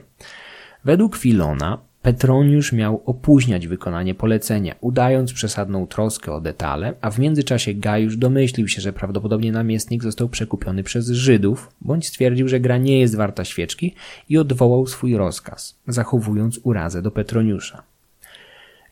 Według 0.84 1.16
Filona 1.16 1.78
Petroniusz 2.02 2.72
miał 2.72 3.02
opóźniać 3.06 3.66
wykonanie 3.66 4.14
polecenia, 4.14 4.74
udając 4.80 5.32
przesadną 5.32 5.86
troskę 5.86 6.32
o 6.32 6.40
detale, 6.40 6.94
a 7.00 7.10
w 7.10 7.18
międzyczasie 7.18 7.74
Gajusz 7.74 8.16
domyślił 8.16 8.68
się, 8.68 8.80
że 8.80 8.92
prawdopodobnie 8.92 9.52
namiestnik 9.52 10.02
został 10.02 10.28
przekupiony 10.28 10.82
przez 10.82 11.08
Żydów, 11.08 11.68
bądź 11.80 12.08
stwierdził, 12.08 12.48
że 12.48 12.60
gra 12.60 12.78
nie 12.78 13.00
jest 13.00 13.16
warta 13.16 13.44
świeczki 13.44 13.94
i 14.28 14.38
odwołał 14.38 14.86
swój 14.86 15.16
rozkaz, 15.16 15.78
zachowując 15.86 16.60
urazę 16.62 17.02
do 17.02 17.10
Petroniusza. 17.10 17.82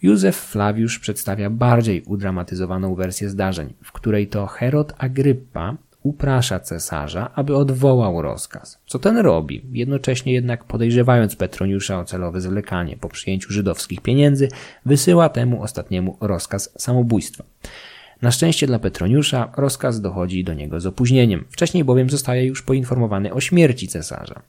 Józef 0.02 0.36
Flawiusz 0.36 0.98
przedstawia 0.98 1.50
bardziej 1.50 2.02
udramatyzowaną 2.02 2.94
wersję 2.94 3.28
zdarzeń, 3.28 3.74
w 3.84 3.92
której 3.92 4.28
to 4.28 4.46
Herod 4.46 4.92
Agryppa 4.98 5.76
uprasza 6.02 6.60
cesarza, 6.60 7.30
aby 7.34 7.56
odwołał 7.56 8.22
rozkaz. 8.22 8.78
Co 8.86 8.98
ten 8.98 9.16
robi, 9.16 9.62
jednocześnie 9.72 10.32
jednak 10.32 10.64
podejrzewając 10.64 11.36
Petroniusza 11.36 12.00
o 12.00 12.04
celowe 12.04 12.40
zwlekanie 12.40 12.96
po 12.96 13.08
przyjęciu 13.08 13.52
żydowskich 13.52 14.00
pieniędzy, 14.00 14.48
wysyła 14.86 15.28
temu 15.28 15.62
ostatniemu 15.62 16.16
rozkaz 16.20 16.74
samobójstwa. 16.78 17.44
Na 18.22 18.30
szczęście 18.30 18.66
dla 18.66 18.78
Petroniusza 18.78 19.52
rozkaz 19.56 20.00
dochodzi 20.00 20.44
do 20.44 20.54
niego 20.54 20.80
z 20.80 20.86
opóźnieniem, 20.86 21.44
wcześniej 21.50 21.84
bowiem 21.84 22.10
zostaje 22.10 22.46
już 22.46 22.62
poinformowany 22.62 23.32
o 23.32 23.40
śmierci 23.40 23.88
cesarza. 23.88 24.42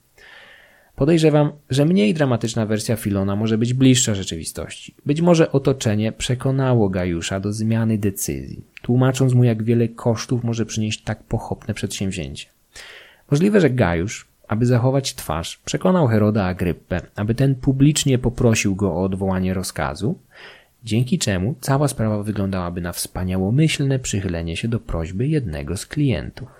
Podejrzewam, 0.99 1.51
że 1.69 1.85
mniej 1.85 2.13
dramatyczna 2.13 2.65
wersja 2.65 2.95
Filona 2.95 3.35
może 3.35 3.57
być 3.57 3.73
bliższa 3.73 4.15
rzeczywistości. 4.15 4.95
Być 5.05 5.21
może 5.21 5.51
otoczenie 5.51 6.11
przekonało 6.11 6.89
Gajusza 6.89 7.39
do 7.39 7.53
zmiany 7.53 7.97
decyzji, 7.97 8.63
tłumacząc 8.81 9.33
mu, 9.33 9.43
jak 9.43 9.63
wiele 9.63 9.87
kosztów 9.87 10.43
może 10.43 10.65
przynieść 10.65 11.03
tak 11.03 11.23
pochopne 11.23 11.73
przedsięwzięcie. 11.73 12.47
Możliwe, 13.31 13.61
że 13.61 13.69
Gajusz, 13.69 14.27
aby 14.47 14.65
zachować 14.65 15.15
twarz, 15.15 15.57
przekonał 15.65 16.07
Heroda 16.07 16.45
Agryppę, 16.45 17.01
aby 17.15 17.35
ten 17.35 17.55
publicznie 17.55 18.17
poprosił 18.17 18.75
go 18.75 18.93
o 18.93 19.03
odwołanie 19.03 19.53
rozkazu, 19.53 20.19
dzięki 20.83 21.19
czemu 21.19 21.55
cała 21.61 21.87
sprawa 21.87 22.23
wyglądałaby 22.23 22.81
na 22.81 22.91
wspaniałomyślne 22.91 23.99
przychylenie 23.99 24.57
się 24.57 24.67
do 24.67 24.79
prośby 24.79 25.27
jednego 25.27 25.77
z 25.77 25.85
klientów. 25.85 26.59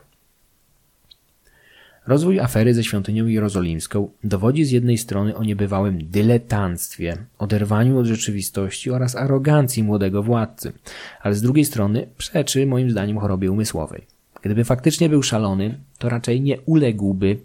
Rozwój 2.10 2.40
afery 2.40 2.74
ze 2.74 2.84
świątynią 2.84 3.26
jerozolimską 3.26 4.10
dowodzi 4.24 4.66
z 4.66 4.72
jednej 4.72 4.98
strony 4.98 5.36
o 5.36 5.44
niebywałym 5.44 6.10
dyletanctwie, 6.10 7.18
oderwaniu 7.40 8.00
od 8.00 8.06
rzeczywistości 8.06 8.92
oraz 8.92 9.16
arogancji 9.16 9.84
młodego 9.84 10.24
władcy, 10.24 10.72
ale 11.22 11.36
z 11.36 11.42
drugiej 11.42 11.66
strony 11.66 12.08
przeczy 12.18 12.66
moim 12.66 12.92
zdaniem 12.92 13.20
chorobie 13.20 13.52
umysłowej. 13.52 14.06
Gdyby 14.42 14.64
faktycznie 14.64 15.10
był 15.10 15.24
szalony, 15.24 15.80
to 15.98 16.10
raczej 16.10 16.42
nie 16.42 16.62
uległby 16.62 17.38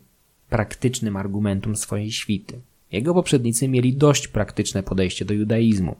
praktycznym 0.50 1.16
argumentom 1.16 1.76
swojej 1.76 2.12
świty. 2.12 2.60
Jego 2.92 3.14
poprzednicy 3.14 3.68
mieli 3.68 3.92
dość 3.92 4.28
praktyczne 4.28 4.82
podejście 4.82 5.24
do 5.24 5.34
judaizmu. 5.34 5.96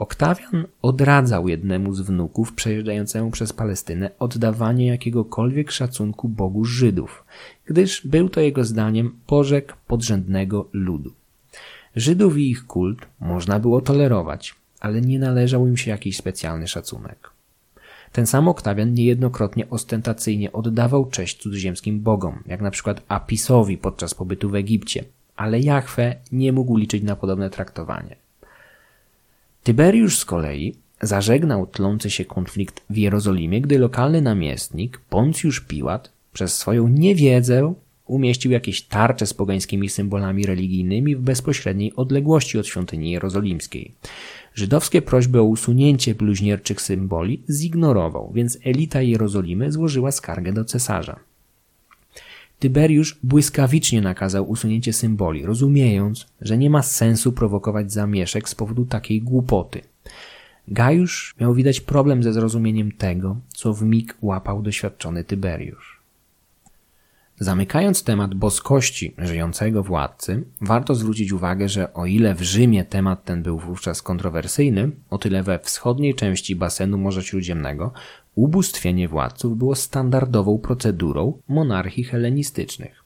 Oktawian 0.00 0.66
odradzał 0.82 1.48
jednemu 1.48 1.94
z 1.94 2.00
wnuków 2.00 2.52
przejeżdżającemu 2.52 3.30
przez 3.30 3.52
Palestynę 3.52 4.10
oddawanie 4.18 4.86
jakiegokolwiek 4.86 5.70
szacunku 5.70 6.28
Bogu 6.28 6.64
Żydów, 6.64 7.24
gdyż 7.64 8.06
był 8.06 8.28
to 8.28 8.40
jego 8.40 8.64
zdaniem 8.64 9.16
pożek 9.26 9.76
podrzędnego 9.86 10.68
ludu. 10.72 11.12
Żydów 11.96 12.38
i 12.38 12.50
ich 12.50 12.66
kult 12.66 13.06
można 13.20 13.58
było 13.58 13.80
tolerować, 13.80 14.54
ale 14.80 15.00
nie 15.00 15.18
należał 15.18 15.66
im 15.66 15.76
się 15.76 15.90
jakiś 15.90 16.16
specjalny 16.16 16.68
szacunek. 16.68 17.30
Ten 18.12 18.26
sam 18.26 18.48
Oktawian 18.48 18.94
niejednokrotnie 18.94 19.70
ostentacyjnie 19.70 20.52
oddawał 20.52 21.10
cześć 21.10 21.42
cudzoziemskim 21.42 22.00
bogom, 22.00 22.42
jak 22.46 22.60
na 22.60 22.70
przykład 22.70 23.02
Apisowi 23.08 23.78
podczas 23.78 24.14
pobytu 24.14 24.50
w 24.50 24.54
Egipcie, 24.54 25.04
ale 25.36 25.60
Jahwe 25.60 26.16
nie 26.32 26.52
mógł 26.52 26.76
liczyć 26.76 27.02
na 27.02 27.16
podobne 27.16 27.50
traktowanie. 27.50 28.16
Tyberiusz 29.62 30.18
z 30.18 30.24
kolei 30.24 30.74
zażegnał 31.02 31.66
tlący 31.66 32.10
się 32.10 32.24
konflikt 32.24 32.82
w 32.90 32.96
Jerozolimie, 32.96 33.60
gdy 33.60 33.78
lokalny 33.78 34.22
namiestnik 34.22 35.00
Poncjusz 35.08 35.60
Piłat 35.60 36.12
przez 36.32 36.58
swoją 36.58 36.88
niewiedzę 36.88 37.74
umieścił 38.06 38.50
jakieś 38.50 38.82
tarcze 38.82 39.26
z 39.26 39.34
pogańskimi 39.34 39.88
symbolami 39.88 40.46
religijnymi 40.46 41.16
w 41.16 41.20
bezpośredniej 41.20 41.92
odległości 41.96 42.58
od 42.58 42.66
świątyni 42.66 43.10
jerozolimskiej. 43.10 43.92
Żydowskie 44.54 45.02
prośby 45.02 45.40
o 45.40 45.44
usunięcie 45.44 46.14
bluźnierczych 46.14 46.80
symboli 46.80 47.42
zignorował, 47.50 48.32
więc 48.34 48.58
elita 48.64 49.02
Jerozolimy 49.02 49.72
złożyła 49.72 50.12
skargę 50.12 50.52
do 50.52 50.64
cesarza. 50.64 51.20
Tyberiusz 52.60 53.18
błyskawicznie 53.22 54.00
nakazał 54.00 54.50
usunięcie 54.50 54.92
symboli, 54.92 55.46
rozumiejąc, 55.46 56.26
że 56.40 56.58
nie 56.58 56.70
ma 56.70 56.82
sensu 56.82 57.32
prowokować 57.32 57.92
zamieszek 57.92 58.48
z 58.48 58.54
powodu 58.54 58.84
takiej 58.84 59.22
głupoty. 59.22 59.80
Gajusz 60.68 61.34
miał 61.40 61.54
widać 61.54 61.80
problem 61.80 62.22
ze 62.22 62.32
zrozumieniem 62.32 62.92
tego, 62.92 63.36
co 63.48 63.74
w 63.74 63.82
mig 63.82 64.14
łapał 64.22 64.62
doświadczony 64.62 65.24
Tyberiusz. 65.24 66.00
Zamykając 67.38 68.04
temat 68.04 68.34
boskości 68.34 69.14
żyjącego 69.18 69.82
władcy, 69.82 70.44
warto 70.60 70.94
zwrócić 70.94 71.32
uwagę, 71.32 71.68
że 71.68 71.94
o 71.94 72.06
ile 72.06 72.34
w 72.34 72.42
Rzymie 72.42 72.84
temat 72.84 73.24
ten 73.24 73.42
był 73.42 73.58
wówczas 73.58 74.02
kontrowersyjny, 74.02 74.90
o 75.10 75.18
tyle 75.18 75.42
we 75.42 75.58
wschodniej 75.58 76.14
części 76.14 76.56
basenu 76.56 76.98
Morza 76.98 77.22
Śródziemnego 77.22 77.92
ubóstwienie 78.34 79.08
władców 79.08 79.58
było 79.58 79.74
standardową 79.74 80.58
procedurą 80.58 81.32
monarchii 81.48 82.04
helenistycznych. 82.04 83.00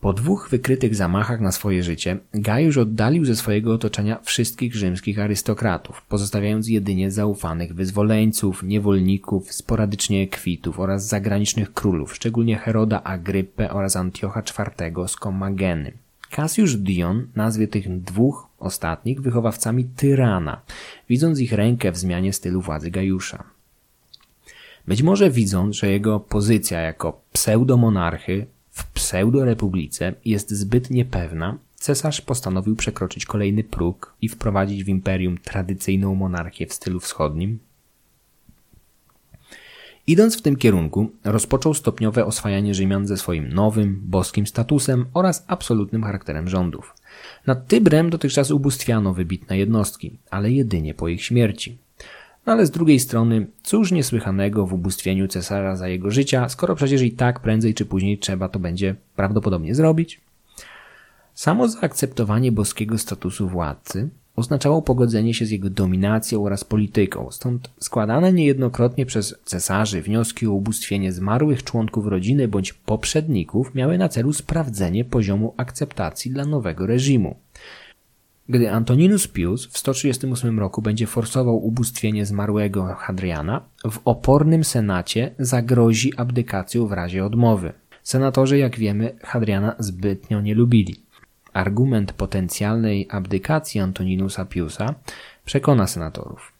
Po 0.00 0.12
dwóch 0.12 0.48
wykrytych 0.50 0.94
zamachach 0.94 1.40
na 1.40 1.52
swoje 1.52 1.82
życie, 1.82 2.18
Gajusz 2.34 2.76
oddalił 2.76 3.24
ze 3.24 3.36
swojego 3.36 3.74
otoczenia 3.74 4.18
wszystkich 4.22 4.74
rzymskich 4.74 5.18
arystokratów, 5.18 6.02
pozostawiając 6.08 6.68
jedynie 6.68 7.10
zaufanych 7.10 7.74
wyzwoleńców, 7.74 8.62
niewolników, 8.62 9.52
sporadycznie 9.52 10.22
ekwitów 10.22 10.80
oraz 10.80 11.06
zagranicznych 11.06 11.72
królów, 11.72 12.14
szczególnie 12.14 12.56
Heroda 12.56 13.02
Agryppę 13.02 13.70
oraz 13.70 13.96
Antiocha 13.96 14.40
IV 14.40 15.08
z 15.08 15.16
Komageny. 15.16 15.92
Cassius 16.30 16.74
Dion 16.74 17.26
nazwie 17.36 17.68
tych 17.68 18.00
dwóch 18.00 18.46
ostatnich 18.58 19.20
wychowawcami 19.20 19.84
tyrana, 19.84 20.60
widząc 21.08 21.40
ich 21.40 21.52
rękę 21.52 21.92
w 21.92 21.98
zmianie 21.98 22.32
stylu 22.32 22.60
władzy 22.60 22.90
Gajusza. 22.90 23.57
Być 24.88 25.02
może 25.02 25.30
widząc, 25.30 25.76
że 25.76 25.90
jego 25.90 26.20
pozycja 26.20 26.80
jako 26.80 27.20
pseudomonarchy 27.32 28.46
w 28.70 28.92
pseudorepublice 28.92 30.14
jest 30.24 30.50
zbyt 30.50 30.90
niepewna, 30.90 31.58
cesarz 31.74 32.20
postanowił 32.20 32.76
przekroczyć 32.76 33.26
kolejny 33.26 33.64
próg 33.64 34.14
i 34.22 34.28
wprowadzić 34.28 34.84
w 34.84 34.88
imperium 34.88 35.38
tradycyjną 35.38 36.14
monarchię 36.14 36.66
w 36.66 36.72
stylu 36.72 37.00
wschodnim. 37.00 37.58
Idąc 40.06 40.38
w 40.38 40.42
tym 40.42 40.56
kierunku, 40.56 41.10
rozpoczął 41.24 41.74
stopniowe 41.74 42.24
oswajanie 42.24 42.74
Rzymian 42.74 43.06
ze 43.06 43.16
swoim 43.16 43.48
nowym, 43.48 44.02
boskim 44.04 44.46
statusem 44.46 45.06
oraz 45.14 45.44
absolutnym 45.46 46.04
charakterem 46.04 46.48
rządów. 46.48 46.94
Nad 47.46 47.66
Tybrem 47.66 48.10
dotychczas 48.10 48.50
ubóstwiano 48.50 49.14
wybitne 49.14 49.58
jednostki, 49.58 50.18
ale 50.30 50.50
jedynie 50.50 50.94
po 50.94 51.08
ich 51.08 51.24
śmierci. 51.24 51.78
Ale 52.48 52.66
z 52.66 52.70
drugiej 52.70 53.00
strony, 53.00 53.46
cóż 53.62 53.92
niesłychanego 53.92 54.66
w 54.66 54.72
ubóstwieniu 54.72 55.28
cesarza 55.28 55.76
za 55.76 55.88
jego 55.88 56.10
życia, 56.10 56.48
skoro 56.48 56.74
przecież 56.74 57.02
i 57.02 57.12
tak 57.12 57.40
prędzej 57.40 57.74
czy 57.74 57.84
później 57.84 58.18
trzeba 58.18 58.48
to 58.48 58.58
będzie 58.58 58.94
prawdopodobnie 59.16 59.74
zrobić? 59.74 60.20
Samo 61.34 61.68
zaakceptowanie 61.68 62.52
boskiego 62.52 62.98
statusu 62.98 63.48
władcy 63.48 64.08
oznaczało 64.36 64.82
pogodzenie 64.82 65.34
się 65.34 65.46
z 65.46 65.50
jego 65.50 65.70
dominacją 65.70 66.44
oraz 66.44 66.64
polityką, 66.64 67.30
stąd 67.30 67.70
składane 67.80 68.32
niejednokrotnie 68.32 69.06
przez 69.06 69.34
cesarzy 69.44 70.02
wnioski 70.02 70.46
o 70.46 70.52
ubóstwienie 70.52 71.12
zmarłych 71.12 71.64
członków 71.64 72.06
rodziny 72.06 72.48
bądź 72.48 72.72
poprzedników 72.72 73.74
miały 73.74 73.98
na 73.98 74.08
celu 74.08 74.32
sprawdzenie 74.32 75.04
poziomu 75.04 75.54
akceptacji 75.56 76.30
dla 76.30 76.44
nowego 76.44 76.86
reżimu. 76.86 77.36
Gdy 78.50 78.70
Antoninus 78.70 79.28
Pius 79.28 79.66
w 79.66 79.78
138 79.78 80.58
roku 80.58 80.82
będzie 80.82 81.06
forsował 81.06 81.66
ubóstwienie 81.66 82.26
zmarłego 82.26 82.94
Hadriana, 82.94 83.60
w 83.90 83.98
opornym 84.04 84.64
senacie 84.64 85.34
zagrozi 85.38 86.16
abdykacją 86.16 86.86
w 86.86 86.92
razie 86.92 87.24
odmowy. 87.24 87.72
Senatorzy, 88.02 88.58
jak 88.58 88.78
wiemy, 88.78 89.14
Hadriana 89.22 89.74
zbytnio 89.78 90.40
nie 90.40 90.54
lubili. 90.54 90.96
Argument 91.52 92.12
potencjalnej 92.12 93.06
abdykacji 93.10 93.80
Antoninusa 93.80 94.44
Piusa 94.44 94.94
przekona 95.44 95.86
senatorów. 95.86 96.52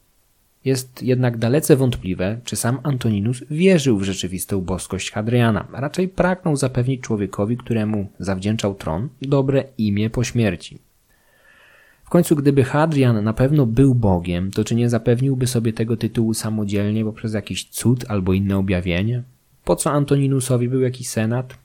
Jest 0.65 1.03
jednak 1.03 1.39
dalece 1.39 1.77
wątpliwe, 1.77 2.41
czy 2.45 2.57
sam 2.57 2.79
Antoninus 2.83 3.45
wierzył 3.51 3.99
w 3.99 4.05
rzeczywistą 4.05 4.61
boskość 4.61 5.11
Hadriana. 5.11 5.67
Raczej 5.73 6.09
pragnął 6.09 6.57
zapewnić 6.57 7.01
człowiekowi, 7.01 7.57
któremu 7.57 8.07
zawdzięczał 8.19 8.75
tron, 8.75 9.09
dobre 9.23 9.65
imię 9.79 10.11
po 10.11 10.25
śmierci. 10.25 10.88
W 12.09 12.11
końcu, 12.11 12.37
gdyby 12.37 12.65
Hadrian 12.65 13.25
na 13.25 13.33
pewno 13.33 13.67
był 13.67 13.95
Bogiem, 13.95 14.51
to 14.51 14.65
czy 14.65 14.75
nie 14.75 14.91
zapewniłby 14.91 15.47
sobie 15.47 15.73
tego 15.73 15.97
tytułu 15.97 16.35
samodzielnie 16.35 17.05
poprzez 17.05 17.35
jakiś 17.35 17.65
cud 17.65 18.05
albo 18.09 18.33
inne 18.33 18.59
objawienie? 18.59 19.23
Po 19.65 19.77
co 19.77 19.91
Antoninusowi 19.91 20.69
był 20.69 20.81
jakiś 20.81 21.09
senat? 21.09 21.59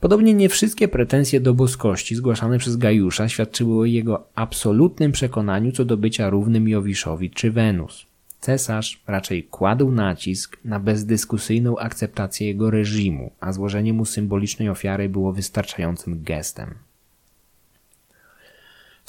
Podobnie 0.00 0.34
nie 0.34 0.48
wszystkie 0.48 0.88
pretensje 0.88 1.40
do 1.40 1.54
boskości 1.54 2.14
zgłaszane 2.14 2.58
przez 2.58 2.76
Gajusza 2.76 3.28
świadczyły 3.28 3.80
o 3.80 3.84
jego 3.84 4.24
absolutnym 4.34 5.12
przekonaniu 5.12 5.72
co 5.72 5.84
do 5.84 5.96
bycia 5.96 6.30
równym 6.30 6.68
Jowiszowi 6.68 7.30
czy 7.30 7.50
Wenus. 7.50 8.06
Cesarz 8.40 9.02
raczej 9.06 9.44
kładł 9.44 9.90
nacisk 9.90 10.58
na 10.64 10.80
bezdyskusyjną 10.80 11.78
akceptację 11.78 12.46
jego 12.46 12.70
reżimu, 12.70 13.32
a 13.40 13.52
złożenie 13.52 13.92
mu 13.92 14.04
symbolicznej 14.04 14.68
ofiary 14.68 15.08
było 15.08 15.32
wystarczającym 15.32 16.22
gestem. 16.22 16.74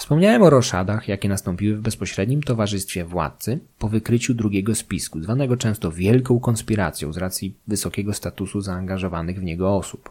Wspomniałem 0.03 0.43
o 0.43 0.49
roszadach, 0.49 1.07
jakie 1.07 1.29
nastąpiły 1.29 1.75
w 1.75 1.81
bezpośrednim 1.81 2.43
towarzystwie 2.43 3.05
władcy 3.05 3.59
po 3.79 3.89
wykryciu 3.89 4.33
drugiego 4.33 4.75
spisku, 4.75 5.21
zwanego 5.21 5.57
często 5.57 5.91
wielką 5.91 6.39
konspiracją 6.39 7.13
z 7.13 7.17
racji 7.17 7.55
wysokiego 7.67 8.13
statusu 8.13 8.61
zaangażowanych 8.61 9.39
w 9.39 9.43
niego 9.43 9.75
osób. 9.75 10.09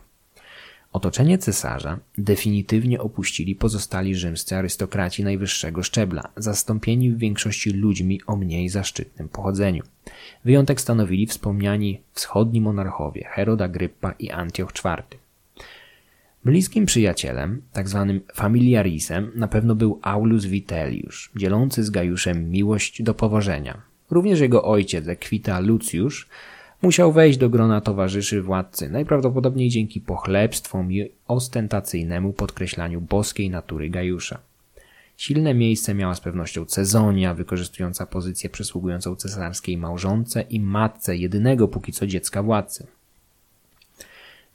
Otoczenie 0.92 1.38
cesarza 1.38 1.98
definitywnie 2.18 3.00
opuścili 3.00 3.54
pozostali 3.54 4.14
rzymscy 4.14 4.56
arystokraci 4.56 5.24
najwyższego 5.24 5.82
szczebla, 5.82 6.22
zastąpieni 6.36 7.10
w 7.10 7.18
większości 7.18 7.70
ludźmi 7.70 8.20
o 8.26 8.36
mniej 8.36 8.68
zaszczytnym 8.68 9.28
pochodzeniu. 9.28 9.82
Wyjątek 10.44 10.80
stanowili 10.80 11.26
wspomniani 11.26 12.00
wschodni 12.12 12.60
monarchowie 12.60 13.24
Herod 13.30 13.62
Agryppa 13.62 14.14
i 14.18 14.30
Antioch 14.30 14.72
IV. 14.84 15.21
Bliskim 16.44 16.86
przyjacielem, 16.86 17.62
tak 17.72 17.88
zwanym 17.88 18.20
familiarisem, 18.34 19.32
na 19.34 19.48
pewno 19.48 19.74
był 19.74 19.98
Aulus 20.02 20.44
Vitellius, 20.44 21.28
dzielący 21.36 21.84
z 21.84 21.90
Gajuszem 21.90 22.50
miłość 22.50 23.02
do 23.02 23.14
powożenia. 23.14 23.82
Również 24.10 24.40
jego 24.40 24.64
ojciec, 24.64 25.08
Equita 25.08 25.60
Lucius, 25.60 26.26
musiał 26.82 27.12
wejść 27.12 27.38
do 27.38 27.50
grona 27.50 27.80
towarzyszy 27.80 28.42
władcy, 28.42 28.90
najprawdopodobniej 28.90 29.68
dzięki 29.68 30.00
pochlebstwom 30.00 30.92
i 30.92 31.10
ostentacyjnemu 31.28 32.32
podkreślaniu 32.32 33.00
boskiej 33.00 33.50
natury 33.50 33.90
Gajusza. 33.90 34.38
Silne 35.16 35.54
miejsce 35.54 35.94
miała 35.94 36.14
z 36.14 36.20
pewnością 36.20 36.64
Cezonia, 36.64 37.34
wykorzystująca 37.34 38.06
pozycję 38.06 38.50
przysługującą 38.50 39.16
cesarskiej 39.16 39.76
małżonce 39.76 40.42
i 40.42 40.60
matce 40.60 41.16
jedynego 41.16 41.68
póki 41.68 41.92
co 41.92 42.06
dziecka 42.06 42.42
władcy. 42.42 42.86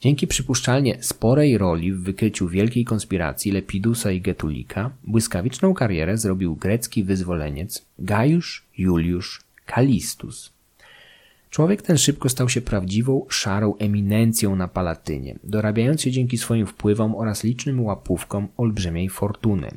Dzięki 0.01 0.27
przypuszczalnie 0.27 0.97
sporej 1.01 1.57
roli 1.57 1.93
w 1.93 2.03
wykryciu 2.03 2.47
wielkiej 2.47 2.85
konspiracji 2.85 3.51
Lepidusa 3.51 4.11
i 4.11 4.21
Getulika, 4.21 4.91
błyskawiczną 5.03 5.73
karierę 5.73 6.17
zrobił 6.17 6.55
grecki 6.55 7.03
wyzwoleniec 7.03 7.85
Gajusz 7.99 8.65
Juliusz 8.77 9.41
Kalistus. 9.65 10.51
Człowiek 11.49 11.81
ten 11.81 11.97
szybko 11.97 12.29
stał 12.29 12.49
się 12.49 12.61
prawdziwą, 12.61 13.25
szarą 13.29 13.77
eminencją 13.77 14.55
na 14.55 14.67
Palatynie, 14.67 15.35
dorabiając 15.43 16.01
się 16.01 16.11
dzięki 16.11 16.37
swoim 16.37 16.67
wpływom 16.67 17.15
oraz 17.15 17.43
licznym 17.43 17.85
łapówkom 17.85 18.47
olbrzymiej 18.57 19.09
fortuny. 19.09 19.71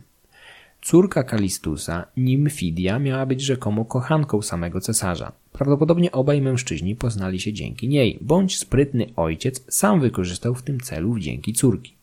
Córka 0.83 1.23
Kalistusa, 1.23 2.07
Nimfidia, 2.17 2.99
miała 2.99 3.27
być 3.27 3.41
rzekomo 3.41 3.85
kochanką 3.85 4.43
samego 4.43 4.81
cesarza. 4.81 5.33
Prawdopodobnie 5.53 6.13
obaj 6.13 6.41
mężczyźni 6.41 6.97
poznali 6.97 7.41
się 7.41 7.53
dzięki 7.53 7.89
niej, 7.89 8.19
bądź 8.21 8.59
sprytny 8.59 9.07
ojciec 9.17 9.75
sam 9.75 10.01
wykorzystał 10.01 10.55
w 10.55 10.63
tym 10.63 10.81
celu 10.81 11.13
wdzięki 11.13 11.53
córki. 11.53 11.95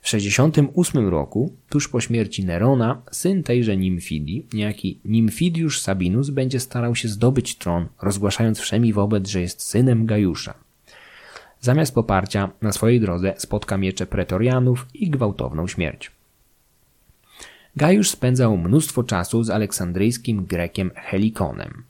W 0.00 0.08
68 0.08 1.08
roku, 1.08 1.52
tuż 1.68 1.88
po 1.88 2.00
śmierci 2.00 2.44
Nerona, 2.44 3.02
syn 3.10 3.42
tejże 3.42 3.76
Nimfidii, 3.76 4.46
niejaki 4.52 4.98
Nimfidiusz 5.04 5.80
Sabinus, 5.80 6.30
będzie 6.30 6.60
starał 6.60 6.94
się 6.94 7.08
zdobyć 7.08 7.56
tron, 7.56 7.86
rozgłaszając 8.02 8.58
wszemi 8.58 8.92
wobec, 8.92 9.28
że 9.28 9.40
jest 9.40 9.62
synem 9.62 10.06
Gajusza. 10.06 10.54
Zamiast 11.60 11.94
poparcia 11.94 12.50
na 12.62 12.72
swojej 12.72 13.00
drodze 13.00 13.34
spotka 13.36 13.78
miecze 13.78 14.06
pretorianów 14.06 14.86
i 14.94 15.10
gwałtowną 15.10 15.66
śmierć. 15.66 16.13
Gajusz 17.76 18.10
spędzał 18.10 18.56
mnóstwo 18.56 19.04
czasu 19.04 19.42
z 19.42 19.50
aleksandryjskim 19.50 20.44
Grekiem 20.44 20.90
Helikonem, 20.94 21.82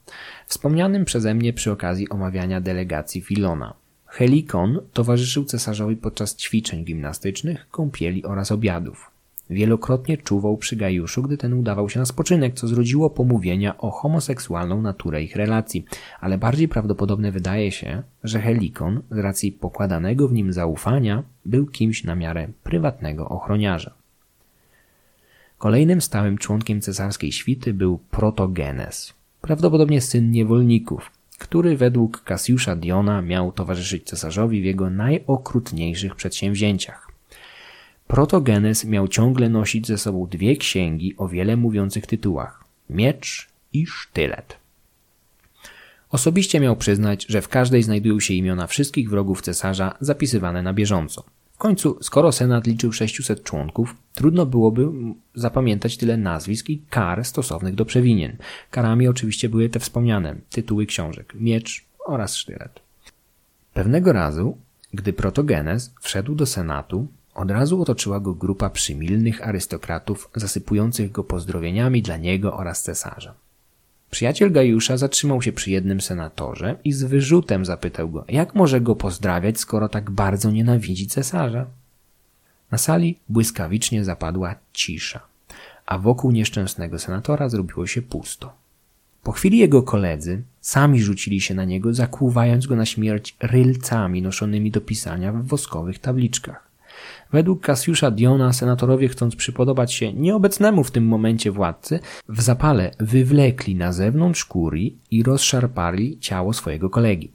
wspomnianym 0.46 1.04
przeze 1.04 1.34
mnie 1.34 1.52
przy 1.52 1.72
okazji 1.72 2.08
omawiania 2.08 2.60
delegacji 2.60 3.20
Filona. 3.20 3.74
Helikon 4.06 4.80
towarzyszył 4.92 5.44
cesarzowi 5.44 5.96
podczas 5.96 6.36
ćwiczeń 6.36 6.84
gimnastycznych, 6.84 7.66
kąpieli 7.70 8.24
oraz 8.24 8.52
obiadów. 8.52 9.10
Wielokrotnie 9.50 10.16
czuwał 10.16 10.56
przy 10.56 10.76
Gajuszu, 10.76 11.22
gdy 11.22 11.36
ten 11.36 11.52
udawał 11.52 11.88
się 11.88 12.00
na 12.00 12.06
spoczynek, 12.06 12.54
co 12.54 12.68
zrodziło 12.68 13.10
pomówienia 13.10 13.78
o 13.78 13.90
homoseksualną 13.90 14.82
naturę 14.82 15.22
ich 15.22 15.36
relacji, 15.36 15.84
ale 16.20 16.38
bardziej 16.38 16.68
prawdopodobne 16.68 17.32
wydaje 17.32 17.72
się, 17.72 18.02
że 18.22 18.40
Helikon, 18.40 19.02
z 19.10 19.18
racji 19.18 19.52
pokładanego 19.52 20.28
w 20.28 20.32
nim 20.32 20.52
zaufania, 20.52 21.22
był 21.44 21.66
kimś 21.66 22.04
na 22.04 22.14
miarę 22.14 22.48
prywatnego 22.62 23.28
ochroniarza. 23.28 24.03
Kolejnym 25.64 26.00
stałym 26.00 26.38
członkiem 26.38 26.80
cesarskiej 26.80 27.32
świty 27.32 27.74
był 27.74 27.98
Protogenes, 27.98 29.14
prawdopodobnie 29.40 30.00
syn 30.00 30.30
niewolników, 30.30 31.10
który 31.38 31.76
według 31.76 32.22
Kasiusza 32.24 32.76
Diona 32.76 33.22
miał 33.22 33.52
towarzyszyć 33.52 34.04
cesarzowi 34.04 34.62
w 34.62 34.64
jego 34.64 34.90
najokrutniejszych 34.90 36.14
przedsięwzięciach. 36.14 37.08
Protogenes 38.06 38.84
miał 38.84 39.08
ciągle 39.08 39.48
nosić 39.48 39.86
ze 39.86 39.98
sobą 39.98 40.26
dwie 40.26 40.56
księgi 40.56 41.14
o 41.16 41.28
wiele 41.28 41.56
mówiących 41.56 42.06
tytułach 42.06 42.64
Miecz 42.90 43.48
i 43.72 43.86
Sztylet. 43.86 44.56
Osobiście 46.10 46.60
miał 46.60 46.76
przyznać, 46.76 47.26
że 47.28 47.42
w 47.42 47.48
każdej 47.48 47.82
znajdują 47.82 48.20
się 48.20 48.34
imiona 48.34 48.66
wszystkich 48.66 49.10
wrogów 49.10 49.42
cesarza 49.42 49.94
zapisywane 50.00 50.62
na 50.62 50.72
bieżąco. 50.72 51.24
Końcu, 51.64 51.98
skoro 52.02 52.32
Senat 52.32 52.66
liczył 52.66 52.92
600 52.92 53.42
członków, 53.42 53.96
trudno 54.14 54.46
byłoby 54.46 54.88
zapamiętać 55.34 55.96
tyle 55.96 56.16
nazwisk 56.16 56.68
i 56.70 56.82
kar 56.90 57.24
stosownych 57.24 57.74
do 57.74 57.84
przewinien. 57.84 58.36
Karami 58.70 59.08
oczywiście 59.08 59.48
były 59.48 59.68
te 59.68 59.80
wspomniane 59.80 60.36
tytuły 60.50 60.86
książek, 60.86 61.34
miecz 61.34 61.84
oraz 62.06 62.36
sztylet. 62.36 62.80
Pewnego 63.74 64.12
razu, 64.12 64.58
gdy 64.94 65.12
Protogenes 65.12 65.94
wszedł 66.00 66.34
do 66.34 66.46
Senatu, 66.46 67.06
od 67.34 67.50
razu 67.50 67.82
otoczyła 67.82 68.20
go 68.20 68.34
grupa 68.34 68.70
przymilnych 68.70 69.48
arystokratów, 69.48 70.30
zasypujących 70.34 71.12
go 71.12 71.24
pozdrowieniami 71.24 72.02
dla 72.02 72.16
niego 72.16 72.56
oraz 72.56 72.82
cesarza. 72.82 73.34
Przyjaciel 74.14 74.52
Gajusza 74.52 74.96
zatrzymał 74.96 75.42
się 75.42 75.52
przy 75.52 75.70
jednym 75.70 76.00
senatorze 76.00 76.76
i 76.84 76.92
z 76.92 77.02
wyrzutem 77.02 77.64
zapytał 77.64 78.10
go, 78.10 78.24
jak 78.28 78.54
może 78.54 78.80
go 78.80 78.96
pozdrawiać, 78.96 79.60
skoro 79.60 79.88
tak 79.88 80.10
bardzo 80.10 80.50
nienawidzi 80.50 81.06
cesarza. 81.06 81.66
Na 82.70 82.78
sali 82.78 83.18
błyskawicznie 83.28 84.04
zapadła 84.04 84.54
cisza, 84.72 85.20
a 85.86 85.98
wokół 85.98 86.30
nieszczęsnego 86.30 86.98
senatora 86.98 87.48
zrobiło 87.48 87.86
się 87.86 88.02
pusto. 88.02 88.52
Po 89.22 89.32
chwili 89.32 89.58
jego 89.58 89.82
koledzy 89.82 90.42
sami 90.60 91.02
rzucili 91.02 91.40
się 91.40 91.54
na 91.54 91.64
niego, 91.64 91.94
zakłuwając 91.94 92.66
go 92.66 92.76
na 92.76 92.86
śmierć 92.86 93.36
rylcami 93.40 94.22
noszonymi 94.22 94.70
do 94.70 94.80
pisania 94.80 95.32
w 95.32 95.46
woskowych 95.46 95.98
tabliczkach. 95.98 96.63
Według 97.34 97.60
Kasiusza 97.60 98.10
Diona 98.10 98.52
senatorowie 98.52 99.08
chcąc 99.08 99.36
przypodobać 99.36 99.92
się 99.92 100.12
nieobecnemu 100.12 100.84
w 100.84 100.90
tym 100.90 101.06
momencie 101.06 101.50
władcy, 101.50 102.00
w 102.28 102.40
zapale 102.42 102.90
wywlekli 103.00 103.74
na 103.74 103.92
zewnątrz 103.92 104.44
kurii 104.44 104.98
i 105.10 105.22
rozszarpali 105.22 106.18
ciało 106.18 106.52
swojego 106.52 106.90
kolegi. 106.90 107.30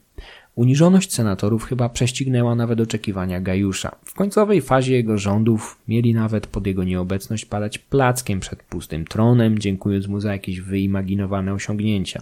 Uniżoność 0.55 1.13
senatorów 1.13 1.63
chyba 1.63 1.89
prześcignęła 1.89 2.55
nawet 2.55 2.81
oczekiwania 2.81 3.41
Gajusza. 3.41 3.95
W 4.05 4.13
końcowej 4.13 4.61
fazie 4.61 4.93
jego 4.93 5.17
rządów 5.17 5.79
mieli 5.87 6.13
nawet 6.13 6.47
pod 6.47 6.67
jego 6.67 6.83
nieobecność 6.83 7.45
padać 7.45 7.77
plackiem 7.77 8.39
przed 8.39 8.63
pustym 8.63 9.05
tronem, 9.05 9.59
dziękując 9.59 10.07
mu 10.07 10.19
za 10.19 10.31
jakieś 10.31 10.61
wyimaginowane 10.61 11.53
osiągnięcia. 11.53 12.21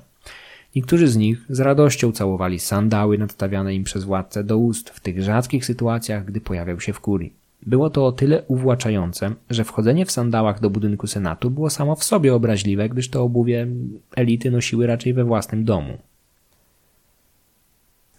Niektórzy 0.76 1.08
z 1.08 1.18
nich 1.18 1.46
z 1.50 1.60
radością 1.60 2.12
całowali 2.12 2.60
sandały 2.60 3.18
nadstawiane 3.18 3.76
im 3.76 3.84
przez 3.84 4.04
władcę 4.04 4.44
do 4.44 4.58
ust 4.58 4.90
w 4.90 5.00
tych 5.00 5.24
rzadkich 5.24 5.66
sytuacjach, 5.66 6.26
gdy 6.26 6.42
pojawiał 6.42 6.80
się 6.80 6.94
w 6.94 7.00
kurii. 7.00 7.37
Było 7.68 7.90
to 7.90 8.06
o 8.06 8.12
tyle 8.12 8.44
uwłaczające, 8.48 9.34
że 9.50 9.64
wchodzenie 9.64 10.06
w 10.06 10.12
sandałach 10.12 10.60
do 10.60 10.70
budynku 10.70 11.08
Senatu 11.08 11.50
było 11.50 11.70
samo 11.70 11.96
w 11.96 12.04
sobie 12.04 12.36
obraźliwe, 12.36 12.90
gdyż 12.90 13.10
to 13.10 13.24
obuwie 13.24 13.68
elity 14.16 14.52
nosiły 14.52 14.88
raczej 14.88 15.14
we 15.14 15.24
własnym 15.24 15.64
domu. 15.64 15.98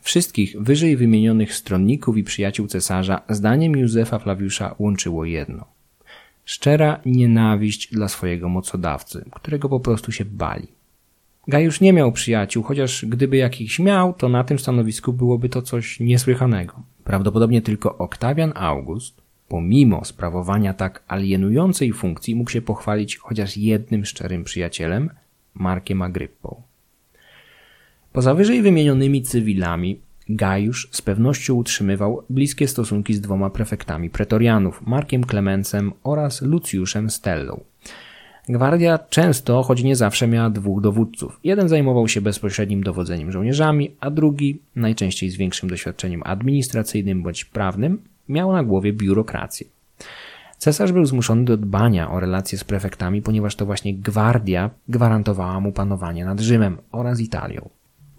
Wszystkich 0.01 0.63
wyżej 0.63 0.97
wymienionych 0.97 1.55
stronników 1.55 2.17
i 2.17 2.25
przyjaciół 2.25 2.67
cesarza 2.67 3.21
zdaniem 3.29 3.77
Józefa 3.77 4.19
Flawiusza 4.19 4.75
łączyło 4.79 5.25
jedno. 5.25 5.65
Szczera 6.45 7.01
nienawiść 7.07 7.93
dla 7.93 8.09
swojego 8.09 8.49
mocodawcy, 8.49 9.25
którego 9.35 9.69
po 9.69 9.81
prostu 9.81 10.13
się 10.13 10.25
bali. 10.25 10.69
Gajusz 11.47 11.81
nie 11.81 11.93
miał 11.93 12.13
przyjaciół, 12.13 12.63
chociaż 12.63 13.05
gdyby 13.05 13.37
jakichś 13.37 13.79
miał, 13.79 14.15
to 14.15 14.29
na 14.29 14.45
tym 14.45 14.59
stanowisku 14.59 15.13
byłoby 15.13 15.49
to 15.49 15.63
coś 15.63 16.01
niesłychanego. 16.01 16.83
Prawdopodobnie 17.05 17.63
tylko 17.63 17.99
Oktawian 17.99 18.53
August, 18.55 19.28
pomimo 19.49 20.05
sprawowania 20.05 20.75
tak 20.75 21.03
alienującej 21.09 21.93
funkcji, 21.93 22.35
mógł 22.35 22.51
się 22.51 22.63
pochwalić 22.63 23.17
chociaż 23.17 23.57
jednym 23.57 24.05
szczerym 24.05 24.45
przyjacielem, 24.45 25.11
Markiem 25.55 26.03
Agryppą. 26.03 26.63
Poza 28.13 28.35
wyżej 28.35 28.63
wymienionymi 28.63 29.23
cywilami, 29.23 30.01
Gajusz 30.29 30.89
z 30.93 31.03
pewnością 31.03 31.55
utrzymywał 31.55 32.23
bliskie 32.31 32.69
stosunki 32.69 33.15
z 33.15 33.21
dwoma 33.21 33.51
prefektami 33.51 34.11
pretorianów, 34.11 34.87
Markiem 34.87 35.25
Klemencem 35.25 35.93
oraz 36.05 36.43
Lucjuszem 36.43 37.11
Stellą. 37.11 37.61
Gwardia 38.49 38.99
często, 38.99 39.63
choć 39.63 39.83
nie 39.83 39.97
zawsze, 39.97 40.29
miała 40.29 40.51
dwóch 40.51 40.81
dowódców. 40.81 41.41
Jeden 41.45 41.69
zajmował 41.69 42.09
się 42.09 42.21
bezpośrednim 42.21 42.83
dowodzeniem 42.83 43.33
żołnierzami, 43.33 43.91
a 44.01 44.11
drugi, 44.11 44.59
najczęściej 44.77 45.31
z 45.31 45.37
większym 45.37 45.69
doświadczeniem 45.69 46.23
administracyjnym 46.25 47.23
bądź 47.23 47.45
prawnym, 47.45 47.99
miał 48.29 48.53
na 48.53 48.65
głowie 48.65 48.93
biurokrację. 48.93 49.67
Cesarz 50.59 50.93
był 50.93 51.05
zmuszony 51.05 51.45
do 51.45 51.57
dbania 51.57 52.11
o 52.11 52.21
relacje 52.21 52.59
z 52.59 52.65
prefektami, 52.65 53.23
ponieważ 53.23 53.57
to 53.57 53.67
właśnie 53.67 53.95
gwardia 53.95 54.71
gwarantowała 54.89 55.61
mu 55.61 55.73
panowanie 55.73 56.25
nad 56.25 56.41
Rzymem 56.41 56.79
oraz 56.93 57.21
Italią. 57.21 57.69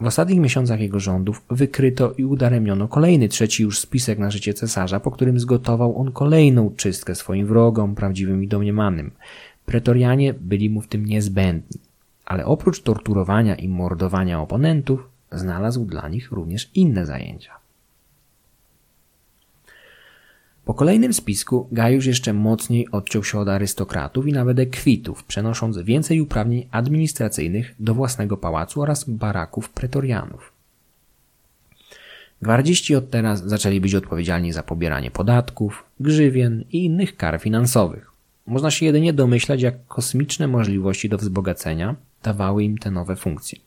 W 0.01 0.05
ostatnich 0.05 0.39
miesiącach 0.39 0.79
jego 0.79 0.99
rządów 0.99 1.41
wykryto 1.49 2.11
i 2.11 2.25
udaremniono 2.25 2.87
kolejny, 2.87 3.29
trzeci 3.29 3.63
już 3.63 3.79
spisek 3.79 4.19
na 4.19 4.31
życie 4.31 4.53
cesarza, 4.53 4.99
po 4.99 5.11
którym 5.11 5.39
zgotował 5.39 5.97
on 5.97 6.11
kolejną 6.11 6.75
czystkę 6.75 7.15
swoim 7.15 7.47
wrogom, 7.47 7.95
prawdziwym 7.95 8.43
i 8.43 8.47
domniemanym. 8.47 9.11
Pretorianie 9.65 10.33
byli 10.33 10.69
mu 10.69 10.81
w 10.81 10.87
tym 10.87 11.05
niezbędni, 11.05 11.79
ale 12.25 12.45
oprócz 12.45 12.81
torturowania 12.81 13.55
i 13.55 13.67
mordowania 13.67 14.41
oponentów, 14.41 15.09
znalazł 15.31 15.85
dla 15.85 16.09
nich 16.09 16.31
również 16.31 16.69
inne 16.75 17.05
zajęcia. 17.05 17.58
Po 20.69 20.73
kolejnym 20.73 21.13
spisku 21.13 21.67
Gajusz 21.71 22.05
jeszcze 22.05 22.33
mocniej 22.33 22.87
odciął 22.91 23.23
się 23.23 23.39
od 23.39 23.47
arystokratów 23.47 24.27
i 24.27 24.33
nawet 24.33 24.59
ekwitów, 24.59 25.23
przenosząc 25.23 25.77
więcej 25.77 26.21
uprawnień 26.21 26.67
administracyjnych 26.71 27.75
do 27.79 27.93
własnego 27.93 28.37
pałacu 28.37 28.81
oraz 28.81 29.09
baraków 29.09 29.69
pretorianów. 29.69 30.53
Gwardziści 32.41 32.95
od 32.95 33.09
teraz 33.09 33.43
zaczęli 33.45 33.81
być 33.81 33.95
odpowiedzialni 33.95 34.51
za 34.51 34.63
pobieranie 34.63 35.11
podatków, 35.11 35.83
grzywien 35.99 36.63
i 36.71 36.85
innych 36.85 37.17
kar 37.17 37.39
finansowych. 37.39 38.11
Można 38.47 38.71
się 38.71 38.85
jedynie 38.85 39.13
domyślać, 39.13 39.61
jak 39.61 39.87
kosmiczne 39.87 40.47
możliwości 40.47 41.09
do 41.09 41.17
wzbogacenia 41.17 41.95
dawały 42.23 42.63
im 42.63 42.77
te 42.77 42.91
nowe 42.91 43.15
funkcje. 43.15 43.59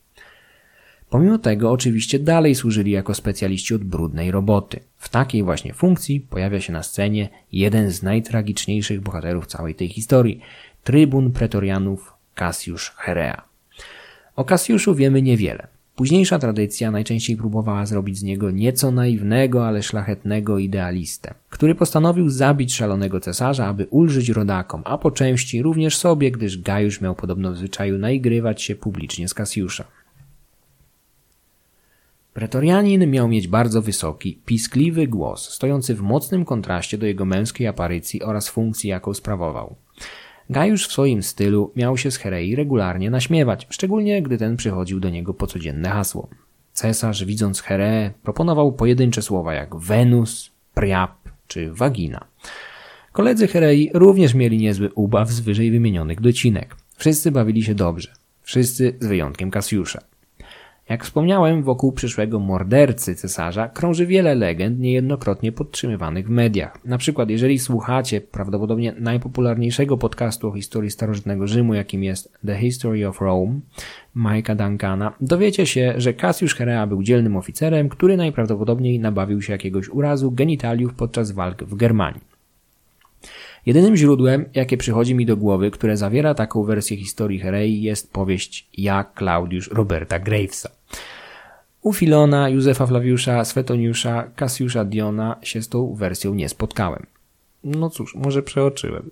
Pomimo 1.13 1.39
tego 1.39 1.71
oczywiście 1.71 2.19
dalej 2.19 2.55
służyli 2.55 2.91
jako 2.91 3.15
specjaliści 3.15 3.75
od 3.75 3.85
brudnej 3.85 4.31
roboty. 4.31 4.81
W 4.99 5.09
takiej 5.09 5.43
właśnie 5.43 5.75
funkcji 5.75 6.21
pojawia 6.21 6.61
się 6.61 6.73
na 6.73 6.83
scenie 6.83 7.29
jeden 7.53 7.91
z 7.91 8.03
najtragiczniejszych 8.03 9.01
bohaterów 9.01 9.47
całej 9.47 9.75
tej 9.75 9.89
historii, 9.89 10.41
trybun 10.85 11.31
pretorianów 11.31 12.13
Cassius 12.35 12.93
Herea. 12.97 13.43
O 14.37 14.45
Cassiuszu 14.45 14.95
wiemy 14.95 15.23
niewiele. 15.23 15.67
Późniejsza 15.97 16.39
tradycja 16.39 16.91
najczęściej 16.91 17.37
próbowała 17.37 17.87
zrobić 17.87 18.19
z 18.19 18.23
niego 18.23 18.51
nieco 18.51 18.91
naiwnego, 18.91 19.67
ale 19.67 19.83
szlachetnego 19.83 20.59
idealistę, 20.59 21.35
który 21.51 21.75
postanowił 21.75 22.31
zabić 22.31 22.75
szalonego 22.75 23.21
cesarza, 23.21 23.67
aby 23.67 23.87
ulżyć 23.91 24.29
rodakom, 24.29 24.83
a 24.85 24.99
po 24.99 25.11
części 25.11 25.63
również 25.63 25.97
sobie, 25.97 26.31
gdyż 26.31 26.63
Gajusz 26.63 27.01
miał 27.01 27.15
podobno 27.15 27.53
w 27.53 27.57
zwyczaju 27.57 27.99
naigrywać 27.99 28.63
się 28.63 28.75
publicznie 28.75 29.29
z 29.29 29.35
Cassiusza. 29.35 29.85
Pretorianin 32.35 33.11
miał 33.11 33.29
mieć 33.29 33.49
bardzo 33.49 33.83
wysoki, 33.83 34.39
piskliwy 34.47 35.07
głos, 35.07 35.49
stojący 35.49 35.95
w 35.95 36.01
mocnym 36.01 36.45
kontraście 36.45 36.99
do 36.99 37.07
jego 37.07 37.25
męskiej 37.25 37.67
aparycji 37.67 38.23
oraz 38.23 38.49
funkcji, 38.49 38.91
jaką 38.91 39.15
sprawował. 39.15 39.75
Gajusz 40.51 40.89
w 40.89 40.93
swoim 40.93 41.23
stylu 41.23 41.73
miał 41.77 41.97
się 41.97 42.11
z 42.11 42.17
Herei 42.17 42.57
regularnie 42.57 43.11
naśmiewać, 43.11 43.67
szczególnie 43.71 44.23
gdy 44.23 44.39
ten 44.39 44.57
przychodził 44.57 45.01
do 45.01 45.11
niego 45.11 45.35
po 45.35 45.47
codzienne 45.47 45.89
hasło. 45.89 46.29
Cesarz, 46.73 47.25
widząc 47.25 47.61
Hereę, 47.61 48.11
proponował 48.23 48.73
pojedyncze 48.73 49.23
słowa 49.23 49.55
jak 49.55 49.77
Wenus, 49.77 50.51
Priap 50.75 51.13
czy 51.47 51.73
Wagina. 51.73 52.25
Koledzy 53.13 53.49
Herei 53.49 53.91
również 53.95 54.35
mieli 54.35 54.59
niezły 54.59 54.93
ubaw 54.95 55.31
z 55.31 55.41
wyżej 55.41 55.71
wymienionych 55.71 56.21
docinek. 56.21 56.77
Wszyscy 56.97 57.31
bawili 57.31 57.63
się 57.63 57.75
dobrze. 57.75 58.13
Wszyscy 58.43 58.97
z 59.01 59.07
wyjątkiem 59.07 59.51
Kasiusza. 59.51 60.12
Jak 60.93 61.05
wspomniałem, 61.05 61.63
wokół 61.63 61.93
przyszłego 61.93 62.39
mordercy 62.39 63.15
cesarza 63.15 63.69
krąży 63.69 64.07
wiele 64.07 64.35
legend 64.35 64.79
niejednokrotnie 64.79 65.53
podtrzymywanych 65.53 66.27
w 66.27 66.31
mediach. 66.31 66.85
Na 66.85 66.99
przykład, 66.99 67.31
jeżeli 67.31 67.59
słuchacie 67.59 68.21
prawdopodobnie 68.21 68.95
najpopularniejszego 68.99 69.97
podcastu 69.97 70.49
o 70.49 70.53
historii 70.53 70.91
starożytnego 70.91 71.47
Rzymu, 71.47 71.75
jakim 71.75 72.03
jest 72.03 72.39
The 72.47 72.57
History 72.57 73.09
of 73.09 73.21
Rome, 73.21 73.61
Mike'a 74.17 74.57
Duncana, 74.57 75.13
dowiecie 75.21 75.67
się, 75.67 75.95
że 75.97 76.15
Cassius 76.15 76.55
Herea 76.55 76.87
był 76.87 77.03
dzielnym 77.03 77.37
oficerem, 77.37 77.89
który 77.89 78.17
najprawdopodobniej 78.17 79.01
nabawił 79.01 79.43
się 79.43 79.53
jakiegoś 79.53 79.89
urazu 79.89 80.31
genitaliów 80.31 80.95
podczas 80.95 81.31
walk 81.31 81.65
w 81.65 81.75
Germanii. 81.75 82.32
Jedynym 83.67 83.97
źródłem, 83.97 84.45
jakie 84.55 84.77
przychodzi 84.77 85.15
mi 85.15 85.27
do 85.27 85.37
głowy, 85.37 85.71
które 85.71 85.97
zawiera 85.97 86.35
taką 86.35 86.65
wersję 86.65 86.97
historii 86.97 87.39
Herei, 87.39 87.83
jest 87.83 88.13
powieść 88.13 88.69
Ja, 88.79 89.05
Klaudiusz 89.05 89.71
Roberta 89.73 90.19
Gravesa. 90.19 90.71
U 91.83 91.93
Filona, 91.93 92.49
Józefa 92.49 92.87
Flawiusza, 92.87 93.45
Swetoniusza, 93.45 94.31
Kasiusza 94.37 94.85
Diona 94.85 95.37
się 95.43 95.63
z 95.63 95.69
tą 95.69 95.95
wersją 95.95 96.35
nie 96.35 96.49
spotkałem. 96.49 97.07
No 97.65 97.91
cóż, 97.91 98.15
może 98.15 98.43
przeoczyłem. 98.43 99.11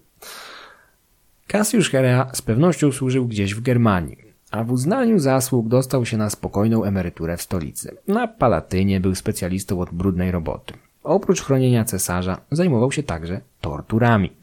Kasiusz 1.46 1.90
Herea 1.90 2.30
z 2.32 2.42
pewnością 2.42 2.92
służył 2.92 3.26
gdzieś 3.26 3.54
w 3.54 3.60
Germanii, 3.60 4.18
a 4.50 4.64
w 4.64 4.72
uznaniu 4.72 5.18
zasług 5.18 5.68
dostał 5.68 6.06
się 6.06 6.16
na 6.16 6.30
spokojną 6.30 6.84
emeryturę 6.84 7.36
w 7.36 7.42
stolicy. 7.42 7.96
Na 8.08 8.28
Palatynie 8.28 9.00
był 9.00 9.14
specjalistą 9.14 9.80
od 9.80 9.90
brudnej 9.90 10.30
roboty. 10.30 10.74
Oprócz 11.02 11.42
chronienia 11.42 11.84
cesarza 11.84 12.40
zajmował 12.50 12.92
się 12.92 13.02
także 13.02 13.40
torturami. 13.60 14.39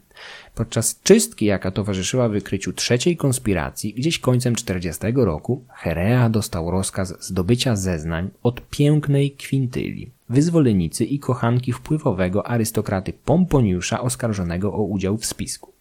Podczas 0.57 0.99
czystki, 1.03 1.45
jaka 1.45 1.71
towarzyszyła 1.71 2.29
wykryciu 2.29 2.73
trzeciej 2.73 3.17
konspiracji, 3.17 3.93
gdzieś 3.93 4.19
końcem 4.19 4.55
40 4.55 5.03
roku, 5.15 5.63
Herea 5.69 6.29
dostał 6.29 6.71
rozkaz 6.71 7.25
zdobycia 7.25 7.75
zeznań 7.75 8.29
od 8.43 8.61
pięknej 8.69 9.31
Kwintyli, 9.31 10.11
wyzwolenicy 10.29 11.05
i 11.05 11.19
kochanki 11.19 11.73
wpływowego 11.73 12.47
arystokraty 12.47 13.13
Pomponiusza 13.25 14.01
oskarżonego 14.01 14.73
o 14.73 14.83
udział 14.83 15.17
w 15.17 15.25
spisku. 15.25 15.71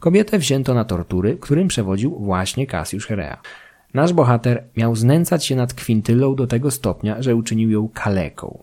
Kobietę 0.00 0.38
wzięto 0.38 0.74
na 0.74 0.84
tortury, 0.84 1.36
którym 1.40 1.68
przewodził 1.68 2.18
właśnie 2.18 2.66
Cassius 2.66 3.04
Herea. 3.04 3.40
Nasz 3.94 4.12
bohater 4.12 4.64
miał 4.76 4.96
znęcać 4.96 5.46
się 5.46 5.56
nad 5.56 5.74
Kwintylą 5.74 6.34
do 6.34 6.46
tego 6.46 6.70
stopnia, 6.70 7.22
że 7.22 7.36
uczynił 7.36 7.70
ją 7.70 7.88
kaleką. 7.94 8.58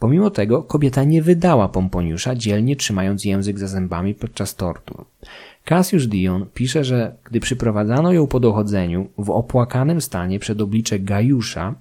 Pomimo 0.00 0.30
tego 0.30 0.62
kobieta 0.62 1.04
nie 1.04 1.22
wydała 1.22 1.68
Pomponiusza, 1.68 2.34
dzielnie 2.34 2.76
trzymając 2.76 3.24
język 3.24 3.58
za 3.58 3.66
zębami 3.66 4.14
podczas 4.14 4.54
tortur. 4.54 5.04
Cassius 5.64 6.06
Dion 6.06 6.46
pisze, 6.54 6.84
że 6.84 7.16
gdy 7.24 7.40
przyprowadzano 7.40 8.12
ją 8.12 8.26
po 8.26 8.40
dochodzeniu 8.40 9.08
w 9.18 9.30
opłakanym 9.30 10.00
stanie 10.00 10.38
przed 10.38 10.60
oblicze 10.60 10.98
Gajusza, 10.98 11.74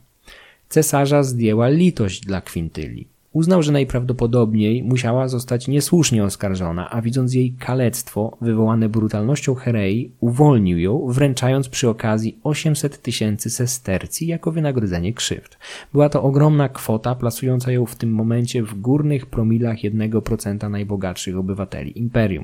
cesarza 0.69 1.23
zdjęła 1.23 1.69
litość 1.69 2.21
dla 2.21 2.41
Kwintyli. 2.41 3.07
Uznał, 3.33 3.63
że 3.63 3.71
najprawdopodobniej 3.71 4.83
musiała 4.83 5.27
zostać 5.27 5.67
niesłusznie 5.67 6.23
oskarżona, 6.23 6.89
a 6.89 7.01
widząc 7.01 7.33
jej 7.33 7.53
kalectwo 7.53 8.37
wywołane 8.41 8.89
brutalnością 8.89 9.55
Herei, 9.55 10.11
uwolnił 10.19 10.79
ją, 10.79 11.07
wręczając 11.07 11.69
przy 11.69 11.89
okazji 11.89 12.39
800 12.43 13.01
tysięcy 13.01 13.49
sestercji 13.49 14.27
jako 14.27 14.51
wynagrodzenie 14.51 15.13
krzywd. 15.13 15.57
Była 15.93 16.09
to 16.09 16.23
ogromna 16.23 16.69
kwota, 16.69 17.15
plasująca 17.15 17.71
ją 17.71 17.85
w 17.85 17.95
tym 17.95 18.11
momencie 18.11 18.63
w 18.63 18.73
górnych 18.81 19.25
promilach 19.25 19.77
1% 19.77 20.69
najbogatszych 20.69 21.37
obywateli 21.37 21.99
imperium. 21.99 22.43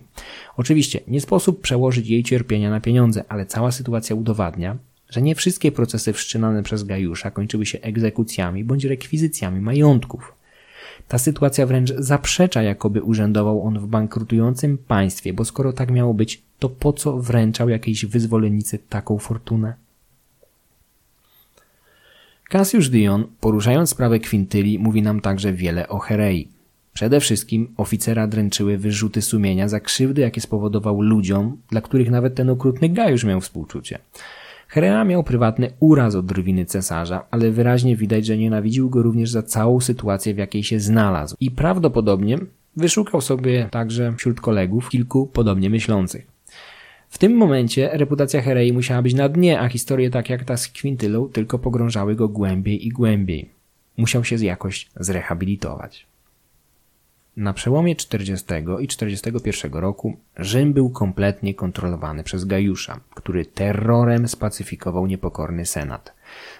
Oczywiście 0.57 0.99
nie 1.07 1.21
sposób 1.21 1.61
przełożyć 1.61 2.07
jej 2.07 2.23
cierpienia 2.23 2.69
na 2.69 2.81
pieniądze, 2.81 3.23
ale 3.29 3.45
cała 3.45 3.71
sytuacja 3.71 4.15
udowadnia, 4.15 4.77
że 5.09 5.21
nie 5.21 5.36
wszystkie 5.36 5.71
procesy 5.71 6.13
wszczynane 6.13 6.63
przez 6.63 6.83
Gajusza 6.83 7.31
kończyły 7.31 7.65
się 7.65 7.81
egzekucjami 7.81 8.63
bądź 8.63 8.86
rekwizycjami 8.86 9.61
majątków. 9.61 10.34
Ta 11.07 11.17
sytuacja 11.17 11.65
wręcz 11.65 11.93
zaprzecza, 11.97 12.61
jakoby 12.61 13.03
urzędował 13.03 13.63
on 13.63 13.79
w 13.79 13.87
bankrutującym 13.87 14.77
państwie, 14.77 15.33
bo 15.33 15.45
skoro 15.45 15.73
tak 15.73 15.91
miało 15.91 16.13
być, 16.13 16.41
to 16.59 16.69
po 16.69 16.93
co 16.93 17.17
wręczał 17.17 17.69
jakiejś 17.69 18.05
wyzwolenicy 18.05 18.79
taką 18.89 19.17
fortunę? 19.17 19.73
Cassius 22.49 22.89
Dion, 22.89 23.27
poruszając 23.39 23.89
sprawę 23.89 24.19
Kwintyli, 24.19 24.79
mówi 24.79 25.01
nam 25.01 25.21
także 25.21 25.53
wiele 25.53 25.87
o 25.89 25.99
Herei. 25.99 26.47
Przede 26.93 27.19
wszystkim 27.19 27.73
oficera 27.77 28.27
dręczyły 28.27 28.77
wyrzuty 28.77 29.21
sumienia 29.21 29.67
za 29.67 29.79
krzywdy, 29.79 30.21
jakie 30.21 30.41
spowodował 30.41 31.01
ludziom, 31.01 31.57
dla 31.69 31.81
których 31.81 32.11
nawet 32.11 32.35
ten 32.35 32.49
okrutny 32.49 32.89
Gajusz 32.89 33.23
miał 33.23 33.41
współczucie. 33.41 33.99
Herea 34.68 35.03
miał 35.03 35.24
prywatny 35.24 35.72
uraz 35.80 36.16
od 36.16 36.26
drwiny 36.26 36.66
cesarza, 36.66 37.26
ale 37.32 37.51
wyraźnie 37.51 37.95
widać, 37.95 38.26
że 38.26 38.38
nienawidził 38.38 38.89
go 38.89 39.01
również 39.01 39.30
za 39.30 39.43
całą 39.43 39.80
sytuację, 39.80 40.34
w 40.34 40.38
jakiej 40.38 40.63
się 40.63 40.80
znalazł 40.80 41.36
i 41.39 41.51
prawdopodobnie 41.51 42.38
wyszukał 42.76 43.22
sobie 43.22 43.70
także 43.72 44.13
wśród 44.18 44.41
kolegów 44.41 44.89
kilku 44.89 45.28
podobnie 45.28 45.70
myślących. 45.70 46.28
W 47.09 47.18
tym 47.18 47.38
momencie 47.38 47.89
reputacja 47.93 48.41
Herei 48.41 48.74
musiała 48.74 49.01
być 49.01 49.13
na 49.13 49.30
dnie, 49.30 49.59
a 49.59 49.70
historie 49.70 50.09
tak 50.09 50.30
jak 50.30 50.43
ta 50.43 50.57
z 50.57 50.68
Kwintylą 50.68 51.30
tylko 51.30 51.59
pogrążały 51.59 52.16
go 52.16 52.28
głębiej 52.28 52.88
i 52.88 52.89
głębiej. 52.89 53.49
Musiał 53.97 54.24
się 54.24 54.36
jakoś 54.36 54.89
zrehabilitować. 54.99 56.07
Na 57.38 57.53
przełomie 57.53 57.95
40 57.95 58.45
i 58.79 58.88
41 58.88 59.73
roku 59.73 60.17
Rzym 60.38 60.73
był 60.73 60.89
kompletnie 60.89 61.53
kontrolowany 61.53 62.23
przez 62.23 62.45
Gajusza, 62.45 62.99
który 63.15 63.45
terrorem 63.45 64.27
spacyfikował 64.27 65.07
niepokorny 65.07 65.65
senat. 65.65 66.13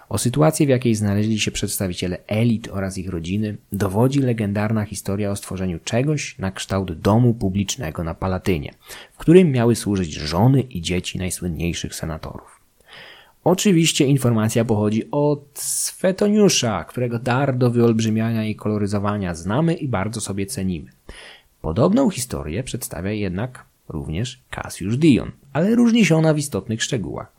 O 0.10 0.18
sytuacji, 0.18 0.66
w 0.66 0.70
jakiej 0.70 0.96
znaleźli 0.96 1.40
się 1.40 1.52
przedstawiciele 1.52 2.18
elit 2.28 2.68
oraz 2.72 2.98
ich 2.98 3.10
rodziny, 3.10 3.58
dowodzi 3.72 4.20
legendarna 4.20 4.86
historia 4.86 5.32
o 5.32 5.36
stworzeniu 5.36 5.80
czegoś 5.84 6.38
na 6.40 6.52
kształt 6.52 7.00
domu 7.00 7.34
publicznego 7.34 8.04
na 8.04 8.14
Palatynie, 8.14 8.74
w 9.14 9.18
którym 9.18 9.52
miały 9.52 9.76
służyć 9.76 10.14
żony 10.14 10.62
i 10.62 10.82
dzieci 10.82 11.18
najsłynniejszych 11.18 11.96
senatorów. 11.96 12.55
Oczywiście 13.46 14.06
informacja 14.06 14.66
pochodzi 14.66 15.04
od 15.12 15.44
Swetoniusza, 15.54 16.84
którego 16.84 17.20
dar 17.20 17.58
do 17.58 17.72
wyolbrzymiania 17.72 18.46
i 18.46 18.56
koloryzowania 18.56 19.36
znamy 19.36 19.74
i 19.74 19.88
bardzo 19.88 20.22
sobie 20.22 20.46
cenimy. 20.46 20.92
Podobną 21.62 22.10
historię 22.10 22.64
przedstawia 22.64 23.12
jednak 23.12 23.66
również 23.90 24.42
Cassius 24.50 24.98
Dion, 24.98 25.32
ale 25.54 25.76
różni 25.76 26.06
się 26.06 26.16
ona 26.16 26.34
w 26.34 26.38
istotnych 26.38 26.84
szczegółach. 26.84 27.32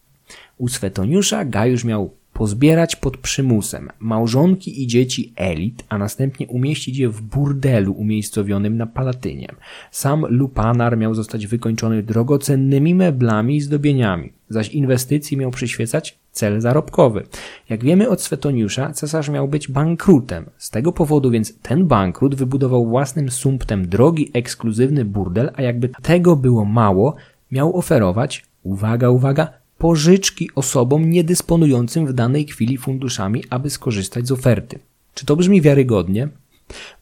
U 0.59 0.69
Swetoniusza 0.69 1.45
Gajusz 1.45 1.85
miał 1.85 2.11
pozbierać 2.37 2.97
pod 2.97 3.17
przymusem 3.17 3.89
małżonki 3.99 4.83
i 4.83 4.87
dzieci 4.87 5.33
elit, 5.37 5.85
a 5.89 5.99
następnie 5.99 6.47
umieścić 6.47 6.99
je 6.99 7.09
w 7.09 7.21
burdelu 7.21 7.93
umiejscowionym 7.93 8.77
na 8.77 8.87
Palatynie. 8.87 9.49
Sam 9.91 10.27
Lupanar 10.29 10.99
miał 10.99 11.15
zostać 11.15 11.47
wykończony 11.47 12.03
drogocennymi 12.03 12.95
meblami 12.95 13.57
i 13.57 13.61
zdobieniami, 13.61 14.33
zaś 14.49 14.69
inwestycji 14.69 15.37
miał 15.37 15.51
przyświecać 15.51 16.19
cel 16.33 16.61
zarobkowy. 16.61 17.27
Jak 17.69 17.85
wiemy 17.85 18.09
od 18.09 18.23
Swetoniusza, 18.23 18.93
cesarz 18.93 19.29
miał 19.29 19.49
być 19.49 19.69
bankrutem. 19.69 20.45
Z 20.59 20.71
tego 20.71 20.93
powodu 20.93 21.31
więc 21.31 21.59
ten 21.59 21.87
bankrut 21.87 22.35
wybudował 22.35 22.87
własnym 22.87 23.31
sumptem 23.31 23.89
drogi 23.89 24.31
ekskluzywny 24.35 25.05
burdel, 25.05 25.51
a 25.55 25.63
jakby 25.63 25.89
tego 26.03 26.37
było 26.37 26.65
mało, 26.65 27.15
miał 27.51 27.77
oferować, 27.77 28.45
uwaga, 28.63 29.11
uwaga, 29.11 29.49
pożyczki 29.79 30.51
osobom 30.55 31.11
niedysponującym 31.11 32.07
w 32.07 32.13
danej 32.13 32.47
chwili 32.47 32.79
funduszami, 32.79 33.45
aby 33.51 33.71
skorzystać 33.71 34.27
z 34.29 34.33
oferty. 34.33 34.79
Czy 35.15 35.27
to 35.27 35.37
brzmi 35.37 35.63
wiarygodnie? 35.63 36.29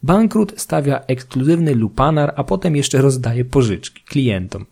Bankrut 0.03 0.55
stawia 0.57 1.01
ekskluzywny 1.07 1.75
lupanar, 1.75 2.33
a 2.37 2.45
potem 2.45 2.77
jeszcze 2.77 3.03
rozdaje 3.03 3.45
pożyczki 3.45 4.03
klientom. 4.03 4.67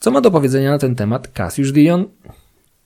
Co 0.00 0.10
ma 0.10 0.20
do 0.20 0.30
powiedzenia 0.30 0.70
na 0.70 0.78
ten 0.78 0.94
temat 0.94 1.28
Cassius 1.28 1.72
Dion? 1.72 2.04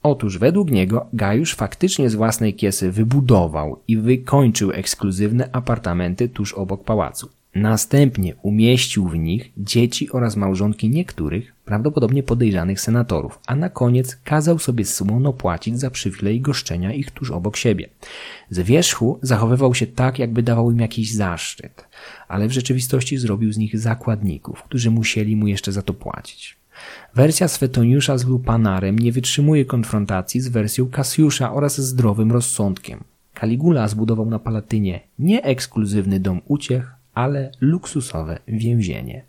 Otóż 0.03 0.37
według 0.37 0.71
niego 0.71 1.07
Gajusz 1.13 1.55
faktycznie 1.55 2.09
z 2.09 2.15
własnej 2.15 2.53
kiesy 2.53 2.91
wybudował 2.91 3.79
i 3.87 3.97
wykończył 3.97 4.71
ekskluzywne 4.71 5.49
apartamenty 5.51 6.29
tuż 6.29 6.53
obok 6.53 6.83
pałacu. 6.83 7.29
Następnie 7.55 8.35
umieścił 8.35 9.07
w 9.07 9.17
nich 9.17 9.51
dzieci 9.57 10.11
oraz 10.11 10.35
małżonki 10.35 10.89
niektórych, 10.89 11.55
prawdopodobnie 11.65 12.23
podejrzanych 12.23 12.81
senatorów, 12.81 13.39
a 13.47 13.55
na 13.55 13.69
koniec 13.69 14.15
kazał 14.23 14.59
sobie 14.59 14.85
słono 14.85 15.33
płacić 15.33 15.79
za 15.79 15.91
przywilej 15.91 16.41
goszczenia 16.41 16.93
ich 16.93 17.11
tuż 17.11 17.31
obok 17.31 17.57
siebie. 17.57 17.89
Z 18.49 18.59
wierzchu 18.59 19.19
zachowywał 19.21 19.75
się 19.75 19.87
tak, 19.87 20.19
jakby 20.19 20.43
dawał 20.43 20.71
im 20.71 20.79
jakiś 20.79 21.13
zaszczyt, 21.13 21.87
ale 22.27 22.47
w 22.47 22.51
rzeczywistości 22.51 23.17
zrobił 23.17 23.53
z 23.53 23.57
nich 23.57 23.79
zakładników, 23.79 24.63
którzy 24.63 24.91
musieli 24.91 25.35
mu 25.35 25.47
jeszcze 25.47 25.71
za 25.71 25.81
to 25.81 25.93
płacić. 25.93 26.57
Wersja 27.15 27.47
Swetoniusza 27.47 28.17
z 28.17 28.25
Lupanarem 28.25 28.99
nie 28.99 29.11
wytrzymuje 29.11 29.65
konfrontacji 29.65 30.41
z 30.41 30.47
wersją 30.47 30.89
Kasiusza 30.89 31.53
oraz 31.53 31.81
zdrowym 31.81 32.31
rozsądkiem. 32.31 33.03
Caligula 33.39 33.87
zbudował 33.87 34.25
na 34.25 34.39
Palatynie 34.39 34.99
nie 35.19 35.43
ekskluzywny 35.43 36.19
dom 36.19 36.41
uciech, 36.47 37.00
ale 37.13 37.51
luksusowe 37.61 38.39
więzienie. 38.47 39.23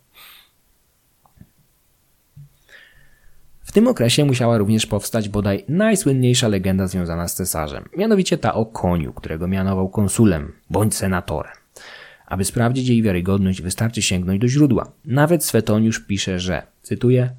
W 3.72 3.72
tym 3.72 3.88
okresie 3.88 4.24
musiała 4.24 4.58
również 4.58 4.86
powstać 4.86 5.28
bodaj 5.28 5.64
najsłynniejsza 5.68 6.48
legenda 6.48 6.86
związana 6.86 7.28
z 7.28 7.34
cesarzem, 7.34 7.88
mianowicie 7.96 8.38
ta 8.38 8.54
o 8.54 8.66
koniu, 8.66 9.12
którego 9.12 9.48
mianował 9.48 9.88
konsulem 9.88 10.52
bądź 10.70 10.96
senatorem. 10.96 11.52
Aby 12.26 12.44
sprawdzić 12.44 12.88
jej 12.88 13.02
wiarygodność, 13.02 13.62
wystarczy 13.62 14.02
sięgnąć 14.02 14.40
do 14.40 14.48
źródła. 14.48 14.92
Nawet 15.04 15.44
Swetoniusz 15.44 16.00
pisze, 16.00 16.38
że, 16.38 16.62
cytuję, 16.82 17.30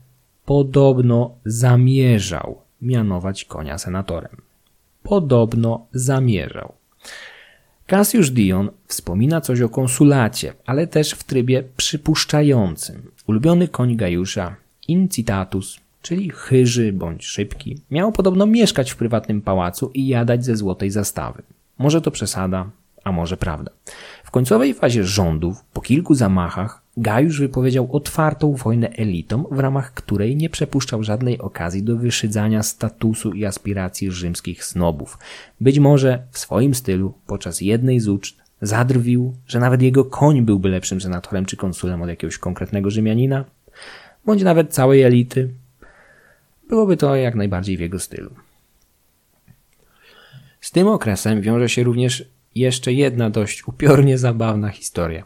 podobno 0.45 1.35
zamierzał 1.45 2.61
mianować 2.81 3.45
konia 3.45 3.77
senatorem. 3.77 4.41
Podobno 5.03 5.87
zamierzał. 5.91 6.73
Cassius 7.87 8.31
Dion 8.31 8.69
wspomina 8.87 9.41
coś 9.41 9.61
o 9.61 9.69
konsulacie, 9.69 10.53
ale 10.65 10.87
też 10.87 11.11
w 11.11 11.23
trybie 11.23 11.63
przypuszczającym. 11.77 13.11
Ulubiony 13.27 13.67
koń 13.67 13.95
Gajusza, 13.95 14.55
Incitatus, 14.87 15.79
czyli 16.01 16.29
chyży 16.29 16.93
bądź 16.93 17.25
szybki, 17.25 17.77
miał 17.91 18.11
podobno 18.11 18.45
mieszkać 18.45 18.91
w 18.91 18.95
prywatnym 18.95 19.41
pałacu 19.41 19.91
i 19.93 20.07
jadać 20.07 20.45
ze 20.45 20.55
złotej 20.55 20.91
zastawy. 20.91 21.43
Może 21.77 22.01
to 22.01 22.11
przesada, 22.11 22.69
a 23.03 23.11
może 23.11 23.37
prawda. 23.37 23.71
W 24.23 24.31
końcowej 24.31 24.73
fazie 24.73 25.03
rządów, 25.03 25.65
po 25.73 25.81
kilku 25.81 26.15
zamachach, 26.15 26.82
Gajusz 26.97 27.39
wypowiedział 27.39 27.95
otwartą 27.95 28.53
wojnę 28.53 28.89
elitom, 28.89 29.45
w 29.51 29.59
ramach 29.59 29.93
której 29.93 30.35
nie 30.35 30.49
przepuszczał 30.49 31.03
żadnej 31.03 31.39
okazji 31.39 31.83
do 31.83 31.97
wyszydzania 31.97 32.63
statusu 32.63 33.31
i 33.31 33.45
aspiracji 33.45 34.11
rzymskich 34.11 34.65
snobów. 34.65 35.17
Być 35.61 35.79
może 35.79 36.23
w 36.31 36.39
swoim 36.39 36.75
stylu 36.75 37.13
podczas 37.27 37.61
jednej 37.61 37.99
z 37.99 38.07
uczt 38.07 38.37
zadrwił, 38.61 39.35
że 39.47 39.59
nawet 39.59 39.81
jego 39.81 40.05
koń 40.05 40.41
byłby 40.41 40.69
lepszym 40.69 41.01
senatorem 41.01 41.45
czy 41.45 41.57
konsulem 41.57 42.01
od 42.01 42.09
jakiegoś 42.09 42.37
konkretnego 42.37 42.89
Rzymianina, 42.89 43.45
bądź 44.25 44.43
nawet 44.43 44.73
całej 44.73 45.01
elity. 45.01 45.49
Byłoby 46.69 46.97
to 46.97 47.15
jak 47.15 47.35
najbardziej 47.35 47.77
w 47.77 47.79
jego 47.79 47.99
stylu. 47.99 48.29
Z 50.61 50.71
tym 50.71 50.87
okresem 50.87 51.41
wiąże 51.41 51.69
się 51.69 51.83
również 51.83 52.25
jeszcze 52.55 52.93
jedna 52.93 53.29
dość 53.29 53.67
upiornie 53.67 54.17
zabawna 54.17 54.69
historia. 54.69 55.23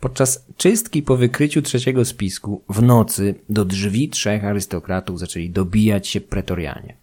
Podczas 0.00 0.44
czystki 0.56 1.02
po 1.02 1.16
wykryciu 1.16 1.62
trzeciego 1.62 2.04
spisku 2.04 2.62
w 2.68 2.82
nocy 2.82 3.34
do 3.48 3.64
drzwi 3.64 4.08
trzech 4.08 4.44
arystokratów 4.44 5.18
zaczęli 5.18 5.50
dobijać 5.50 6.08
się 6.08 6.20
pretorianie. 6.20 6.96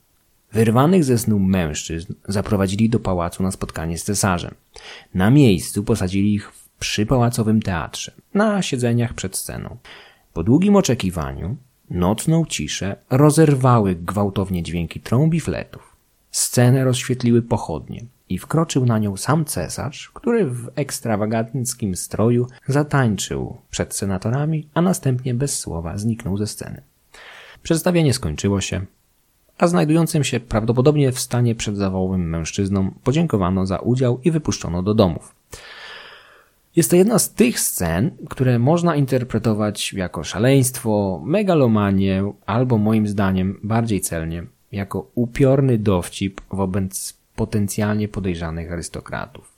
Wyrwanych 0.54 1.04
ze 1.04 1.18
snu 1.18 1.39
mężczyzn 1.39 2.14
zaprowadzili 2.28 2.89
do 2.89 3.00
pałacu 3.00 3.44
na 3.44 3.52
spotkanie 3.52 3.98
z 3.98 4.04
cesarzem. 4.04 4.54
Na 5.14 5.32
miejscu 5.32 5.84
posadzili 5.84 6.34
ich 6.34 6.52
w 6.52 6.70
przypałacowym 6.80 7.62
teatrze, 7.62 8.12
na 8.34 8.62
siedzeniach 8.62 9.14
przed 9.14 9.38
sceną. 9.38 9.78
Po 10.34 10.44
długim 10.44 10.76
oczekiwaniu, 10.76 11.56
nocną 11.89 12.46
ciszę 12.46 12.96
rozerwały 13.10 13.96
gwałtownie 13.96 14.64
dźwięki 14.64 15.00
trąb 15.00 15.34
i 15.34 15.39
fletów. 15.39 15.96
Scenę 16.32 16.84
rozświetliły 16.84 17.41
pochodnie 17.41 18.06
i 18.34 18.38
wkroczył 18.38 18.86
na 18.86 19.00
nią 19.00 19.18
sam 19.18 19.46
cesarz, 19.46 20.12
który 20.14 20.46
w 20.46 20.70
ekstrawaganckim 20.76 21.96
stroju 21.96 22.48
zatańczył 22.68 23.58
przed 23.70 23.96
senatorami, 23.96 24.68
a 24.74 24.82
następnie 24.82 25.34
bez 25.34 25.60
słowa 25.60 25.98
zniknął 25.98 26.38
ze 26.38 26.48
sceny. 26.48 26.82
Przedstawienie 27.64 28.14
skończyło 28.14 28.62
się, 28.62 28.86
a 29.58 29.68
znajdującym 29.68 30.24
się 30.24 30.40
prawdopodobnie 30.40 31.12
w 31.12 31.20
stanie 31.20 31.56
przedzawałowym 31.56 32.30
mężczyznom 32.30 32.92
podziękowano 33.04 33.66
za 33.66 33.78
udział 33.78 34.20
i 34.24 34.32
wypuszczono 34.32 34.84
do 34.84 34.94
domów. 34.94 35.36
Jest 36.76 36.90
to 36.90 36.96
jedna 36.96 37.20
z 37.20 37.34
tych 37.34 37.60
scen, 37.60 38.12
które 38.30 38.60
można 38.60 38.96
interpretować 38.96 39.94
jako 39.94 40.24
szaleństwo, 40.24 41.22
megalomanię, 41.26 42.34
albo 42.46 42.78
moim 42.78 43.08
zdaniem 43.08 43.60
bardziej 43.64 44.02
celnie, 44.02 44.46
jako 44.72 45.08
upiorny 45.16 45.78
dowcip 45.78 46.42
wobec 46.52 47.23
potencjalnie 47.36 48.08
podejrzanych 48.08 48.72
arystokratów. 48.72 49.54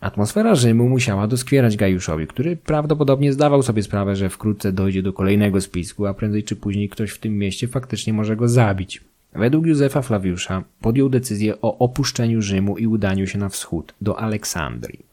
Atmosfera 0.00 0.54
Rzymu 0.54 0.88
musiała 0.88 1.26
doskwierać 1.26 1.76
Gajuszowi, 1.76 2.26
który 2.26 2.56
prawdopodobnie 2.56 3.32
zdawał 3.32 3.62
sobie 3.62 3.82
sprawę, 3.82 4.16
że 4.16 4.28
wkrótce 4.28 4.72
dojdzie 4.72 5.02
do 5.02 5.12
kolejnego 5.12 5.60
spisku, 5.60 6.06
a 6.06 6.14
prędzej 6.14 6.44
czy 6.44 6.56
później 6.56 6.88
ktoś 6.88 7.10
w 7.10 7.18
tym 7.18 7.38
mieście 7.38 7.68
faktycznie 7.68 8.12
może 8.12 8.36
go 8.36 8.48
zabić. 8.48 9.00
Według 9.34 9.66
Józefa 9.66 10.02
Flawiusza 10.02 10.64
podjął 10.80 11.08
decyzję 11.08 11.60
o 11.60 11.78
opuszczeniu 11.78 12.42
Rzymu 12.42 12.78
i 12.78 12.86
udaniu 12.86 13.26
się 13.26 13.38
na 13.38 13.48
wschód, 13.48 13.94
do 14.00 14.18
Aleksandrii. 14.18 15.06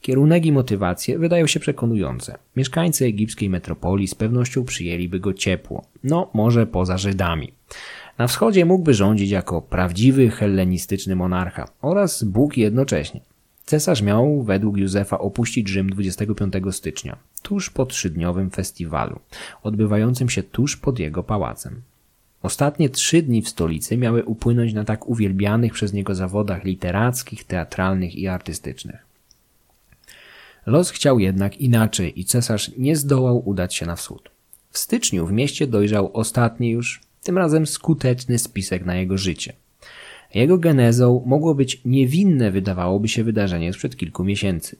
Kierunek 0.00 0.46
i 0.46 0.52
motywacje 0.52 1.18
wydają 1.18 1.46
się 1.46 1.60
przekonujące. 1.60 2.38
Mieszkańcy 2.56 3.04
egipskiej 3.04 3.50
metropolii 3.50 4.08
z 4.08 4.14
pewnością 4.14 4.64
przyjęliby 4.64 5.20
go 5.20 5.34
ciepło, 5.34 5.84
no 6.04 6.30
może 6.34 6.66
poza 6.66 6.98
Żydami. 6.98 7.52
Na 8.18 8.26
wschodzie 8.26 8.64
mógłby 8.64 8.94
rządzić 8.94 9.30
jako 9.30 9.62
prawdziwy 9.62 10.30
hellenistyczny 10.30 11.16
monarcha 11.16 11.68
oraz 11.82 12.24
Bóg 12.24 12.56
jednocześnie. 12.56 13.20
Cesarz 13.64 14.02
miał 14.02 14.42
według 14.42 14.76
Józefa 14.76 15.18
opuścić 15.18 15.68
Rzym 15.68 15.90
25 15.90 16.54
stycznia, 16.70 17.16
tuż 17.42 17.70
po 17.70 17.86
trzydniowym 17.86 18.50
festiwalu, 18.50 19.20
odbywającym 19.62 20.28
się 20.28 20.42
tuż 20.42 20.76
pod 20.76 20.98
jego 20.98 21.22
pałacem. 21.22 21.82
Ostatnie 22.42 22.88
trzy 22.88 23.22
dni 23.22 23.42
w 23.42 23.48
stolicy 23.48 23.96
miały 23.96 24.24
upłynąć 24.24 24.72
na 24.72 24.84
tak 24.84 25.08
uwielbianych 25.08 25.72
przez 25.72 25.92
niego 25.92 26.14
zawodach 26.14 26.64
literackich, 26.64 27.44
teatralnych 27.44 28.14
i 28.14 28.28
artystycznych. 28.28 29.06
Los 30.66 30.90
chciał 30.90 31.18
jednak 31.18 31.56
inaczej 31.56 32.20
i 32.20 32.24
cesarz 32.24 32.70
nie 32.78 32.96
zdołał 32.96 33.48
udać 33.48 33.74
się 33.74 33.86
na 33.86 33.96
wschód. 33.96 34.30
W 34.70 34.78
styczniu 34.78 35.26
w 35.26 35.32
mieście 35.32 35.66
dojrzał 35.66 36.10
ostatni 36.16 36.70
już 36.70 37.00
tym 37.22 37.38
razem 37.38 37.66
skuteczny 37.66 38.38
spisek 38.38 38.84
na 38.84 38.94
jego 38.94 39.18
życie. 39.18 39.52
Jego 40.34 40.58
genezą 40.58 41.22
mogło 41.26 41.54
być 41.54 41.80
niewinne, 41.84 42.50
wydawałoby 42.50 43.08
się, 43.08 43.24
wydarzenie 43.24 43.72
sprzed 43.72 43.96
kilku 43.96 44.24
miesięcy. 44.24 44.76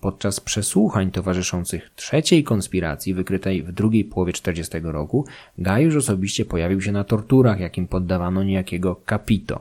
Podczas 0.00 0.40
przesłuchań 0.40 1.10
towarzyszących 1.10 1.90
trzeciej 1.96 2.44
konspiracji 2.44 3.14
wykrytej 3.14 3.62
w 3.62 3.72
drugiej 3.72 4.04
połowie 4.04 4.32
40 4.32 4.78
roku, 4.82 5.26
Gajusz 5.58 5.96
osobiście 5.96 6.44
pojawił 6.44 6.80
się 6.80 6.92
na 6.92 7.04
torturach, 7.04 7.60
jakim 7.60 7.88
poddawano 7.88 8.42
niejakiego 8.44 9.00
Capito. 9.08 9.60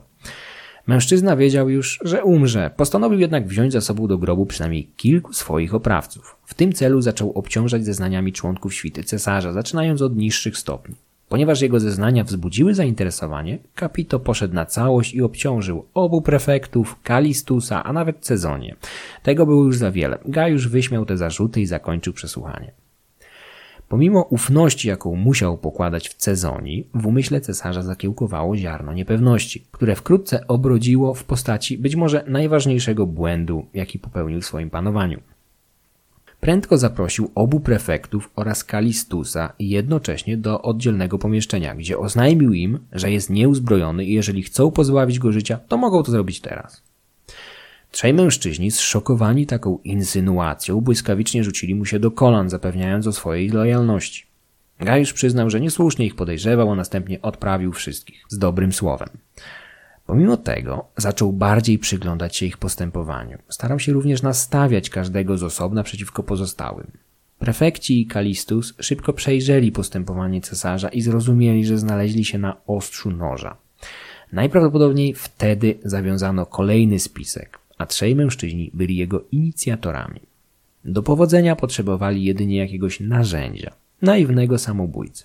Mężczyzna 0.87 1.35
wiedział 1.35 1.69
już, 1.69 1.99
że 2.03 2.23
umrze, 2.23 2.71
postanowił 2.77 3.19
jednak 3.19 3.47
wziąć 3.47 3.73
za 3.73 3.81
sobą 3.81 4.07
do 4.07 4.17
grobu 4.17 4.45
przynajmniej 4.45 4.87
kilku 4.97 5.33
swoich 5.33 5.75
oprawców. 5.75 6.35
W 6.45 6.53
tym 6.53 6.73
celu 6.73 7.01
zaczął 7.01 7.31
obciążać 7.31 7.85
zeznaniami 7.85 8.33
członków 8.33 8.73
świty 8.73 9.03
cesarza, 9.03 9.53
zaczynając 9.53 10.01
od 10.01 10.15
niższych 10.15 10.57
stopni. 10.57 10.95
Ponieważ 11.35 11.61
jego 11.61 11.79
zeznania 11.79 12.23
wzbudziły 12.23 12.73
zainteresowanie, 12.73 13.57
Capito 13.79 14.19
poszedł 14.19 14.53
na 14.53 14.65
całość 14.65 15.13
i 15.13 15.21
obciążył 15.21 15.85
obu 15.93 16.21
prefektów, 16.21 16.95
Kalistusa, 17.03 17.83
a 17.83 17.93
nawet 17.93 18.19
Cezonię. 18.19 18.75
Tego 19.23 19.45
było 19.45 19.63
już 19.63 19.77
za 19.77 19.91
wiele. 19.91 20.17
Gajusz 20.25 20.67
wyśmiał 20.67 21.05
te 21.05 21.17
zarzuty 21.17 21.61
i 21.61 21.65
zakończył 21.65 22.13
przesłuchanie. 22.13 22.71
Pomimo 23.89 24.21
ufności, 24.21 24.87
jaką 24.87 25.15
musiał 25.15 25.57
pokładać 25.57 26.09
w 26.09 26.13
Cezonii, 26.13 26.89
w 26.93 27.07
umyśle 27.07 27.41
cesarza 27.41 27.81
zakiełkowało 27.81 28.57
ziarno 28.57 28.93
niepewności, 28.93 29.65
które 29.71 29.95
wkrótce 29.95 30.47
obrodziło 30.47 31.13
w 31.13 31.23
postaci 31.23 31.77
być 31.77 31.95
może 31.95 32.23
najważniejszego 32.27 33.05
błędu, 33.05 33.65
jaki 33.73 33.99
popełnił 33.99 34.41
w 34.41 34.45
swoim 34.45 34.69
panowaniu. 34.69 35.19
Prędko 36.39 36.77
zaprosił 36.77 37.31
obu 37.35 37.59
prefektów 37.59 38.31
oraz 38.35 38.63
Kalistusa 38.63 39.53
jednocześnie 39.59 40.37
do 40.37 40.61
oddzielnego 40.61 41.19
pomieszczenia, 41.19 41.75
gdzie 41.75 41.97
oznajmił 41.97 42.53
im, 42.53 42.79
że 42.91 43.11
jest 43.11 43.29
nieuzbrojony 43.29 44.05
i 44.05 44.13
jeżeli 44.13 44.43
chcą 44.43 44.71
pozbawić 44.71 45.19
go 45.19 45.31
życia, 45.31 45.59
to 45.67 45.77
mogą 45.77 46.03
to 46.03 46.11
zrobić 46.11 46.39
teraz. 46.39 46.83
Trzej 47.91 48.13
mężczyźni, 48.13 48.71
zszokowani 48.71 49.45
taką 49.45 49.79
insynuacją, 49.83 50.81
błyskawicznie 50.81 51.43
rzucili 51.43 51.75
mu 51.75 51.85
się 51.85 51.99
do 51.99 52.11
kolan, 52.11 52.49
zapewniając 52.49 53.07
o 53.07 53.11
swojej 53.11 53.49
lojalności. 53.49 54.25
Gajusz 54.79 55.13
przyznał, 55.13 55.49
że 55.49 55.61
niesłusznie 55.61 56.05
ich 56.05 56.15
podejrzewał, 56.15 56.71
a 56.71 56.75
następnie 56.75 57.21
odprawił 57.21 57.73
wszystkich 57.73 58.23
z 58.29 58.37
dobrym 58.37 58.73
słowem. 58.73 59.09
Pomimo 60.05 60.37
tego 60.37 60.85
zaczął 60.97 61.33
bardziej 61.33 61.79
przyglądać 61.79 62.35
się 62.35 62.45
ich 62.45 62.57
postępowaniu. 62.57 63.37
Starał 63.49 63.79
się 63.79 63.93
również 63.93 64.21
nastawiać 64.21 64.89
każdego 64.89 65.37
z 65.37 65.43
osobna 65.43 65.83
przeciwko 65.83 66.23
pozostałym. 66.23 66.91
Prefekci 67.39 68.01
i 68.01 68.05
Kalistus 68.05 68.73
szybko 68.79 69.13
przejrzeli 69.13 69.71
postępowanie 69.71 70.41
cesarza 70.41 70.89
i 70.89 71.01
zrozumieli, 71.01 71.65
że 71.65 71.77
znaleźli 71.77 72.25
się 72.25 72.37
na 72.37 72.57
ostrzu 72.67 73.11
noża. 73.11 73.57
Najprawdopodobniej 74.31 75.13
wtedy 75.13 75.77
zawiązano 75.83 76.45
kolejny 76.45 76.99
spisek, 76.99 77.59
a 77.77 77.85
trzej 77.85 78.15
mężczyźni 78.15 78.71
byli 78.73 78.95
jego 78.95 79.23
inicjatorami. 79.31 80.19
Do 80.85 81.03
powodzenia 81.03 81.55
potrzebowali 81.55 82.23
jedynie 82.23 82.57
jakiegoś 82.57 82.99
narzędzia, 82.99 83.71
naiwnego 84.01 84.57
samobójcy. 84.57 85.23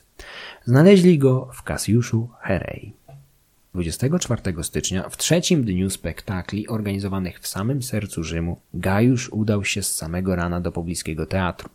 Znaleźli 0.64 1.18
go 1.18 1.50
w 1.52 1.62
Kasjuszu 1.62 2.28
Herei. 2.40 2.92
24 3.74 4.64
stycznia, 4.64 5.08
w 5.08 5.16
trzecim 5.16 5.64
dniu 5.64 5.90
spektakli 5.90 6.68
organizowanych 6.68 7.40
w 7.40 7.46
samym 7.46 7.82
sercu 7.82 8.24
Rzymu, 8.24 8.60
Gajusz 8.74 9.28
udał 9.32 9.64
się 9.64 9.82
z 9.82 9.92
samego 9.92 10.36
rana 10.36 10.60
do 10.60 10.72
pobliskiego 10.72 11.26
teatru. 11.26 11.68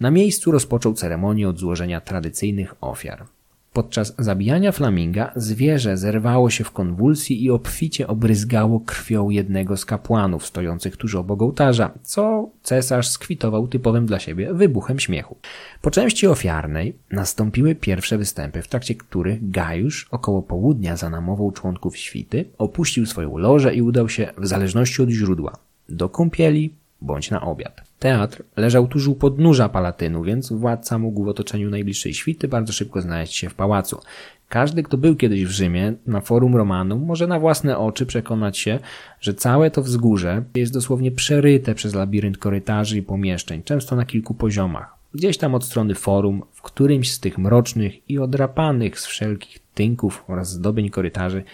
Na 0.00 0.10
miejscu 0.10 0.50
rozpoczął 0.50 0.94
ceremonię 0.94 1.48
od 1.48 1.58
złożenia 1.58 2.00
tradycyjnych 2.00 2.74
ofiar. 2.80 3.26
Podczas 3.74 4.14
zabijania 4.18 4.72
flaminga 4.72 5.32
zwierzę 5.36 5.96
zerwało 5.96 6.50
się 6.50 6.64
w 6.64 6.70
konwulsji 6.70 7.44
i 7.44 7.50
obficie 7.50 8.06
obryzgało 8.06 8.80
krwią 8.80 9.30
jednego 9.30 9.76
z 9.76 9.84
kapłanów 9.84 10.46
stojących 10.46 10.96
tuż 10.96 11.14
obok 11.14 11.42
ołtarza, 11.42 11.90
co 12.02 12.50
cesarz 12.62 13.08
skwitował 13.08 13.68
typowym 13.68 14.06
dla 14.06 14.18
siebie 14.18 14.54
wybuchem 14.54 14.98
śmiechu. 14.98 15.36
Po 15.82 15.90
części 15.90 16.26
ofiarnej 16.26 16.96
nastąpiły 17.10 17.74
pierwsze 17.74 18.18
występy, 18.18 18.62
w 18.62 18.68
trakcie 18.68 18.94
których 18.94 19.50
Gajusz 19.50 20.08
około 20.10 20.42
południa 20.42 20.96
za 20.96 21.10
namową 21.10 21.52
członków 21.52 21.96
świty 21.96 22.44
opuścił 22.58 23.06
swoją 23.06 23.38
lożę 23.38 23.74
i 23.74 23.82
udał 23.82 24.08
się, 24.08 24.30
w 24.38 24.46
zależności 24.46 25.02
od 25.02 25.08
źródła, 25.08 25.56
do 25.88 26.08
kąpieli 26.08 26.74
bądź 27.04 27.30
na 27.30 27.40
obiad. 27.40 27.80
Teatr 27.98 28.42
leżał 28.56 28.86
tuż 28.86 29.08
u 29.08 29.14
podnóża 29.14 29.68
Palatynu, 29.68 30.22
więc 30.22 30.52
władca 30.52 30.98
mógł 30.98 31.24
w 31.24 31.28
otoczeniu 31.28 31.70
najbliższej 31.70 32.14
świty 32.14 32.48
bardzo 32.48 32.72
szybko 32.72 33.00
znaleźć 33.00 33.36
się 33.36 33.48
w 33.48 33.54
pałacu. 33.54 34.00
Każdy, 34.48 34.82
kto 34.82 34.96
był 34.96 35.16
kiedyś 35.16 35.44
w 35.44 35.50
Rzymie, 35.50 35.92
na 36.06 36.20
forum 36.20 36.56
Romanum, 36.56 37.04
może 37.04 37.26
na 37.26 37.40
własne 37.40 37.78
oczy 37.78 38.06
przekonać 38.06 38.58
się, 38.58 38.78
że 39.20 39.34
całe 39.34 39.70
to 39.70 39.82
wzgórze 39.82 40.42
jest 40.54 40.72
dosłownie 40.72 41.10
przeryte 41.10 41.74
przez 41.74 41.94
labirynt 41.94 42.38
korytarzy 42.38 42.98
i 42.98 43.02
pomieszczeń, 43.02 43.62
często 43.62 43.96
na 43.96 44.04
kilku 44.04 44.34
poziomach. 44.34 44.94
Gdzieś 45.14 45.38
tam 45.38 45.54
od 45.54 45.64
strony 45.64 45.94
forum, 45.94 46.42
w 46.52 46.62
którymś 46.62 47.12
z 47.12 47.20
tych 47.20 47.38
mrocznych 47.38 48.10
i 48.10 48.18
odrapanych 48.18 49.00
z 49.00 49.06
wszelkich 49.06 49.58
tynków 49.74 50.24
oraz 50.28 50.52
zdobień 50.52 50.90
korytarzy, 50.90 51.44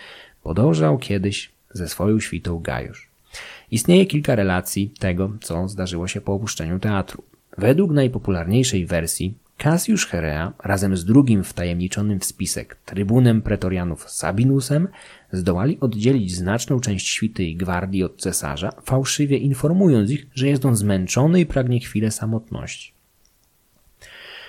podążał 0.42 0.98
kiedyś 0.98 1.50
ze 1.70 1.88
swoją 1.88 2.20
świtą 2.20 2.58
Gajusz. 2.58 3.09
Istnieje 3.70 4.06
kilka 4.06 4.34
relacji 4.34 4.92
tego, 4.98 5.32
co 5.40 5.68
zdarzyło 5.68 6.08
się 6.08 6.20
po 6.20 6.34
opuszczeniu 6.34 6.78
teatru. 6.78 7.22
Według 7.58 7.92
najpopularniejszej 7.92 8.86
wersji 8.86 9.34
Cassius 9.62 10.04
Herea 10.04 10.52
razem 10.64 10.96
z 10.96 11.04
drugim 11.04 11.44
wtajemniczonym 11.44 12.20
w 12.20 12.24
spisek 12.24 12.76
trybunem 12.84 13.42
pretorianów 13.42 14.10
Sabinusem 14.10 14.88
zdołali 15.32 15.80
oddzielić 15.80 16.34
znaczną 16.34 16.80
część 16.80 17.08
świty 17.08 17.44
i 17.44 17.56
gwardii 17.56 18.04
od 18.04 18.20
cesarza, 18.20 18.72
fałszywie 18.84 19.38
informując 19.38 20.10
ich, 20.10 20.26
że 20.34 20.48
jest 20.48 20.64
on 20.64 20.76
zmęczony 20.76 21.40
i 21.40 21.46
pragnie 21.46 21.80
chwilę 21.80 22.10
samotności. 22.10 22.92